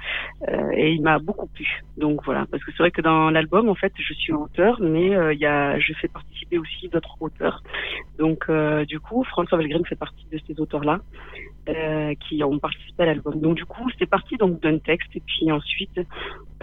et 0.73 0.91
il 0.91 1.01
m'a 1.01 1.19
beaucoup 1.19 1.47
plu. 1.47 1.83
Donc 1.97 2.25
voilà, 2.25 2.45
parce 2.51 2.63
que 2.63 2.71
c'est 2.71 2.83
vrai 2.83 2.91
que 2.91 3.01
dans 3.01 3.29
l'album, 3.29 3.69
en 3.69 3.75
fait, 3.75 3.93
je 3.95 4.13
suis 4.13 4.33
auteur, 4.33 4.77
mais 4.81 5.07
il 5.33 5.39
y 5.39 5.45
a, 5.45 5.79
je 5.79 5.93
fais 5.93 6.09
participer 6.09 6.57
aussi 6.57 6.89
d'autres 6.89 7.15
auteurs. 7.21 7.63
Donc 8.19 8.51
du 8.87 8.99
coup, 8.99 9.23
François 9.23 9.57
Valgren 9.57 9.85
fait 9.85 9.95
partie 9.95 10.27
de 10.31 10.39
ces 10.45 10.59
auteurs-là 10.59 10.99
euh, 11.69 12.13
qui 12.15 12.43
ont 12.43 12.57
participé 12.59 13.03
à 13.03 13.05
l'album. 13.07 13.39
Donc 13.39 13.55
du 13.55 13.65
coup, 13.65 13.87
c'est 13.99 14.09
parti 14.09 14.37
donc 14.37 14.61
d'un 14.61 14.77
texte 14.79 15.15
et 15.15 15.21
puis 15.25 15.51
ensuite, 15.51 15.99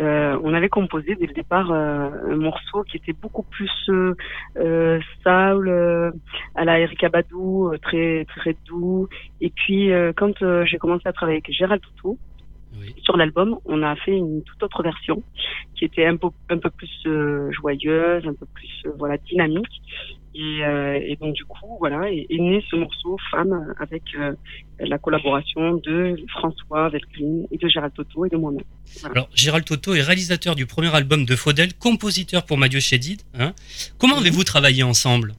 euh, 0.01 0.39
on 0.43 0.55
avait 0.55 0.69
composé 0.69 1.15
dès 1.15 1.27
le 1.27 1.35
départ 1.35 1.71
euh, 1.71 2.11
un 2.31 2.37
morceau 2.37 2.83
qui 2.85 2.97
était 2.97 3.13
beaucoup 3.13 3.45
plus 3.45 3.71
euh, 3.89 4.15
euh, 4.57 6.11
à 6.55 6.65
la 6.65 6.81
Erika 6.81 7.09
Badou, 7.09 7.73
très 7.83 8.25
très 8.37 8.57
doux. 8.67 9.09
Et 9.41 9.51
puis 9.51 9.91
quand 10.17 10.65
j'ai 10.65 10.79
commencé 10.79 11.07
à 11.07 11.13
travailler 11.13 11.39
avec 11.39 11.53
Gérald 11.53 11.83
Toutou, 11.83 12.19
sur 13.03 13.17
l'album, 13.17 13.59
on 13.65 13.83
a 13.83 13.97
fait 13.97 14.17
une 14.17 14.43
toute 14.43 14.63
autre 14.63 14.83
version 14.83 15.23
qui 15.75 15.85
était 15.85 16.07
un 16.07 16.17
peu 16.17 16.29
un 16.51 16.59
peu 16.59 16.71
plus 16.71 16.91
euh, 17.07 17.51
joyeuse, 17.53 18.27
un 18.27 18.35
peu 18.35 18.47
plus 18.55 18.83
euh, 18.87 18.93
voilà 18.99 19.17
dynamique. 19.19 19.83
Et, 20.41 20.65
euh, 20.65 21.01
et 21.03 21.17
donc 21.21 21.35
du 21.35 21.45
coup, 21.45 21.77
voilà, 21.81 22.13
est, 22.13 22.27
est 22.31 22.39
né 22.39 22.63
ce 22.71 22.77
morceau 22.77 23.17
Femme 23.33 23.75
avec 23.81 24.05
euh, 24.15 24.35
la 24.79 24.97
collaboration 24.97 25.75
de 25.79 26.15
François 26.29 26.89
Velklin 26.91 27.43
et 27.51 27.59
de 27.59 27.69
Gérald 27.69 27.93
Toto 27.93 28.25
et 28.25 28.29
de 28.29 28.37
moi-même. 28.37 28.63
Voilà. 29.01 29.15
Alors, 29.17 29.29
Gérald 29.35 29.65
Toto 29.65 29.95
est 29.95 30.03
réalisateur 30.03 30.55
du 30.55 30.65
premier 30.65 30.95
album 30.95 31.25
de 31.25 31.35
Faudel, 31.35 31.75
compositeur 31.75 32.47
pour 32.47 32.57
Madio 32.57 32.79
Chédid. 32.79 33.23
Hein. 33.37 33.53
Comment 33.99 34.19
avez-vous 34.19 34.45
travaillé 34.45 34.85
ensemble? 34.85 35.33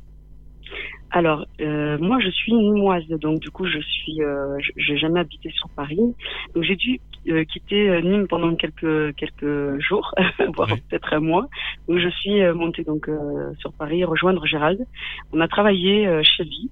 Alors, 1.12 1.46
euh, 1.62 1.98
moi, 2.00 2.20
je 2.24 2.30
suis 2.30 2.54
nimoise, 2.54 3.08
donc 3.08 3.40
du 3.40 3.50
coup, 3.50 3.66
je 3.66 3.80
suis, 3.80 4.22
euh, 4.22 4.58
j'ai 4.76 4.98
jamais 4.98 5.22
habité 5.22 5.50
sur 5.52 5.68
Paris, 5.70 5.98
donc 6.54 6.64
j'ai 6.64 6.76
dû 6.76 7.00
euh, 7.32 7.44
quitter 7.44 7.90
euh, 7.90 8.02
Nîmes 8.02 8.28
pendant 8.28 8.56
quelques 8.56 9.16
quelques 9.16 9.80
jours, 9.80 10.14
voire 10.56 10.70
peut-être 10.70 11.14
un 11.14 11.20
mois. 11.20 11.48
Donc, 11.88 12.00
je 12.00 12.10
suis 12.10 12.42
euh, 12.42 12.54
montée 12.54 12.84
donc 12.84 13.10
sur 13.60 13.74
Paris 13.74 14.04
rejoindre 14.04 14.46
Gérald. 14.46 14.86
On 15.34 15.40
a 15.42 15.48
travaillé 15.48 16.24
chez 16.24 16.44
lui. 16.44 16.70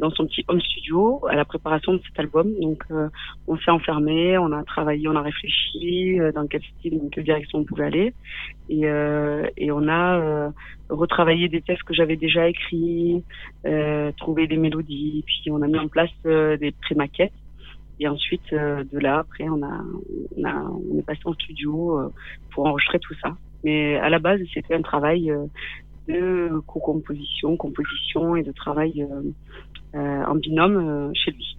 dans 0.00 0.10
son 0.10 0.26
petit 0.26 0.44
home 0.48 0.60
studio 0.60 1.26
à 1.28 1.34
la 1.34 1.44
préparation 1.44 1.94
de 1.94 2.00
cet 2.06 2.18
album. 2.18 2.52
Donc, 2.60 2.82
euh, 2.90 3.08
on 3.46 3.56
s'est 3.58 3.70
enfermé, 3.70 4.36
on 4.38 4.52
a 4.52 4.62
travaillé, 4.64 5.08
on 5.08 5.16
a 5.16 5.22
réfléchi 5.22 6.18
euh, 6.20 6.32
dans 6.32 6.46
quel 6.46 6.62
style, 6.62 6.98
dans 6.98 7.08
quelle 7.08 7.24
direction 7.24 7.60
on 7.60 7.64
pouvait 7.64 7.84
aller, 7.84 8.14
et, 8.68 8.86
euh, 8.86 9.46
et 9.56 9.70
on 9.72 9.88
a 9.88 10.52
retravaillé 10.90 11.48
des 11.48 11.62
textes 11.62 11.84
que 11.84 11.94
j'avais 11.94 12.16
déjà 12.16 12.48
écrits, 12.48 13.22
trouvé 14.16 14.46
des 14.46 14.56
mélodies, 14.56 15.22
puis 15.26 15.50
on 15.50 15.62
a 15.62 15.66
mis 15.66 15.78
en 15.78 15.88
place 15.88 16.10
des 16.24 16.74
pré-maquettes. 16.82 17.32
Et 18.00 18.08
ensuite, 18.08 18.52
euh, 18.52 18.84
de 18.92 18.98
là, 18.98 19.18
après, 19.18 19.48
on 19.48 19.62
a, 19.62 19.84
on 20.36 20.44
a, 20.44 20.54
on 20.54 20.98
est 20.98 21.02
passé 21.02 21.20
en 21.24 21.32
studio 21.34 21.98
euh, 21.98 22.12
pour 22.50 22.66
enregistrer 22.66 22.98
tout 23.00 23.14
ça. 23.22 23.36
Mais 23.64 23.96
à 23.96 24.08
la 24.08 24.18
base, 24.18 24.40
c'était 24.54 24.74
un 24.74 24.82
travail 24.82 25.30
euh, 25.30 25.46
de 26.06 26.60
co-composition, 26.66 27.56
composition 27.56 28.36
et 28.36 28.42
de 28.42 28.52
travail 28.52 29.06
en 29.94 30.34
binôme 30.36 31.12
chez 31.14 31.32
lui. 31.32 31.56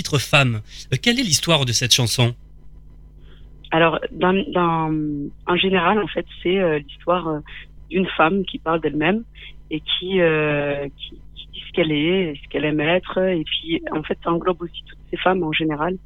Titre 0.00 0.18
Femme. 0.18 0.62
Euh, 0.92 0.96
quelle 1.02 1.18
est 1.20 1.22
l'histoire 1.22 1.66
de 1.66 1.72
cette 1.72 1.92
chanson? 1.92 2.34
Alors, 3.70 4.00
dans, 4.10 4.90
en 5.46 5.56
général, 5.56 5.98
en 6.02 6.06
fait, 6.06 6.26
c'est 6.42 6.58
euh, 6.58 6.78
l'histoire 6.78 7.28
euh, 7.28 7.40
d'une 7.90 8.06
femme 8.16 8.44
qui 8.44 8.58
parle 8.58 8.80
d'elle-même 8.80 9.24
et 9.70 9.80
qui, 9.80 10.18
qui, 10.96 11.46
dit 11.52 11.62
ce 11.66 11.72
qu'elle 11.72 11.92
est, 11.92 12.34
ce 12.42 12.48
qu'elle 12.48 12.64
aime 12.64 12.80
être. 12.80 13.18
Et 13.18 13.44
puis, 13.44 13.82
en 13.92 14.02
fait, 14.02 14.18
ça 14.24 14.32
englobe 14.32 14.62
aussi 14.62 14.82
toutes 14.88 15.04
ces 15.10 15.16
femmes 15.18 15.42
en 15.44 15.52
général 15.52 15.96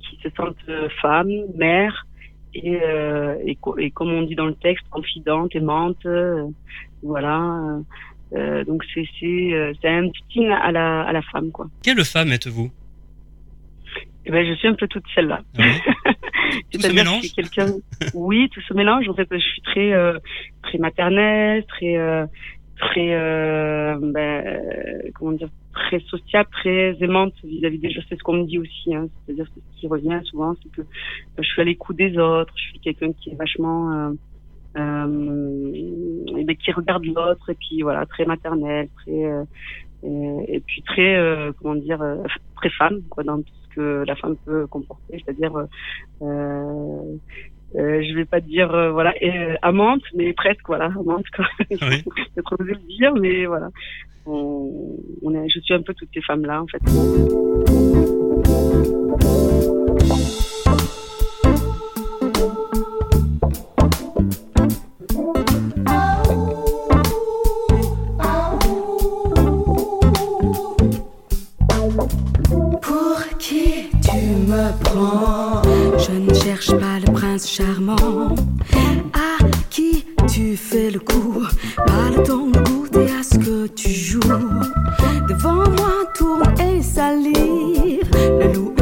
qui 0.00 0.18
se 0.22 0.28
sentent 0.36 0.70
femmes, 1.00 1.32
mères, 1.56 2.06
et, 2.54 2.78
et, 3.46 3.58
et, 3.78 3.90
comme 3.92 4.12
on 4.12 4.22
dit 4.22 4.34
dans 4.34 4.46
le 4.46 4.54
texte, 4.54 4.84
confidente, 4.90 5.54
aimante, 5.54 6.06
voilà. 7.02 7.78
donc 8.66 8.84
c'est 8.92 9.08
c'est 9.80 9.88
un 9.88 10.08
petit 10.10 10.46
à 10.46 10.70
la 10.70 11.02
à 11.02 11.12
la 11.12 11.22
femme 11.22 11.50
quoi. 11.50 11.66
Quelle 11.82 12.04
femme 12.04 12.32
êtes-vous? 12.32 12.70
Eh 14.28 14.30
ben, 14.30 14.46
je 14.46 14.52
suis 14.54 14.68
un 14.68 14.74
peu 14.74 14.86
toute 14.88 15.04
celle-là. 15.14 15.40
Ah 15.58 15.62
tout 16.70 16.80
se 16.80 16.92
mélange 16.92 17.32
quelqu'un. 17.34 17.66
Oui, 18.14 18.50
tout 18.52 18.60
se 18.60 18.74
mélange. 18.74 19.08
En 19.08 19.14
fait, 19.14 19.26
je 19.30 19.38
suis 19.38 19.62
très 19.62 19.92
euh, 19.92 20.18
très 20.62 20.76
maternelle, 20.76 21.64
très 21.66 21.96
euh, 21.96 22.26
très 22.76 23.14
euh, 23.14 23.98
ben, 24.00 25.10
comment 25.14 25.32
dire, 25.32 25.48
très 25.72 26.00
sociable, 26.00 26.50
très 26.52 26.96
aimante 27.00 27.32
vis-à-vis 27.42 27.78
des 27.78 27.90
gens. 27.90 28.02
C'est 28.08 28.18
ce 28.18 28.22
qu'on 28.22 28.34
me 28.34 28.44
dit 28.44 28.58
aussi. 28.58 28.94
Hein. 28.94 29.08
C'est-à-dire 29.24 29.46
que 29.46 29.60
ce 29.72 29.80
qui 29.80 29.86
revient 29.86 30.20
souvent, 30.24 30.54
c'est 30.62 30.70
que 30.72 30.82
je 31.38 31.48
suis 31.48 31.62
à 31.62 31.64
l'écoute 31.64 31.96
des 31.96 32.18
autres. 32.18 32.52
Je 32.56 32.62
suis 32.68 32.80
quelqu'un 32.80 33.12
qui 33.12 33.30
est 33.30 33.36
vachement 33.36 34.14
euh, 34.76 35.72
et 36.36 36.44
ben, 36.44 36.56
qui 36.56 36.70
regarde 36.72 37.04
l'autre 37.06 37.48
et 37.48 37.54
puis 37.54 37.80
voilà, 37.80 38.04
très 38.04 38.26
maternelle, 38.26 38.88
très 38.96 39.46
et, 40.04 40.60
puis 40.66 40.82
très 40.82 41.16
comment 41.58 41.74
dire, 41.74 42.04
très 42.56 42.70
femme 42.70 43.00
quoi 43.08 43.24
dans 43.24 43.38
tout 43.38 43.57
que 43.78 44.04
la 44.06 44.16
femme 44.16 44.36
peut 44.44 44.66
comporter, 44.66 45.22
c'est-à-dire, 45.24 45.56
euh, 45.56 45.66
euh, 46.22 47.16
euh 47.76 48.02
je 48.02 48.14
vais 48.16 48.24
pas 48.24 48.40
dire 48.40 48.74
euh, 48.74 48.90
voilà 48.90 49.14
amante, 49.62 50.02
mais 50.14 50.32
presque 50.32 50.66
voilà 50.66 50.86
amante 50.86 51.26
quoi. 51.34 51.46
Oui. 51.70 52.04
c'est 52.34 52.42
trop 52.42 52.56
le 52.58 52.74
dire, 52.74 53.14
mais 53.14 53.46
voilà. 53.46 53.68
On, 54.26 54.96
on 55.22 55.34
est, 55.34 55.48
je 55.48 55.60
suis 55.60 55.74
un 55.74 55.82
peu 55.82 55.94
toutes 55.94 56.10
ces 56.12 56.22
femmes 56.22 56.44
là 56.44 56.60
en 56.62 56.66
fait. 56.66 56.82
Je 75.98 76.12
ne 76.12 76.34
cherche 76.34 76.70
pas 76.72 76.98
le 77.04 77.12
prince 77.12 77.48
charmant. 77.48 78.34
À 79.14 79.44
qui 79.70 80.04
tu 80.32 80.56
fais 80.56 80.90
le 80.90 81.00
coup? 81.00 81.46
Pas 81.76 82.10
le 82.14 82.22
temps 82.22 82.46
de 82.46 82.58
goûter 82.60 83.06
à 83.18 83.22
ce 83.22 83.38
que 83.38 83.66
tu 83.68 83.88
joues. 83.88 84.20
Devant 85.28 85.68
moi 85.70 86.04
tourne 86.14 86.54
et 86.60 86.82
salive. 86.82 88.10
Le 88.14 88.52
loup 88.52 88.74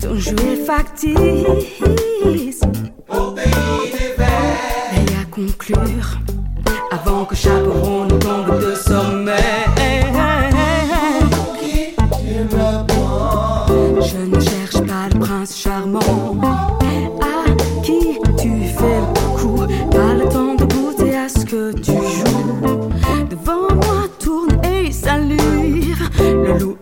ton 0.00 0.16
jeu 0.16 0.34
est 0.50 0.64
factice. 0.64 2.60
Au 3.10 3.32
pays 3.32 3.92
des. 3.92 4.14
Et 4.96 5.14
à 5.20 5.24
conclure, 5.30 6.18
avant 6.90 7.26
que 7.26 7.34
chaperon 7.34 8.04
ne 8.04 8.16
tombe 8.16 8.58
de 8.58 8.74
sommeil. 8.74 9.34
Je 14.00 14.16
ne 14.16 14.40
cherche 14.40 14.86
pas 14.86 15.08
le 15.12 15.18
prince 15.20 15.58
charmant. 15.58 16.40
À 17.20 17.50
qui 17.82 18.18
tu 18.38 18.50
fais 18.78 19.00
le 19.00 19.36
coup, 19.36 19.66
pas 19.90 20.14
le 20.14 20.26
temps 20.30 20.54
de 20.54 20.64
goûter 20.64 21.16
à 21.18 21.28
ce 21.28 21.44
que 21.44 21.72
tu 21.74 21.92
joues. 21.92 22.90
Devant 23.28 23.74
moi 23.74 24.08
tourne 24.18 24.58
et 24.64 24.90
salive. 24.90 26.08
Le 26.18 26.58
loup 26.58 26.76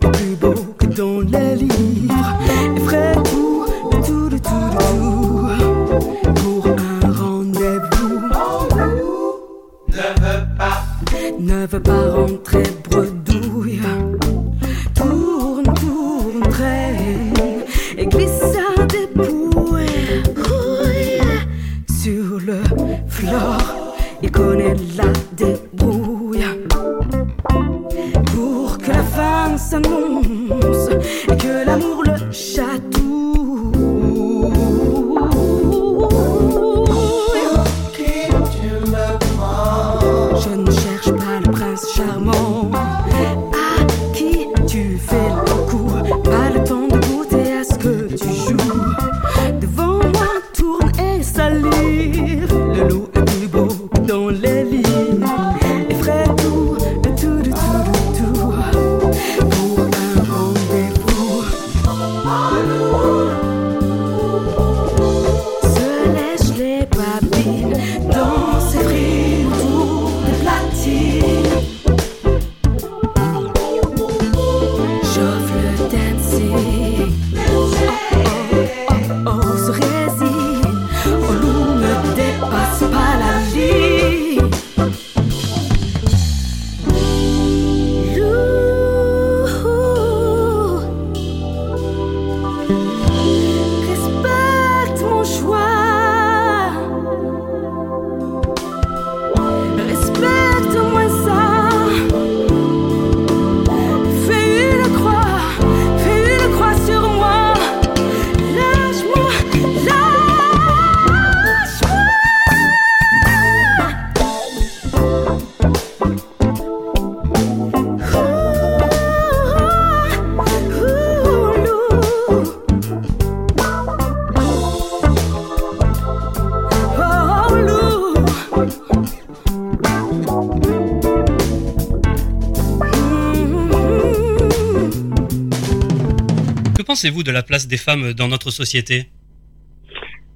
pensez-vous 137.01 137.23
de 137.23 137.31
la 137.31 137.41
place 137.41 137.67
des 137.67 137.77
femmes 137.77 138.13
dans 138.13 138.27
notre 138.27 138.51
société? 138.51 139.09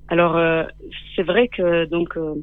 Alors, 0.07 0.35
euh, 0.35 0.63
c'est 1.15 1.21
vrai 1.21 1.47
que 1.47 1.85
donc 1.85 2.17
euh, 2.17 2.33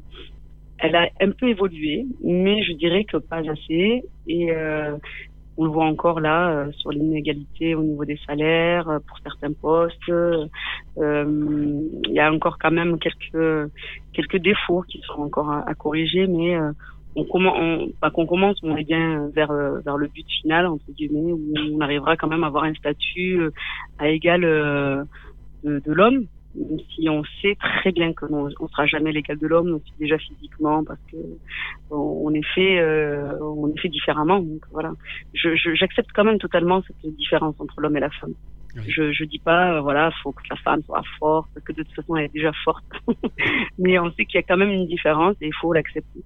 elle 0.77 0.95
a 0.95 1.09
un 1.19 1.31
peu 1.31 1.49
évolué, 1.49 2.05
mais 2.23 2.63
je 2.63 2.71
dirais 2.71 3.03
que 3.03 3.17
pas 3.17 3.41
assez. 3.55 4.03
Et 4.27 4.51
euh, 4.51 4.95
on 5.57 5.65
le 5.65 5.71
voit 5.71 5.85
encore 5.85 6.21
là 6.21 6.67
sur 6.77 6.91
l'inégalité 6.91 7.75
au 7.75 7.83
niveau 7.83 8.05
des 8.05 8.19
salaires 8.25 8.87
pour 9.07 9.17
certains 9.23 9.51
postes. 9.51 10.07
Il 10.07 12.13
y 12.19 12.19
a 12.19 12.31
encore 12.31 12.57
quand 12.57 12.71
même 12.71 12.97
quelques 12.99 13.69
quelques 14.13 14.37
défauts 14.37 14.83
qui 14.83 15.01
sont 15.05 15.21
encore 15.21 15.49
à, 15.51 15.69
à 15.69 15.73
corriger, 15.75 16.27
mais 16.27 16.55
on 17.15 17.25
commence, 17.25 17.55
on, 17.59 17.91
pas 18.01 18.09
qu'on 18.11 18.25
commence, 18.25 18.57
on 18.63 18.75
est 18.77 18.83
bien 18.85 19.29
vers 19.35 19.51
vers 19.85 19.97
le 19.97 20.07
but 20.07 20.25
final 20.41 20.65
entre 20.67 20.91
guillemets 20.91 21.33
où 21.33 21.53
on 21.73 21.79
arrivera 21.81 22.17
quand 22.17 22.27
même 22.27 22.43
à 22.43 22.47
avoir 22.47 22.63
un 22.65 22.73
statut 22.73 23.39
euh, 23.39 23.51
à 23.99 24.09
égal 24.09 24.43
euh, 24.43 25.03
de, 25.63 25.79
de 25.79 25.91
l'homme 25.93 26.25
même 26.55 26.79
si 26.93 27.09
on 27.09 27.23
sait 27.41 27.55
très 27.55 27.91
bien 27.91 28.13
que 28.13 28.25
non, 28.27 28.47
on 28.59 28.67
sera 28.67 28.85
jamais 28.85 29.11
l'égal 29.11 29.37
de 29.39 29.47
l'homme, 29.47 29.73
aussi 29.73 29.91
déjà 29.97 30.17
physiquement, 30.17 30.83
parce 30.83 30.99
que 31.11 31.17
on, 31.89 32.31
est 32.33 32.45
fait, 32.53 32.79
euh, 32.79 33.37
on 33.41 33.69
est 33.69 33.79
fait 33.79 33.89
différemment. 33.89 34.39
Donc 34.39 34.61
voilà, 34.71 34.93
je, 35.33 35.55
je- 35.55 35.73
j'accepte 35.73 36.09
quand 36.13 36.23
même 36.23 36.37
totalement 36.37 36.81
cette 36.83 37.15
différence 37.15 37.55
entre 37.59 37.81
l'homme 37.81 37.97
et 37.97 38.01
la 38.01 38.09
femme. 38.11 38.33
Je, 38.75 39.11
je 39.11 39.23
dis 39.25 39.39
pas, 39.39 39.75
euh, 39.75 39.81
voilà, 39.81 40.11
faut 40.23 40.31
que 40.31 40.41
la 40.49 40.55
femme 40.55 40.81
soit 40.83 41.03
forte, 41.19 41.47
parce 41.53 41.63
que 41.65 41.73
de 41.73 41.83
toute 41.83 41.93
façon 41.93 42.15
elle 42.15 42.25
est 42.25 42.33
déjà 42.33 42.51
forte. 42.63 42.83
Mais 43.77 43.99
on 43.99 44.11
sait 44.13 44.25
qu'il 44.25 44.35
y 44.35 44.43
a 44.43 44.43
quand 44.43 44.57
même 44.57 44.71
une 44.71 44.87
différence 44.87 45.35
et 45.41 45.47
il 45.47 45.53
faut 45.53 45.73
l'accepter. 45.73 46.21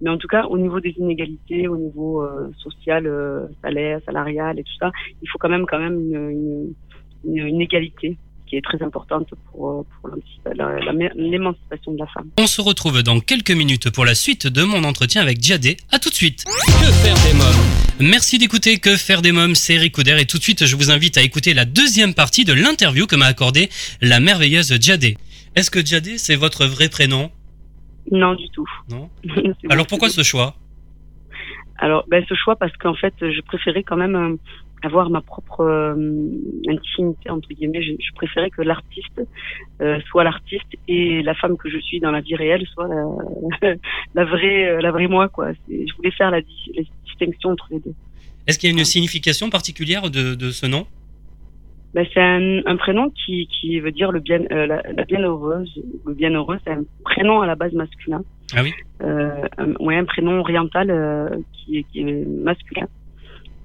Mais 0.00 0.10
en 0.10 0.18
tout 0.18 0.26
cas, 0.26 0.46
au 0.46 0.58
niveau 0.58 0.80
des 0.80 0.94
inégalités, 0.98 1.68
au 1.68 1.76
niveau 1.76 2.22
euh, 2.22 2.50
social, 2.56 3.06
euh, 3.06 3.46
salaire, 3.62 4.00
salarial 4.04 4.58
et 4.58 4.64
tout 4.64 4.76
ça, 4.80 4.90
il 5.22 5.28
faut 5.28 5.38
quand 5.38 5.48
même, 5.48 5.64
quand 5.66 5.78
même 5.78 6.00
une, 6.00 6.74
une, 7.24 7.36
une 7.36 7.60
égalité 7.60 8.16
qui 8.52 8.58
est 8.58 8.60
très 8.60 8.82
importante 8.82 9.28
pour, 9.50 9.70
euh, 9.70 9.86
pour 10.02 10.10
l'émancipation 11.16 11.92
de 11.92 11.98
la 11.98 12.06
femme. 12.08 12.28
On 12.38 12.46
se 12.46 12.60
retrouve 12.60 13.02
dans 13.02 13.18
quelques 13.18 13.50
minutes 13.50 13.88
pour 13.88 14.04
la 14.04 14.14
suite 14.14 14.46
de 14.46 14.62
mon 14.62 14.84
entretien 14.84 15.22
avec 15.22 15.42
Djadé. 15.42 15.78
À 15.90 15.98
tout 15.98 16.10
de 16.10 16.14
suite. 16.14 16.44
Que 16.44 16.92
faire 16.92 17.14
des 17.14 17.32
mômes? 17.32 18.10
Merci 18.10 18.36
d'écouter 18.36 18.78
Que 18.78 18.96
faire 18.98 19.22
des 19.22 19.32
mômes, 19.32 19.54
c'est 19.54 19.74
Eric 19.74 19.94
Couder 19.94 20.18
et 20.20 20.26
tout 20.26 20.36
de 20.36 20.42
suite 20.42 20.66
je 20.66 20.76
vous 20.76 20.90
invite 20.90 21.16
à 21.16 21.22
écouter 21.22 21.54
la 21.54 21.64
deuxième 21.64 22.12
partie 22.12 22.44
de 22.44 22.52
l'interview 22.52 23.06
que 23.06 23.16
m'a 23.16 23.24
accordée 23.24 23.70
la 24.02 24.20
merveilleuse 24.20 24.78
Djadé. 24.78 25.16
Est-ce 25.56 25.70
que 25.70 25.82
Djadé 25.82 26.18
c'est 26.18 26.36
votre 26.36 26.66
vrai 26.66 26.90
prénom? 26.90 27.30
Non, 28.10 28.34
du 28.34 28.50
tout. 28.50 28.68
Non? 28.90 29.08
Alors 29.70 29.86
pourquoi 29.86 30.10
ce 30.10 30.22
choix? 30.22 30.56
Alors, 31.78 32.04
ben, 32.06 32.24
ce 32.28 32.34
choix 32.34 32.54
parce 32.54 32.76
qu'en 32.76 32.94
fait, 32.94 33.14
je 33.20 33.40
préférais 33.40 33.82
quand 33.82 33.96
même 33.96 34.14
euh, 34.14 34.36
avoir 34.82 35.10
ma 35.10 35.20
propre 35.20 35.60
euh, 35.60 35.94
intimité 36.68 37.30
entre 37.30 37.48
guillemets. 37.48 37.82
Je, 37.82 37.92
je 37.92 38.12
préférais 38.14 38.50
que 38.50 38.62
l'artiste 38.62 39.22
euh, 39.80 40.00
soit 40.08 40.24
l'artiste 40.24 40.72
et 40.88 41.22
la 41.22 41.34
femme 41.34 41.56
que 41.56 41.68
je 41.70 41.78
suis 41.78 42.00
dans 42.00 42.10
la 42.10 42.20
vie 42.20 42.34
réelle 42.34 42.66
soit 42.72 42.88
la, 42.88 43.74
la 44.14 44.24
vraie, 44.24 44.70
euh, 44.70 44.80
la 44.80 44.90
vraie 44.90 45.06
moi 45.08 45.28
quoi. 45.28 45.52
Je 45.68 45.92
voulais 45.96 46.10
faire 46.10 46.30
la, 46.30 46.40
di- 46.40 46.72
la 46.76 46.82
distinction 47.06 47.50
entre 47.50 47.66
les 47.70 47.80
deux. 47.80 47.94
Est-ce 48.46 48.58
qu'il 48.58 48.70
y 48.70 48.72
a 48.72 48.78
une 48.78 48.84
signification 48.84 49.50
particulière 49.50 50.10
de, 50.10 50.34
de 50.34 50.50
ce 50.50 50.66
nom? 50.66 50.86
Ben, 51.94 52.06
c'est 52.12 52.20
un, 52.22 52.62
un 52.64 52.76
prénom 52.76 53.10
qui, 53.10 53.46
qui 53.48 53.78
veut 53.78 53.92
dire 53.92 54.10
le 54.12 54.20
bien, 54.20 54.40
euh, 54.50 54.66
la, 54.66 54.82
la 54.96 55.04
bienheureuse. 55.04 55.70
Le 56.06 56.14
bienheureux, 56.14 56.58
c'est 56.64 56.72
un 56.72 56.84
prénom 57.04 57.42
à 57.42 57.46
la 57.46 57.54
base 57.54 57.72
masculin. 57.74 58.22
Ah 58.54 58.62
oui? 58.62 58.72
Euh, 59.02 59.42
un, 59.58 59.74
ouais, 59.74 59.96
un 59.96 60.04
prénom 60.06 60.40
oriental 60.40 60.90
euh, 60.90 61.28
qui 61.52 61.78
est 61.94 62.26
masculin 62.26 62.88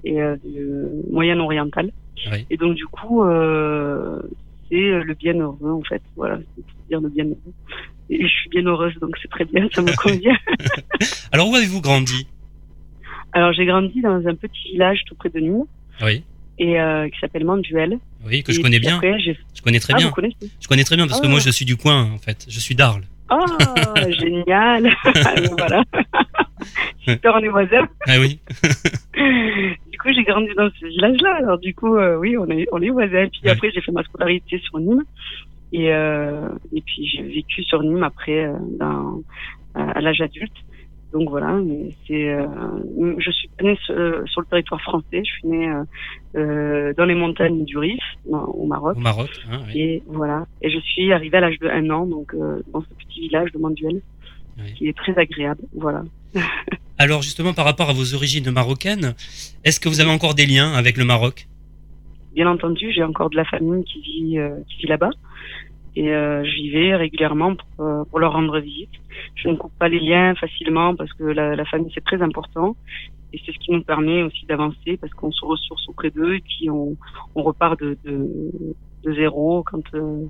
et 0.04 0.20
euh, 0.20 0.36
de 0.44 0.88
moyen-oriental. 1.12 1.90
Oui. 2.32 2.46
Et 2.50 2.56
donc 2.56 2.74
du 2.74 2.86
coup, 2.86 3.22
euh, 3.24 4.20
c'est 4.68 4.76
le 4.76 5.14
bienheureux 5.14 5.70
en 5.72 5.82
fait. 5.82 6.02
Voilà, 6.16 6.38
c'est 6.56 6.64
pour 6.64 6.74
dire 6.88 7.00
le 7.00 7.08
bienheureux. 7.08 7.52
Et 8.10 8.22
je 8.22 8.26
suis 8.32 8.48
bien 8.50 8.64
heureuse, 8.64 8.94
donc 9.00 9.16
c'est 9.20 9.28
très 9.30 9.44
bien, 9.44 9.68
ça 9.72 9.82
me 9.82 9.94
convient. 10.02 10.36
Alors 11.32 11.48
où 11.50 11.54
avez-vous 11.54 11.80
grandi? 11.80 12.26
Alors 13.32 13.52
j'ai 13.52 13.66
grandi 13.66 14.00
dans 14.00 14.26
un 14.26 14.34
petit 14.34 14.72
village 14.72 15.00
tout 15.06 15.14
près 15.14 15.28
de 15.28 15.38
Nîmes 15.38 15.64
Oui. 16.02 16.24
et 16.58 16.80
euh, 16.80 17.08
qui 17.10 17.18
s'appelle 17.20 17.44
Manduel. 17.44 17.98
Oui, 18.26 18.42
que 18.42 18.52
je 18.52 18.60
connais 18.60 18.80
bien. 18.80 18.96
après, 18.96 19.18
Je 19.20 19.62
connais 19.62 19.78
très 19.78 19.92
Ah, 19.94 19.98
bien. 19.98 20.08
vous 20.08 20.48
Je 20.60 20.66
connais 20.68 20.84
très 20.84 20.96
bien 20.96 21.06
parce 21.06 21.20
que 21.20 21.26
Ah. 21.26 21.30
moi 21.30 21.38
je 21.40 21.50
suis 21.50 21.64
du 21.66 21.76
coin 21.76 22.10
en 22.12 22.18
fait. 22.18 22.46
Je 22.48 22.58
suis 22.58 22.74
d'Arles. 22.74 23.04
Ah, 23.28 23.46
génial 24.18 24.90
Voilà. 25.58 25.84
Super, 27.06 27.34
on 27.36 27.38
est 27.42 27.48
voisins. 27.48 27.86
Ah 28.06 28.18
oui. 28.18 28.40
Coup, 30.08 30.14
j'ai 30.16 30.24
grandi 30.24 30.48
dans 30.56 30.70
ce 30.80 30.86
village-là. 30.86 31.36
Alors, 31.36 31.58
du 31.58 31.74
coup, 31.74 31.96
euh, 31.96 32.16
oui, 32.16 32.36
on 32.36 32.48
est, 32.50 32.66
on 32.72 32.80
est 32.80 32.90
voisins. 32.90 33.28
Puis 33.30 33.40
Ouais. 33.44 33.50
après, 33.50 33.70
j'ai 33.70 33.80
fait 33.80 33.92
ma 33.92 34.02
scolarité 34.02 34.58
sur 34.58 34.78
Nîmes. 34.78 35.04
Et, 35.72 35.92
euh, 35.92 36.48
et 36.74 36.80
puis, 36.80 37.06
j'ai 37.06 37.22
vécu 37.22 37.62
sur 37.64 37.82
Nîmes 37.82 38.02
après, 38.02 38.46
euh, 38.46 38.54
dans, 38.78 39.20
à, 39.74 40.00
l'âge 40.00 40.20
adulte. 40.20 40.52
Donc 41.12 41.30
voilà, 41.30 41.52
mais 41.64 41.88
c'est, 42.06 42.28
euh, 42.28 42.46
je 43.18 43.30
suis 43.30 43.48
née 43.62 43.78
sur, 43.82 43.94
sur 44.28 44.40
le 44.42 44.46
territoire 44.46 44.80
français. 44.82 45.22
Je 45.24 45.30
suis 45.30 45.48
née 45.48 45.72
euh, 46.36 46.92
dans 46.98 47.06
les 47.06 47.14
montagnes 47.14 47.64
du 47.64 47.78
Rif, 47.78 48.02
au 48.28 48.66
Maroc. 48.66 48.96
Au 48.96 49.00
Maroc. 49.00 49.30
hein, 49.50 49.60
oui. 49.68 49.80
Et 49.80 50.02
voilà. 50.06 50.44
Et 50.60 50.68
je 50.70 50.78
suis 50.80 51.10
arrivée 51.12 51.38
à 51.38 51.40
l'âge 51.40 51.58
de 51.60 51.68
un 51.68 51.88
an, 51.88 52.04
donc 52.04 52.34
dans 52.36 52.82
ce 52.82 52.88
petit 52.98 53.20
village 53.20 53.50
de 53.52 53.58
Manduel, 53.58 54.02
Oui. 54.58 54.74
qui 54.74 54.88
est 54.88 54.96
très 54.96 55.16
agréable. 55.18 55.62
Voilà. 55.74 56.02
Alors 56.98 57.22
justement 57.22 57.54
par 57.54 57.64
rapport 57.64 57.88
à 57.88 57.92
vos 57.92 58.14
origines 58.14 58.50
marocaines, 58.50 59.14
est-ce 59.64 59.78
que 59.78 59.88
vous 59.88 60.00
avez 60.00 60.10
encore 60.10 60.34
des 60.34 60.46
liens 60.46 60.72
avec 60.72 60.96
le 60.96 61.04
Maroc? 61.04 61.46
Bien 62.34 62.50
entendu, 62.50 62.92
j'ai 62.92 63.04
encore 63.04 63.30
de 63.30 63.36
la 63.36 63.44
famille 63.44 63.84
qui 63.84 64.00
vit 64.00 64.38
euh, 64.38 64.56
vit 64.80 64.86
là-bas. 64.88 65.10
Et 65.94 66.10
euh, 66.12 66.44
j'y 66.44 66.70
vais 66.70 66.96
régulièrement 66.96 67.54
pour, 67.54 67.86
euh, 67.86 68.04
pour 68.04 68.18
leur 68.18 68.32
rendre 68.32 68.58
visite. 68.58 68.90
Je 69.36 69.48
ne 69.48 69.56
coupe 69.56 69.72
pas 69.78 69.88
les 69.88 70.00
liens 70.00 70.34
facilement 70.34 70.94
parce 70.96 71.12
que 71.12 71.24
la, 71.24 71.64
famille 71.64 71.90
c'est 71.94 72.04
très 72.04 72.20
important. 72.20 72.76
Et 73.32 73.40
c'est 73.44 73.52
ce 73.52 73.58
qui 73.58 73.72
nous 73.72 73.82
permet 73.82 74.22
aussi 74.22 74.44
d'avancer 74.46 74.96
parce 75.00 75.12
qu'on 75.12 75.30
se 75.30 75.44
ressource 75.44 75.88
auprès 75.88 76.10
d'eux 76.10 76.34
et 76.34 76.40
puis 76.40 76.68
on, 76.70 76.96
repart 77.34 77.78
de, 77.80 77.96
de 79.04 79.12
zéro 79.14 79.62
quand 79.64 79.82
euh, 79.94 80.26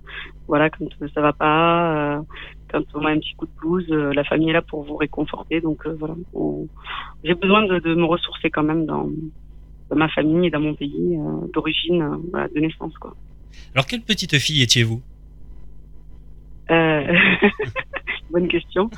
voilà 0.46 0.70
quand 0.70 0.86
ça 1.14 1.20
va 1.20 1.32
pas, 1.32 2.18
euh, 2.18 2.22
quand 2.70 2.82
on 2.94 3.04
a 3.04 3.10
un 3.10 3.18
petit 3.18 3.34
coup 3.34 3.46
de 3.46 3.52
blues, 3.60 3.86
euh, 3.90 4.12
la 4.12 4.24
famille 4.24 4.50
est 4.50 4.54
là 4.54 4.62
pour 4.62 4.84
vous 4.84 4.96
réconforter 4.96 5.60
donc 5.60 5.86
euh, 5.86 5.96
voilà. 5.98 6.14
J'ai 7.24 7.34
besoin 7.34 7.66
de, 7.66 7.78
de 7.78 7.94
me 7.94 8.04
ressourcer 8.04 8.50
quand 8.50 8.62
même 8.62 8.86
dans 8.86 9.08
dans 9.90 9.96
ma 9.96 10.08
famille 10.08 10.46
et 10.46 10.50
dans 10.50 10.60
mon 10.60 10.74
pays 10.74 11.16
euh, 11.16 11.46
d'origine, 11.52 12.02
euh, 12.02 12.16
voilà, 12.30 12.48
de 12.48 12.60
naissance 12.60 12.96
quoi. 12.98 13.14
Alors 13.74 13.86
quelle 13.86 14.02
petite 14.02 14.38
fille 14.38 14.62
étiez-vous? 14.62 15.00
Euh, 16.70 17.14
bonne 18.30 18.48
question. 18.48 18.90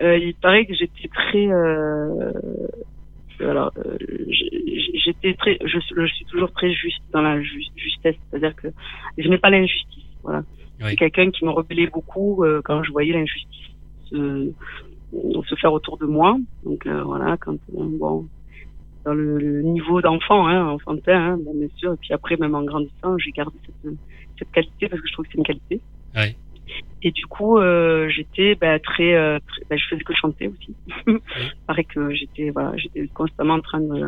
Euh, 0.00 0.16
il 0.16 0.34
paraît 0.34 0.64
que 0.64 0.74
j'étais 0.74 1.08
très, 1.08 1.46
euh, 1.48 2.32
alors 3.44 3.72
euh, 3.78 3.96
j'étais 5.04 5.34
très, 5.34 5.58
je, 5.64 5.78
suis- 5.80 5.94
je 5.96 6.06
suis 6.14 6.24
toujours 6.26 6.52
très 6.52 6.72
juste 6.72 7.00
dans 7.12 7.22
la 7.22 7.40
ju- 7.40 7.62
justesse, 7.76 8.16
c'est-à-dire 8.30 8.54
que 8.56 8.68
je 9.18 9.28
n'ai 9.28 9.38
pas 9.38 9.50
l'injustice. 9.50 10.04
Voilà. 10.22 10.42
Oui. 10.80 10.86
C'est 10.90 10.96
quelqu'un 10.96 11.30
qui 11.30 11.44
me 11.44 11.50
rebellait 11.50 11.86
beaucoup 11.88 12.44
euh, 12.44 12.60
quand 12.64 12.82
je 12.82 12.90
voyais 12.90 13.12
l'injustice 13.12 13.70
se, 14.10 14.50
se 15.48 15.54
faire 15.56 15.72
autour 15.72 15.98
de 15.98 16.06
moi. 16.06 16.38
Donc 16.64 16.86
euh, 16.86 17.02
voilà, 17.02 17.36
quand 17.36 17.56
bon 17.72 18.26
dans 19.04 19.14
le, 19.14 19.38
le 19.38 19.62
niveau 19.62 20.02
d'enfant, 20.02 20.46
hein, 20.46 20.66
enfantin, 20.68 21.32
hein, 21.32 21.38
bon, 21.42 21.54
bien 21.54 21.68
sûr. 21.76 21.94
Et 21.94 21.96
puis 21.96 22.12
après, 22.12 22.36
même 22.36 22.54
en 22.54 22.62
grandissant, 22.64 23.16
j'ai 23.18 23.30
gardé 23.30 23.56
cette, 23.64 23.94
cette 24.38 24.50
qualité 24.52 24.88
parce 24.88 25.00
que 25.00 25.08
je 25.08 25.12
trouve 25.14 25.24
que 25.24 25.32
c'est 25.32 25.38
une 25.38 25.44
qualité. 25.44 25.80
Oui. 26.16 26.36
Et 27.02 27.10
du 27.12 27.26
coup, 27.26 27.58
euh, 27.58 28.08
j'étais 28.10 28.54
bah, 28.54 28.78
très, 28.78 29.14
euh, 29.14 29.38
très- 29.46 29.62
bah, 29.70 29.76
je 29.76 29.84
faisais 29.88 30.04
que 30.04 30.14
chanter 30.14 30.48
aussi. 30.48 30.74
Pareil 31.66 31.84
que 31.86 32.12
j'étais, 32.14 32.50
voilà, 32.50 32.76
j'étais 32.76 33.06
constamment 33.14 33.54
en 33.54 33.60
train 33.60 33.80
de, 33.80 34.00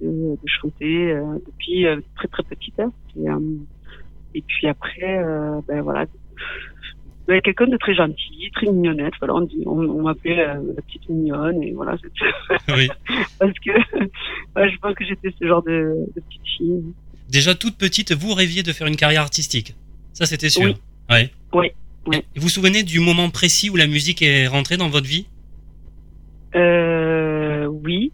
de, 0.00 0.06
de 0.32 0.48
chanter 0.60 1.12
euh, 1.12 1.22
depuis 1.46 1.86
très 2.16 2.28
très 2.28 2.42
petite. 2.42 2.78
hein. 2.80 2.92
Et, 3.16 4.38
et 4.38 4.42
puis 4.42 4.66
après, 4.66 5.22
ben 5.68 5.80
voilà, 5.82 6.06
ben, 7.28 7.40
quelqu'un 7.40 7.66
de 7.66 7.76
très 7.76 7.94
gentil, 7.94 8.50
très 8.54 8.66
mignonnette. 8.66 9.14
Voilà, 9.20 9.34
on, 9.34 9.48
on, 9.66 9.78
on 9.88 10.02
m'appelait 10.02 10.36
la 10.46 10.56
petite 10.86 11.08
mignonne 11.08 11.62
et 11.62 11.72
voilà. 11.72 11.96
Oui. 12.68 12.88
Parce 13.38 13.52
que 13.60 13.70
ouais, 13.70 14.70
je 14.70 14.76
pense 14.78 14.94
que 14.94 15.04
j'étais 15.04 15.32
ce 15.40 15.46
genre 15.46 15.62
de, 15.62 15.94
de 16.14 16.20
petite 16.20 16.46
fille. 16.56 16.82
Déjà 17.28 17.54
toute 17.54 17.76
petite, 17.78 18.12
vous 18.12 18.34
rêviez 18.34 18.62
de 18.62 18.72
faire 18.72 18.86
une 18.86 18.96
carrière 18.96 19.22
artistique. 19.22 19.74
Ça 20.12 20.26
c'était 20.26 20.48
sûr. 20.48 20.64
Oui. 20.64 20.76
Ouais. 21.10 21.30
Oui. 21.52 21.70
Oui. 22.06 22.22
Vous 22.36 22.42
vous 22.42 22.48
souvenez 22.48 22.82
du 22.82 23.00
moment 23.00 23.30
précis 23.30 23.70
où 23.70 23.76
la 23.76 23.86
musique 23.86 24.22
est 24.22 24.46
rentrée 24.46 24.76
dans 24.76 24.88
votre 24.88 25.06
vie? 25.06 25.26
Euh, 26.54 27.66
oui. 27.66 28.12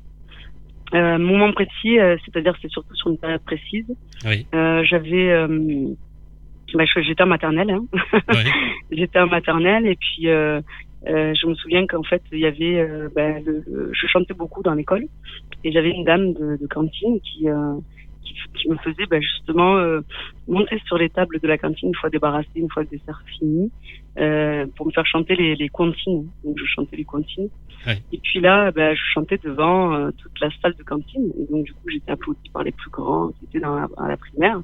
Euh, 0.95 1.19
moment 1.19 1.53
précis, 1.53 1.99
euh, 1.99 2.17
c'est-à-dire 2.25 2.55
c'est 2.61 2.71
surtout 2.71 2.95
sur 2.95 3.11
une 3.11 3.19
période 3.19 3.43
précise. 3.45 3.87
Oui. 4.27 4.47
Euh, 4.55 4.83
j'avais, 4.85 5.31
euh, 5.31 5.89
bah, 6.75 6.85
j'étais 7.03 7.23
en 7.23 7.27
maternelle. 7.27 7.71
Hein. 7.71 7.85
j'étais 8.91 9.19
en 9.19 9.27
maternelle 9.27 9.87
et 9.87 9.97
puis 9.97 10.25
je 10.27 11.47
me 11.47 11.55
souviens 11.55 11.87
qu'en 11.87 12.03
fait 12.03 12.23
il 12.33 12.39
y 12.41 12.47
avait, 12.47 12.79
euh, 12.81 13.09
bah, 13.15 13.39
le- 13.41 13.63
le- 13.67 13.91
je 13.93 14.07
chantais 14.07 14.35
beaucoup 14.35 14.63
dans 14.63 14.75
l'école 14.75 15.05
et 15.65 15.73
j'avais 15.73 15.91
une 15.91 16.05
dame 16.05 16.33
de, 16.35 16.59
de 16.61 16.67
cantine 16.67 17.21
qui 17.21 17.47
euh, 18.25 18.59
qui, 18.59 18.69
me 18.69 18.77
faisait 18.77 19.07
ben, 19.07 19.21
justement 19.21 19.77
monter 20.49 20.81
sur 20.87 20.97
les 20.99 21.11
tables 21.11 21.41
de 21.41 21.49
la 21.49 21.59
cantine 21.59 21.89
une 21.89 21.95
fois 21.95 22.11
débarrassé, 22.11 22.49
une 22.57 22.71
fois 22.71 22.83
le 22.83 22.89
dessert 22.89 23.23
fini, 23.39 23.71
pour 24.77 24.87
me 24.87 24.93
faire 24.93 25.07
chanter 25.07 25.35
les, 25.37 25.57
les 25.57 25.69
comptines. 25.69 26.29
Donc 26.45 26.59
je 26.59 26.65
chantais 26.65 26.97
les 26.97 27.05
comptines. 27.05 27.49
Et 28.13 28.19
puis 28.19 28.41
là, 28.41 28.71
ben, 28.71 28.95
je 28.95 29.03
chantais 29.15 29.39
devant 29.39 30.11
toute 30.13 30.41
la 30.41 30.49
salle 30.61 30.75
de 30.75 30.83
cantine. 30.83 31.33
Et 31.39 31.53
donc 31.53 31.65
du 31.65 31.73
coup, 31.73 31.89
j'étais 31.89 32.13
applaudie 32.13 32.51
par 32.53 32.63
les 32.63 32.73
plus 32.73 32.91
grands 32.91 33.29
qui 33.29 33.45
étaient 33.47 33.61
dans 33.61 33.75
la, 33.75 33.89
à 33.99 34.09
la 34.09 34.17
primaire. 34.17 34.61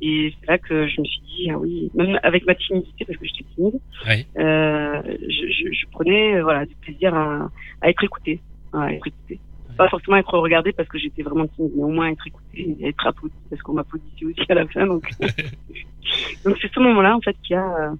Et 0.00 0.32
c'est 0.38 0.46
là 0.46 0.58
que 0.58 0.86
je 0.86 1.00
me 1.00 1.06
suis 1.06 1.20
dit, 1.22 1.50
ah 1.50 1.58
oui, 1.58 1.90
même 1.94 2.18
avec 2.22 2.46
ma 2.46 2.54
timidité, 2.54 3.04
parce 3.04 3.18
que 3.18 3.26
j'étais 3.26 3.44
timide, 3.54 3.80
euh, 4.38 5.02
je, 5.06 5.46
je, 5.48 5.72
je, 5.72 5.86
prenais 5.90 6.40
voilà, 6.40 6.66
du 6.66 6.74
plaisir 6.76 7.14
à, 7.14 7.50
à 7.80 7.90
être 7.90 8.04
écouté. 8.04 8.40
À 8.72 8.92
être 8.92 9.06
écouté. 9.06 9.40
Pas 9.78 9.88
forcément 9.88 10.16
être 10.16 10.36
regardé 10.36 10.72
parce 10.72 10.88
que 10.88 10.98
j'étais 10.98 11.22
vraiment 11.22 11.46
timide, 11.46 11.72
mais 11.76 11.84
au 11.84 11.88
moins 11.88 12.08
être 12.08 12.26
écouté 12.26 12.76
et 12.80 12.88
être 12.88 13.06
applaudi 13.06 13.34
parce 13.48 13.62
qu'on 13.62 13.74
m'applaudissait 13.74 14.24
aussi 14.24 14.44
à 14.48 14.54
la 14.54 14.66
fin. 14.66 14.86
Donc, 14.86 15.08
donc 16.44 16.56
c'est 16.60 16.70
ce 16.72 16.80
moment-là 16.80 17.16
en 17.16 17.20
fait 17.20 17.36
qui 17.42 17.54
a 17.54 17.92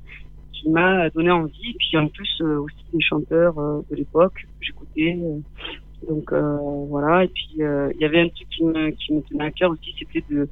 qui 0.53 0.69
m'a 0.69 1.09
donné 1.11 1.31
envie. 1.31 1.71
Et 1.71 1.75
puis 1.79 1.97
en 1.97 2.09
plus 2.09 2.29
euh, 2.41 2.59
aussi 2.59 2.85
des 2.93 3.01
chanteurs 3.01 3.59
euh, 3.59 3.81
de 3.91 3.97
l'époque 3.97 4.35
que 4.35 4.67
j'écoutais. 4.67 5.17
Euh, 5.23 5.39
donc 6.09 6.33
voilà. 6.33 7.25
Et 7.25 7.29
puis 7.29 7.49
il 7.57 7.97
y 8.01 8.05
avait 8.05 8.21
un 8.21 8.29
truc 8.29 8.49
qui 8.51 8.65
me 8.65 8.91
qui 8.91 9.15
me 9.15 9.23
tenait 9.23 9.45
à 9.45 9.51
cœur 9.51 9.71
aussi, 9.71 9.95
c'était 9.99 10.25
de 10.31 10.49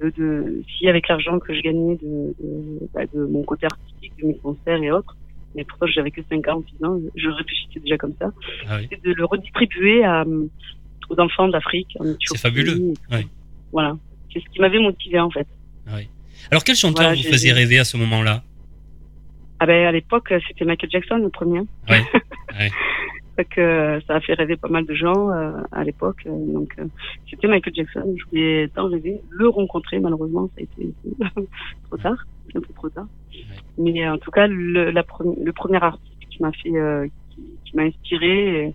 de, 0.00 0.10
de, 0.10 0.62
si 0.76 0.88
avec 0.88 1.08
l'argent 1.08 1.38
que 1.38 1.54
je 1.54 1.60
gagnais 1.60 1.96
de, 1.96 2.34
de, 2.40 2.88
bah, 2.92 3.02
de, 3.14 3.24
mon 3.26 3.42
côté 3.44 3.66
artistique, 3.66 4.12
de 4.20 4.26
mes 4.26 4.36
concerts 4.38 4.82
et 4.82 4.90
autres, 4.90 5.16
mais 5.54 5.64
pourtant 5.64 5.86
j'avais 5.86 6.10
que 6.10 6.20
5 6.28 6.48
ans, 6.48 6.62
6 6.78 6.84
ans, 6.84 6.98
je 7.14 7.28
réfléchissais 7.28 7.80
déjà 7.80 7.96
comme 7.96 8.14
ça, 8.20 8.30
ah 8.68 8.78
oui. 8.78 8.88
de 9.02 9.12
le 9.12 9.24
redistribuer 9.24 10.04
à, 10.04 10.24
aux 11.08 11.20
enfants 11.20 11.48
d'Afrique. 11.48 11.96
C'est 12.20 12.38
fabuleux. 12.38 12.94
Voilà, 13.72 13.96
c'est 14.32 14.40
ce 14.40 14.48
qui 14.50 14.60
m'avait 14.60 14.78
motivé 14.78 15.18
en 15.20 15.30
fait. 15.30 15.46
Ah 15.86 15.92
oui. 15.96 16.08
Alors 16.50 16.64
quel 16.64 16.76
chanteur 16.76 17.06
voilà, 17.06 17.16
vous 17.16 17.28
faisait 17.28 17.52
rêver 17.52 17.78
à 17.78 17.84
ce 17.84 17.96
moment-là? 17.96 18.42
Ah 19.60 19.66
ben, 19.66 19.86
à 19.86 19.92
l'époque, 19.92 20.32
c'était 20.48 20.64
Michael 20.64 20.90
Jackson 20.90 21.16
le 21.16 21.30
premier. 21.30 21.60
Oui. 21.88 21.96
ouais. 22.58 22.70
Que 23.42 24.00
ça 24.06 24.14
a 24.14 24.20
fait 24.20 24.34
rêver 24.34 24.56
pas 24.56 24.68
mal 24.68 24.86
de 24.86 24.94
gens 24.94 25.30
euh, 25.30 25.60
à 25.72 25.82
l'époque. 25.82 26.22
Euh, 26.26 26.52
donc 26.52 26.72
euh, 26.78 26.84
c'était 27.28 27.48
Michael 27.48 27.74
Jackson. 27.74 28.14
Je 28.16 28.24
voulais 28.30 28.68
tant 28.68 28.88
rêver. 28.88 29.20
Le 29.30 29.48
rencontrer, 29.48 29.98
malheureusement, 29.98 30.48
ça 30.54 30.60
a 30.60 30.62
été 30.62 30.94
trop 31.88 31.96
tard, 31.96 32.24
un 32.54 32.60
peu 32.60 32.72
trop 32.74 32.88
tard. 32.90 33.08
Mais 33.78 34.08
en 34.08 34.18
tout 34.18 34.30
cas, 34.30 34.46
le, 34.46 34.92
la 34.92 35.04
le 35.42 35.52
premier 35.52 35.82
artiste 35.82 36.28
qui 36.30 36.42
m'a 36.42 36.52
fait, 36.52 37.10
qui, 37.30 37.42
qui 37.64 37.76
m'a 37.76 37.82
inspiré, 37.82 38.66
et, 38.66 38.74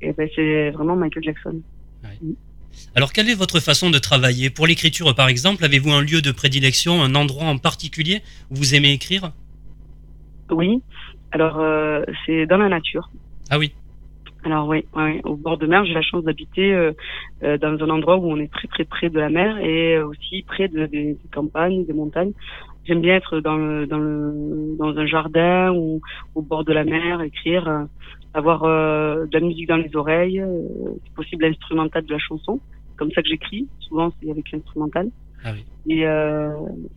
et 0.00 0.12
ben, 0.14 0.28
c'est 0.34 0.70
vraiment 0.70 0.96
Michael 0.96 1.24
Jackson. 1.24 1.60
Mm. 2.22 2.32
Alors, 2.94 3.12
quelle 3.12 3.28
est 3.28 3.34
votre 3.34 3.60
façon 3.60 3.90
de 3.90 3.98
travailler? 3.98 4.50
Pour 4.50 4.66
l'écriture, 4.66 5.14
par 5.14 5.28
exemple, 5.28 5.64
avez-vous 5.64 5.90
un 5.90 6.02
lieu 6.02 6.22
de 6.22 6.30
prédilection, 6.30 7.02
un 7.02 7.14
endroit 7.14 7.44
en 7.44 7.58
particulier 7.58 8.22
où 8.50 8.56
vous 8.56 8.74
aimez 8.74 8.92
écrire? 8.92 9.32
Oui. 10.50 10.82
Alors, 11.32 11.60
euh, 11.60 12.02
c'est 12.26 12.46
dans 12.46 12.56
la 12.56 12.68
nature. 12.68 13.10
Ah 13.50 13.58
oui. 13.58 13.72
Alors 14.42 14.68
oui, 14.68 14.84
oui, 14.96 15.20
au 15.24 15.36
bord 15.36 15.58
de 15.58 15.66
mer, 15.66 15.84
j'ai 15.84 15.92
la 15.92 16.00
chance 16.02 16.24
d'habiter 16.24 16.72
euh, 16.72 16.92
euh, 17.42 17.58
dans 17.58 17.76
un 17.84 17.90
endroit 17.90 18.16
où 18.16 18.30
on 18.30 18.38
est 18.38 18.50
très 18.50 18.68
très 18.68 18.84
près 18.84 19.10
de 19.10 19.18
la 19.18 19.28
mer 19.28 19.58
et 19.58 20.00
aussi 20.02 20.42
près 20.46 20.68
de, 20.68 20.86
des, 20.86 21.12
des 21.12 21.28
campagnes, 21.30 21.84
des 21.84 21.92
montagnes. 21.92 22.32
J'aime 22.86 23.02
bien 23.02 23.16
être 23.16 23.40
dans 23.40 23.56
le, 23.56 23.86
dans 23.86 23.98
le 23.98 24.76
dans 24.78 24.96
un 24.96 25.06
jardin 25.06 25.72
ou 25.72 26.00
au 26.34 26.40
bord 26.40 26.64
de 26.64 26.72
la 26.72 26.84
mer, 26.84 27.20
écrire, 27.20 27.68
euh, 27.68 27.84
avoir 28.32 28.64
euh, 28.64 29.26
de 29.26 29.38
la 29.38 29.44
musique 29.44 29.68
dans 29.68 29.76
les 29.76 29.94
oreilles, 29.94 30.40
euh, 30.40 30.62
si 31.04 31.10
possible 31.12 31.44
l'instrumental 31.44 32.04
de 32.06 32.12
la 32.12 32.18
chanson. 32.18 32.60
Comme 32.96 33.10
ça 33.12 33.20
que 33.20 33.28
j'écris. 33.28 33.68
Souvent 33.80 34.10
c'est 34.22 34.30
avec 34.30 34.50
l'instrumental. 34.52 35.10
Ah 35.44 35.52
oui. 35.52 35.64
Et 35.94 36.04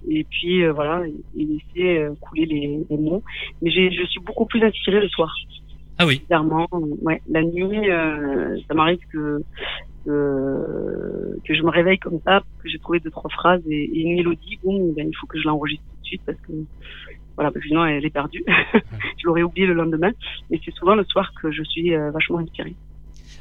et 0.09 0.23
puis 0.25 0.65
voilà, 0.67 1.03
et 1.07 1.45
laisser 1.45 2.07
couler 2.19 2.45
les, 2.45 2.79
les 2.89 2.97
mots. 2.97 3.23
Mais 3.61 3.71
je 3.71 4.05
suis 4.05 4.19
beaucoup 4.21 4.45
plus 4.45 4.61
inspirée 4.63 4.99
le 4.99 5.07
soir. 5.09 5.33
Ah 5.97 6.05
oui. 6.05 6.19
Bizarrement, 6.19 6.67
ouais. 7.01 7.21
La 7.29 7.43
nuit, 7.43 7.89
euh, 7.89 8.57
ça 8.67 8.73
m'arrive 8.73 8.99
que, 9.11 9.43
que 10.05 11.37
que 11.45 11.53
je 11.53 11.61
me 11.61 11.69
réveille 11.69 11.99
comme 11.99 12.19
ça, 12.25 12.41
que 12.61 12.69
j'ai 12.69 12.79
trouvé 12.79 12.99
deux 12.99 13.11
trois 13.11 13.29
phrases 13.29 13.61
et, 13.69 13.83
et 13.93 14.01
une 14.01 14.15
mélodie. 14.15 14.59
Bon, 14.63 14.93
ben, 14.93 15.07
il 15.07 15.15
faut 15.15 15.27
que 15.27 15.39
je 15.39 15.45
l'enregistre 15.45 15.83
tout 15.89 16.01
de 16.01 16.05
suite 16.07 16.21
parce 16.25 16.37
que 16.39 16.53
voilà, 17.35 17.51
parce 17.51 17.63
que 17.63 17.69
sinon 17.69 17.85
elle 17.85 18.05
est 18.05 18.09
perdue. 18.09 18.43
je 18.73 19.25
l'aurais 19.25 19.43
oublié 19.43 19.67
le 19.67 19.73
lendemain. 19.73 20.11
Et 20.51 20.59
c'est 20.63 20.73
souvent 20.73 20.95
le 20.95 21.03
soir 21.05 21.31
que 21.41 21.51
je 21.51 21.63
suis 21.63 21.93
euh, 21.95 22.11
vachement 22.11 22.39
inspirée. 22.39 22.75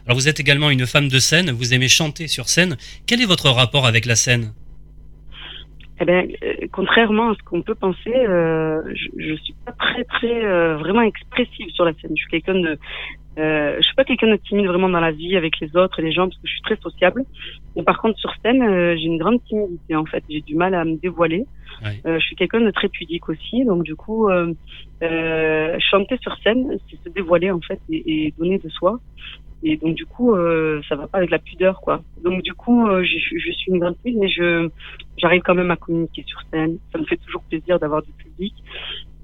Alors 0.07 0.17
vous 0.17 0.29
êtes 0.29 0.41
également 0.41 0.71
une 0.71 0.87
femme 0.87 1.09
de 1.09 1.19
scène. 1.19 1.51
Vous 1.51 1.75
aimez 1.75 1.89
chanter 1.89 2.27
sur 2.27 2.49
scène. 2.49 2.77
Quel 3.07 3.21
est 3.21 3.27
votre 3.27 3.51
rapport 3.51 3.87
avec 3.87 4.07
la 4.07 4.17
scène? 4.17 4.53
Eh 6.03 6.05
ben, 6.05 6.29
euh, 6.43 6.67
contrairement 6.73 7.31
à 7.31 7.35
ce 7.35 7.43
qu'on 7.45 7.63
peut 7.63 7.77
penser, 7.77 8.13
euh, 8.13 8.83
je, 8.93 9.09
je 9.19 9.35
suis 9.37 9.55
pas 9.65 9.71
très 9.71 10.03
très 10.03 10.45
euh, 10.45 10.77
vraiment 10.77 11.03
expressive 11.03 11.69
sur 11.71 11.85
la 11.85 11.93
scène. 11.93 12.11
Je 12.17 12.23
suis 12.23 12.31
quelqu'un 12.31 12.55
de, 12.55 12.77
euh, 13.39 13.77
je 13.77 13.83
suis 13.83 13.95
pas 13.95 14.03
quelqu'un 14.03 14.27
de 14.33 14.37
timide 14.37 14.67
vraiment 14.67 14.89
dans 14.89 14.99
la 14.99 15.13
vie 15.13 15.37
avec 15.37 15.61
les 15.61 15.77
autres 15.77 16.01
et 16.01 16.03
les 16.03 16.11
gens 16.11 16.27
parce 16.27 16.37
que 16.39 16.49
je 16.49 16.53
suis 16.55 16.63
très 16.63 16.77
sociable. 16.77 17.23
Mais 17.77 17.85
par 17.85 18.01
contre 18.03 18.19
sur 18.19 18.35
scène, 18.43 18.63
j'ai 18.97 19.05
une 19.05 19.19
grande 19.19 19.45
timidité 19.45 19.95
en 19.95 20.05
fait. 20.05 20.25
J'ai 20.29 20.41
du 20.41 20.57
mal 20.57 20.75
à 20.75 20.85
me 20.85 20.97
dévoiler. 20.97 21.47
Je 22.05 22.19
suis 22.19 22.37
quelqu'un 22.37 22.61
de 22.61 22.71
très 22.73 22.89
pudique 22.89 23.29
aussi, 23.29 23.65
donc 23.65 23.85
du 23.85 23.95
coup, 23.95 24.29
chanter 25.01 26.17
sur 26.21 26.37
scène, 26.43 26.79
c'est 26.91 27.01
se 27.05 27.09
dévoiler 27.15 27.53
en 27.53 27.61
fait 27.61 27.81
et, 27.91 28.27
et 28.27 28.35
donner 28.37 28.59
de 28.59 28.69
soi. 28.69 28.99
Et 29.65 29.77
donc 29.77 29.95
du 29.95 30.07
coup, 30.07 30.35
euh, 30.35 30.81
ça 30.89 30.97
va 30.97 31.07
pas 31.07 31.19
avec 31.19 31.31
la 31.31 31.39
pudeur, 31.39 31.81
quoi. 31.81 32.03
Donc 32.23 32.43
du 32.43 32.53
coup, 32.53 32.87
euh, 32.89 33.05
je, 33.05 33.39
je, 33.39 33.53
suis 33.53 33.71
une 33.71 33.79
grande 33.79 33.97
fille, 34.03 34.17
mais 34.17 34.29
je 34.29 34.69
j'arrive 35.19 35.43
quand 35.43 35.55
même 35.55 35.71
à 35.71 35.77
communiquer 35.77 36.25
sur 36.27 36.41
scène. 36.51 36.79
Ça 36.93 36.99
me 36.99 37.05
fait 37.05 37.17
toujours 37.19 37.43
plaisir 37.43 37.79
d'avoir 37.79 38.03
du 38.03 38.11
public. 38.13 38.55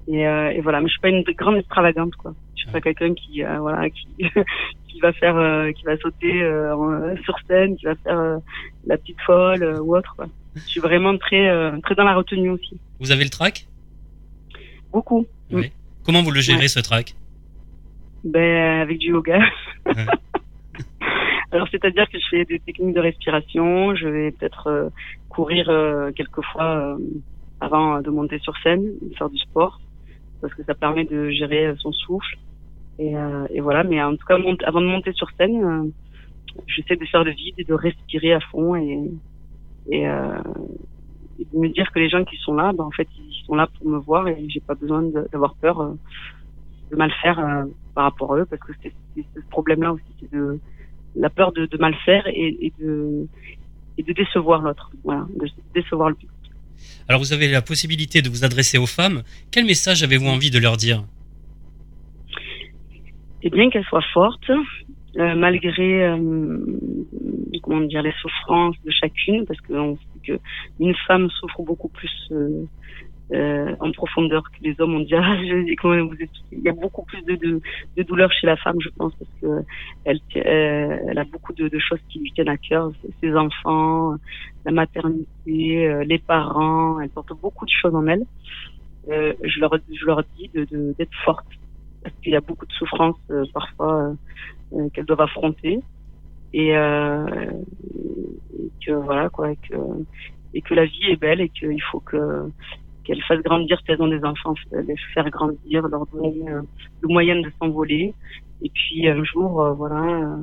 Et, 0.07 0.25
euh, 0.25 0.49
et, 0.51 0.61
voilà, 0.61 0.79
mais 0.79 0.87
je 0.87 0.93
suis 0.93 1.01
pas 1.01 1.09
une 1.09 1.23
grande 1.23 1.57
extravagante, 1.57 2.15
quoi. 2.15 2.33
Je 2.55 2.63
suis 2.63 2.71
pas 2.71 2.79
quelqu'un 2.79 3.13
qui 3.13 3.43
euh, 3.43 3.59
voilà 3.59 3.89
qui 3.89 4.07
qui 4.87 4.99
va 5.01 5.11
faire 5.11 5.73
qui 5.73 5.83
va 5.83 5.97
sauter 5.97 6.39
sur 7.23 7.37
scène, 7.47 7.75
qui 7.75 7.85
va 7.85 7.95
faire 7.95 8.39
la 8.87 8.97
petite 8.97 9.19
folle 9.25 9.81
ou 9.81 9.95
autre, 9.95 10.15
quoi. 10.15 10.27
Je 10.55 10.61
suis 10.61 10.79
vraiment 10.79 11.17
très 11.17 11.49
très 11.81 11.95
dans 11.95 12.05
la 12.05 12.15
retenue 12.15 12.49
aussi. 12.49 12.79
Vous 12.99 13.11
avez 13.11 13.25
le 13.25 13.29
trac? 13.29 13.67
Beaucoup. 14.91 15.27
Oui. 15.51 15.67
Mm. 15.67 15.71
Comment 16.05 16.23
vous 16.23 16.31
le 16.31 16.41
gérez 16.41 16.61
ouais. 16.61 16.67
ce 16.67 16.79
trac? 16.79 17.13
Ben 18.23 18.81
avec 18.81 18.97
du 18.99 19.09
yoga. 19.09 19.39
Alors, 21.51 21.67
c'est-à-dire 21.71 22.07
que 22.09 22.19
je 22.19 22.27
fais 22.29 22.45
des 22.45 22.59
techniques 22.59 22.93
de 22.93 22.99
respiration. 22.99 23.95
Je 23.95 24.07
vais 24.07 24.31
peut-être 24.31 24.67
euh, 24.67 24.89
courir 25.29 25.69
euh, 25.69 26.11
quelques 26.11 26.43
fois 26.43 26.63
euh, 26.63 26.97
avant 27.59 28.01
de 28.01 28.09
monter 28.11 28.37
sur 28.39 28.55
scène, 28.61 28.91
faire 29.17 29.29
du 29.29 29.37
sport, 29.39 29.81
parce 30.41 30.53
que 30.53 30.63
ça 30.63 30.75
permet 30.75 31.05
de 31.05 31.29
gérer 31.31 31.73
son 31.79 31.91
souffle. 31.91 32.37
Et, 32.99 33.13
et 33.49 33.61
voilà. 33.61 33.83
Mais 33.83 34.01
en 34.03 34.15
tout 34.15 34.25
cas, 34.25 34.37
avant 34.63 34.81
de 34.81 34.85
monter 34.85 35.13
sur 35.13 35.29
scène, 35.37 35.91
j'essaie 36.67 36.97
de 36.97 37.05
faire 37.05 37.23
le 37.23 37.31
vide 37.31 37.55
et 37.57 37.63
de 37.63 37.73
respirer 37.73 38.33
à 38.33 38.39
fond 38.41 38.75
et, 38.75 39.09
et, 39.89 40.03
et, 40.03 41.45
de 41.53 41.57
me 41.57 41.69
dire 41.69 41.89
que 41.91 41.99
les 41.99 42.09
gens 42.09 42.25
qui 42.25 42.35
sont 42.37 42.53
là, 42.53 42.73
ben, 42.73 42.83
en 42.83 42.91
fait, 42.91 43.07
ils 43.17 43.45
sont 43.45 43.55
là 43.55 43.67
pour 43.77 43.87
me 43.87 43.97
voir 43.97 44.27
et 44.27 44.45
j'ai 44.49 44.59
pas 44.59 44.75
besoin 44.75 45.01
d'avoir 45.31 45.55
peur 45.55 45.93
de 46.91 46.95
mal 46.97 47.11
faire 47.21 47.65
par 47.95 48.03
rapport 48.03 48.33
à 48.33 48.39
eux, 48.39 48.45
parce 48.45 48.61
que 48.61 48.73
c'est 48.81 48.93
ce 49.15 49.39
problème-là 49.49 49.93
aussi, 49.93 50.13
c'est 50.19 50.31
de 50.33 50.59
la 51.15 51.29
peur 51.29 51.51
de, 51.51 51.65
de 51.65 51.77
mal 51.77 51.95
faire 52.05 52.25
et, 52.27 52.57
et, 52.67 52.73
de, 52.79 53.27
et 53.97 54.03
de 54.03 54.13
décevoir 54.13 54.61
l'autre, 54.61 54.91
voilà, 55.03 55.25
de 55.35 55.47
décevoir 55.73 56.09
le 56.09 56.15
public. 56.15 56.31
Alors 57.07 57.19
vous 57.19 57.33
avez 57.33 57.47
la 57.47 57.61
possibilité 57.61 58.21
de 58.21 58.29
vous 58.29 58.43
adresser 58.45 58.77
aux 58.77 58.85
femmes. 58.85 59.23
Quel 59.51 59.65
message 59.65 60.03
avez-vous 60.03 60.27
envie 60.27 60.51
de 60.51 60.59
leur 60.59 60.77
dire? 60.77 61.03
Eh 63.41 63.49
bien 63.49 63.69
qu'elles 63.69 63.85
soient 63.85 64.05
fortes, 64.13 64.49
euh, 64.49 65.35
malgré 65.35 66.03
euh, 66.03 66.57
comment 67.63 67.81
dire 67.81 68.01
les 68.01 68.13
souffrances 68.21 68.75
de 68.85 68.91
chacune, 68.91 69.45
parce 69.45 69.59
qu'on 69.61 69.95
sait 69.95 70.19
que 70.27 70.39
une 70.79 70.95
femme 71.07 71.29
souffre 71.29 71.63
beaucoup 71.63 71.89
plus 71.89 72.11
euh, 72.31 72.65
euh, 73.31 73.75
en 73.79 73.91
profondeur 73.91 74.41
que 74.51 74.57
les 74.63 74.75
hommes. 74.81 74.95
On 74.95 75.01
dit, 75.01 75.13
ah, 75.13 75.37
je, 75.37 75.75
comment 75.75 76.03
vous 76.03 76.15
Il 76.51 76.61
y 76.61 76.69
a 76.69 76.73
beaucoup 76.73 77.03
plus 77.03 77.21
de, 77.21 77.35
de, 77.35 77.61
de, 77.95 78.03
douleur 78.03 78.31
chez 78.31 78.47
la 78.47 78.57
femme, 78.57 78.77
je 78.79 78.89
pense, 78.89 79.13
parce 79.15 79.29
que 79.39 79.63
elle, 80.03 80.19
euh, 80.37 81.13
a 81.15 81.23
beaucoup 81.25 81.53
de, 81.53 81.67
de, 81.67 81.77
choses 81.77 81.99
qui 82.09 82.17
lui 82.19 82.31
tiennent 82.31 82.49
à 82.49 82.57
cœur, 82.57 82.91
ses 83.21 83.35
enfants, 83.35 84.15
la 84.65 84.71
maternité, 84.71 85.87
euh, 85.87 86.03
les 86.05 86.17
parents. 86.17 86.99
Elle 86.99 87.09
porte 87.09 87.31
beaucoup 87.39 87.65
de 87.65 87.71
choses 87.71 87.93
en 87.93 88.07
elle. 88.07 88.25
Je 89.07 89.59
leur, 89.59 89.77
dis 90.35 90.49
de, 90.55 90.95
d'être 90.97 91.15
forte, 91.23 91.45
parce 92.01 92.15
qu'il 92.23 92.31
y 92.31 92.35
a 92.35 92.41
beaucoup 92.41 92.65
de 92.65 92.73
souffrances 92.73 93.21
parfois 93.53 94.13
qu'elles 94.93 95.05
doivent 95.05 95.21
affronter. 95.21 95.81
Et, 96.53 96.71
que 98.85 98.91
voilà 98.91 99.29
quoi, 99.29 99.51
et 99.51 100.61
que 100.61 100.73
la 100.73 100.85
vie 100.85 101.11
est 101.11 101.15
belle 101.15 101.41
et 101.41 101.49
qu'il 101.49 101.81
faut 101.91 101.99
que 101.99 102.49
qu'elles 103.03 103.23
fassent 103.23 103.43
grandir, 103.43 103.79
si 103.79 103.91
elles 103.91 104.01
ont 104.01 104.07
des 104.07 104.23
enfants, 104.23 104.53
les 104.71 104.95
faire 105.13 105.29
grandir, 105.29 105.87
leur 105.87 106.05
donner 106.07 106.43
euh, 106.47 106.61
le 107.01 107.07
moyen 107.07 107.39
de 107.39 107.51
s'envoler. 107.59 108.13
Et 108.61 108.69
puis 108.69 109.07
un 109.07 109.23
jour, 109.23 109.61
euh, 109.61 109.73
voilà, 109.73 110.37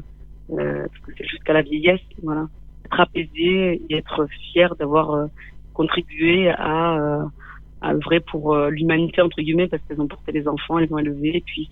euh, 0.50 0.86
parce 0.86 1.00
que 1.06 1.12
c'est 1.16 1.26
jusqu'à 1.26 1.52
la 1.52 1.62
vieillesse, 1.62 2.00
voilà, 2.22 2.48
être 2.84 3.00
apaisée 3.00 3.82
et 3.88 3.96
être 3.96 4.26
fière 4.52 4.74
d'avoir 4.76 5.28
contribué 5.74 6.48
à, 6.48 7.26
à 7.82 7.92
œuvrer 7.92 8.20
pour 8.20 8.56
l'humanité 8.56 9.20
entre 9.20 9.42
guillemets 9.42 9.68
parce 9.68 9.82
qu'elles 9.82 10.00
ont 10.00 10.08
porté 10.08 10.32
les 10.32 10.48
enfants, 10.48 10.78
elles 10.78 10.92
ont 10.92 10.98
élevé 10.98 11.36
et 11.36 11.40
puis 11.42 11.68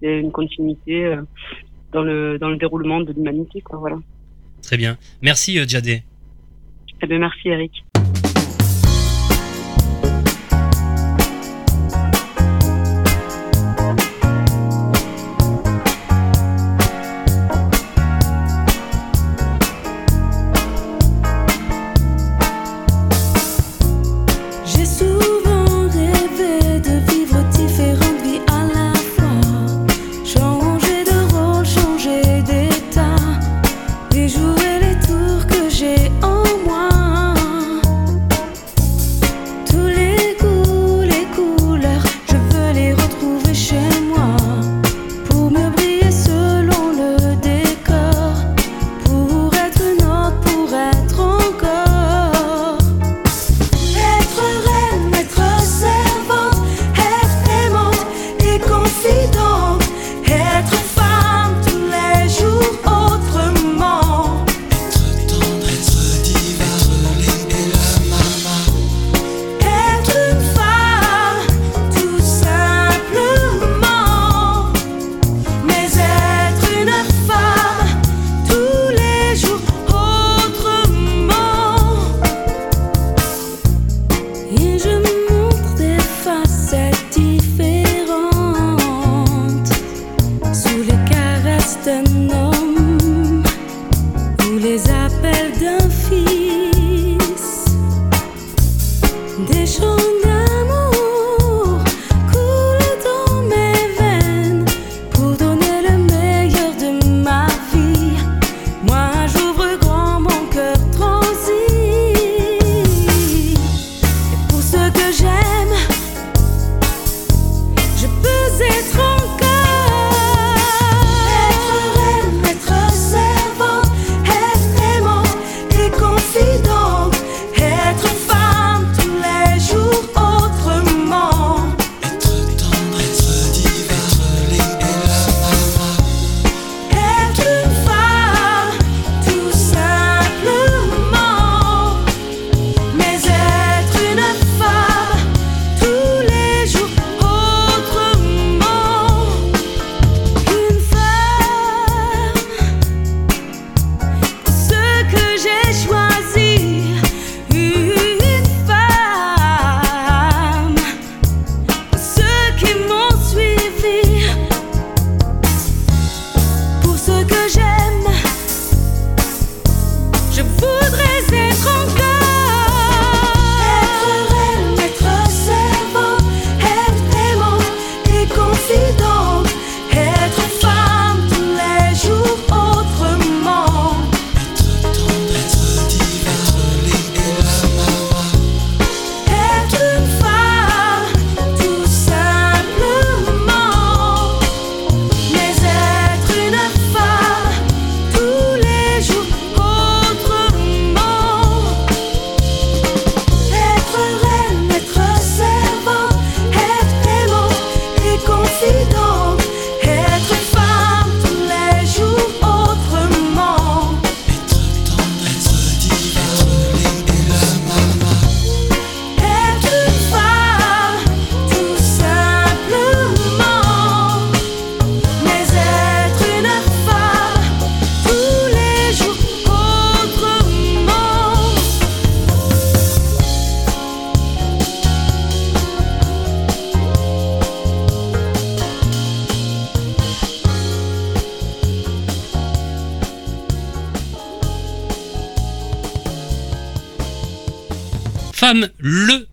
c'est 0.00 0.20
une 0.20 0.32
continuité 0.32 1.14
dans 1.92 2.02
le 2.02 2.38
dans 2.38 2.48
le 2.48 2.56
déroulement 2.56 3.02
de 3.02 3.12
l'humanité 3.12 3.60
quoi 3.60 3.78
voilà. 3.78 3.98
Très 4.62 4.78
bien. 4.78 4.96
Merci 5.20 5.58
Djadé. 5.68 6.02
Eh 7.02 7.06
bien, 7.06 7.18
merci 7.18 7.48
Eric. 7.48 7.84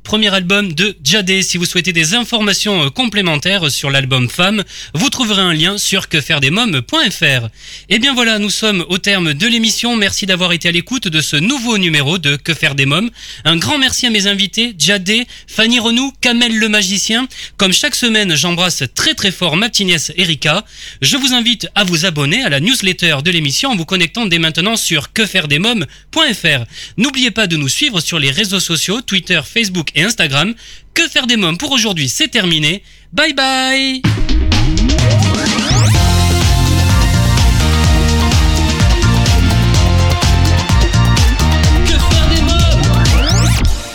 Premier 0.10 0.34
album 0.34 0.74
de 0.74 0.98
Jadé. 1.04 1.44
Si 1.44 1.60
vous 1.60 1.66
souhaitez 1.66 1.94
des 1.94 2.16
informations 2.16 2.86
euh, 2.86 2.90
complémentaires 2.90 3.70
sur 3.70 3.92
l'album 3.92 4.28
Femme, 4.28 4.64
vous 4.96 5.12
trouverez 5.12 5.44
un 5.44 5.54
lien 5.54 5.78
sur 5.78 6.10
quefairedesmoms.fr. 6.10 7.24
Et 7.24 7.50
eh 7.90 8.00
bien 8.00 8.16
voilà, 8.16 8.40
nous 8.40 8.50
sommes 8.50 8.84
au 8.90 8.98
terme 8.98 9.36
de 9.36 9.46
l'émission. 9.46 9.96
Merci 9.96 10.26
d'avoir 10.26 10.52
été 10.52 10.68
à 10.68 10.72
l'écoute 10.72 11.08
de 11.08 11.22
ce 11.22 11.36
nouveau 11.36 11.78
numéro 11.78 12.18
de 12.18 12.38
Que 12.38 12.56
faire 12.56 12.74
des 12.74 12.88
mômes. 12.88 13.12
Un 13.46 13.58
grand 13.58 13.78
merci 13.78 14.08
à 14.08 14.10
mes 14.10 14.26
invités, 14.26 14.74
Jadé, 14.80 15.28
Fanny 15.46 15.78
Renou, 15.78 16.12
Kamel 16.22 16.58
le 16.58 16.70
magicien. 16.70 17.28
Comme 17.58 17.72
chaque 17.72 17.94
semaine, 17.94 18.36
j'embrasse 18.36 18.82
très 18.96 19.14
très 19.14 19.30
fort 19.30 19.58
ma 19.58 19.70
petite 19.70 19.86
nièce 19.86 20.12
Erika. 20.18 20.66
Je 21.04 21.18
vous 21.18 21.34
invite 21.36 21.68
à 21.76 21.84
vous 21.84 22.08
abonner 22.08 22.42
à 22.42 22.50
la 22.50 22.60
newsletter 22.60 23.18
de 23.24 23.30
l'émission 23.30 23.70
en 23.70 23.76
vous 23.76 23.86
connectant 23.86 24.26
dès 24.26 24.40
maintenant 24.40 24.76
sur 24.76 25.14
quefairedesmoms.fr. 25.14 26.66
N'oubliez 26.98 27.30
pas 27.30 27.46
de 27.46 27.58
nous 27.58 27.70
suivre 27.70 28.02
sur 28.02 28.18
les 28.18 28.32
réseaux 28.32 28.60
sociaux, 28.60 29.02
Twitter, 29.02 29.42
Facebook 29.46 29.92
et 29.99 29.99
Instagram. 30.04 30.54
Que 30.94 31.08
faire 31.08 31.28
des 31.28 31.38
mômes 31.38 31.58
pour 31.58 31.72
aujourd'hui, 31.72 32.10
c'est 32.10 32.28
terminé. 32.28 32.84
Bye 33.14 33.34
bye 33.34 34.02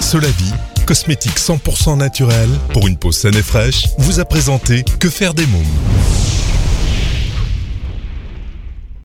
Cela 0.01 0.29
vie, 0.29 0.53
cosmétique 0.87 1.39
100% 1.39 1.99
naturel 1.99 2.49
pour 2.73 2.87
une 2.87 2.97
peau 2.97 3.11
saine 3.11 3.35
et 3.35 3.43
fraîche, 3.43 3.87
vous 3.99 4.21
a 4.21 4.25
présenté 4.25 4.85
Que 5.01 5.11
faire 5.11 5.35
des 5.35 5.47
mômes? 5.47 5.65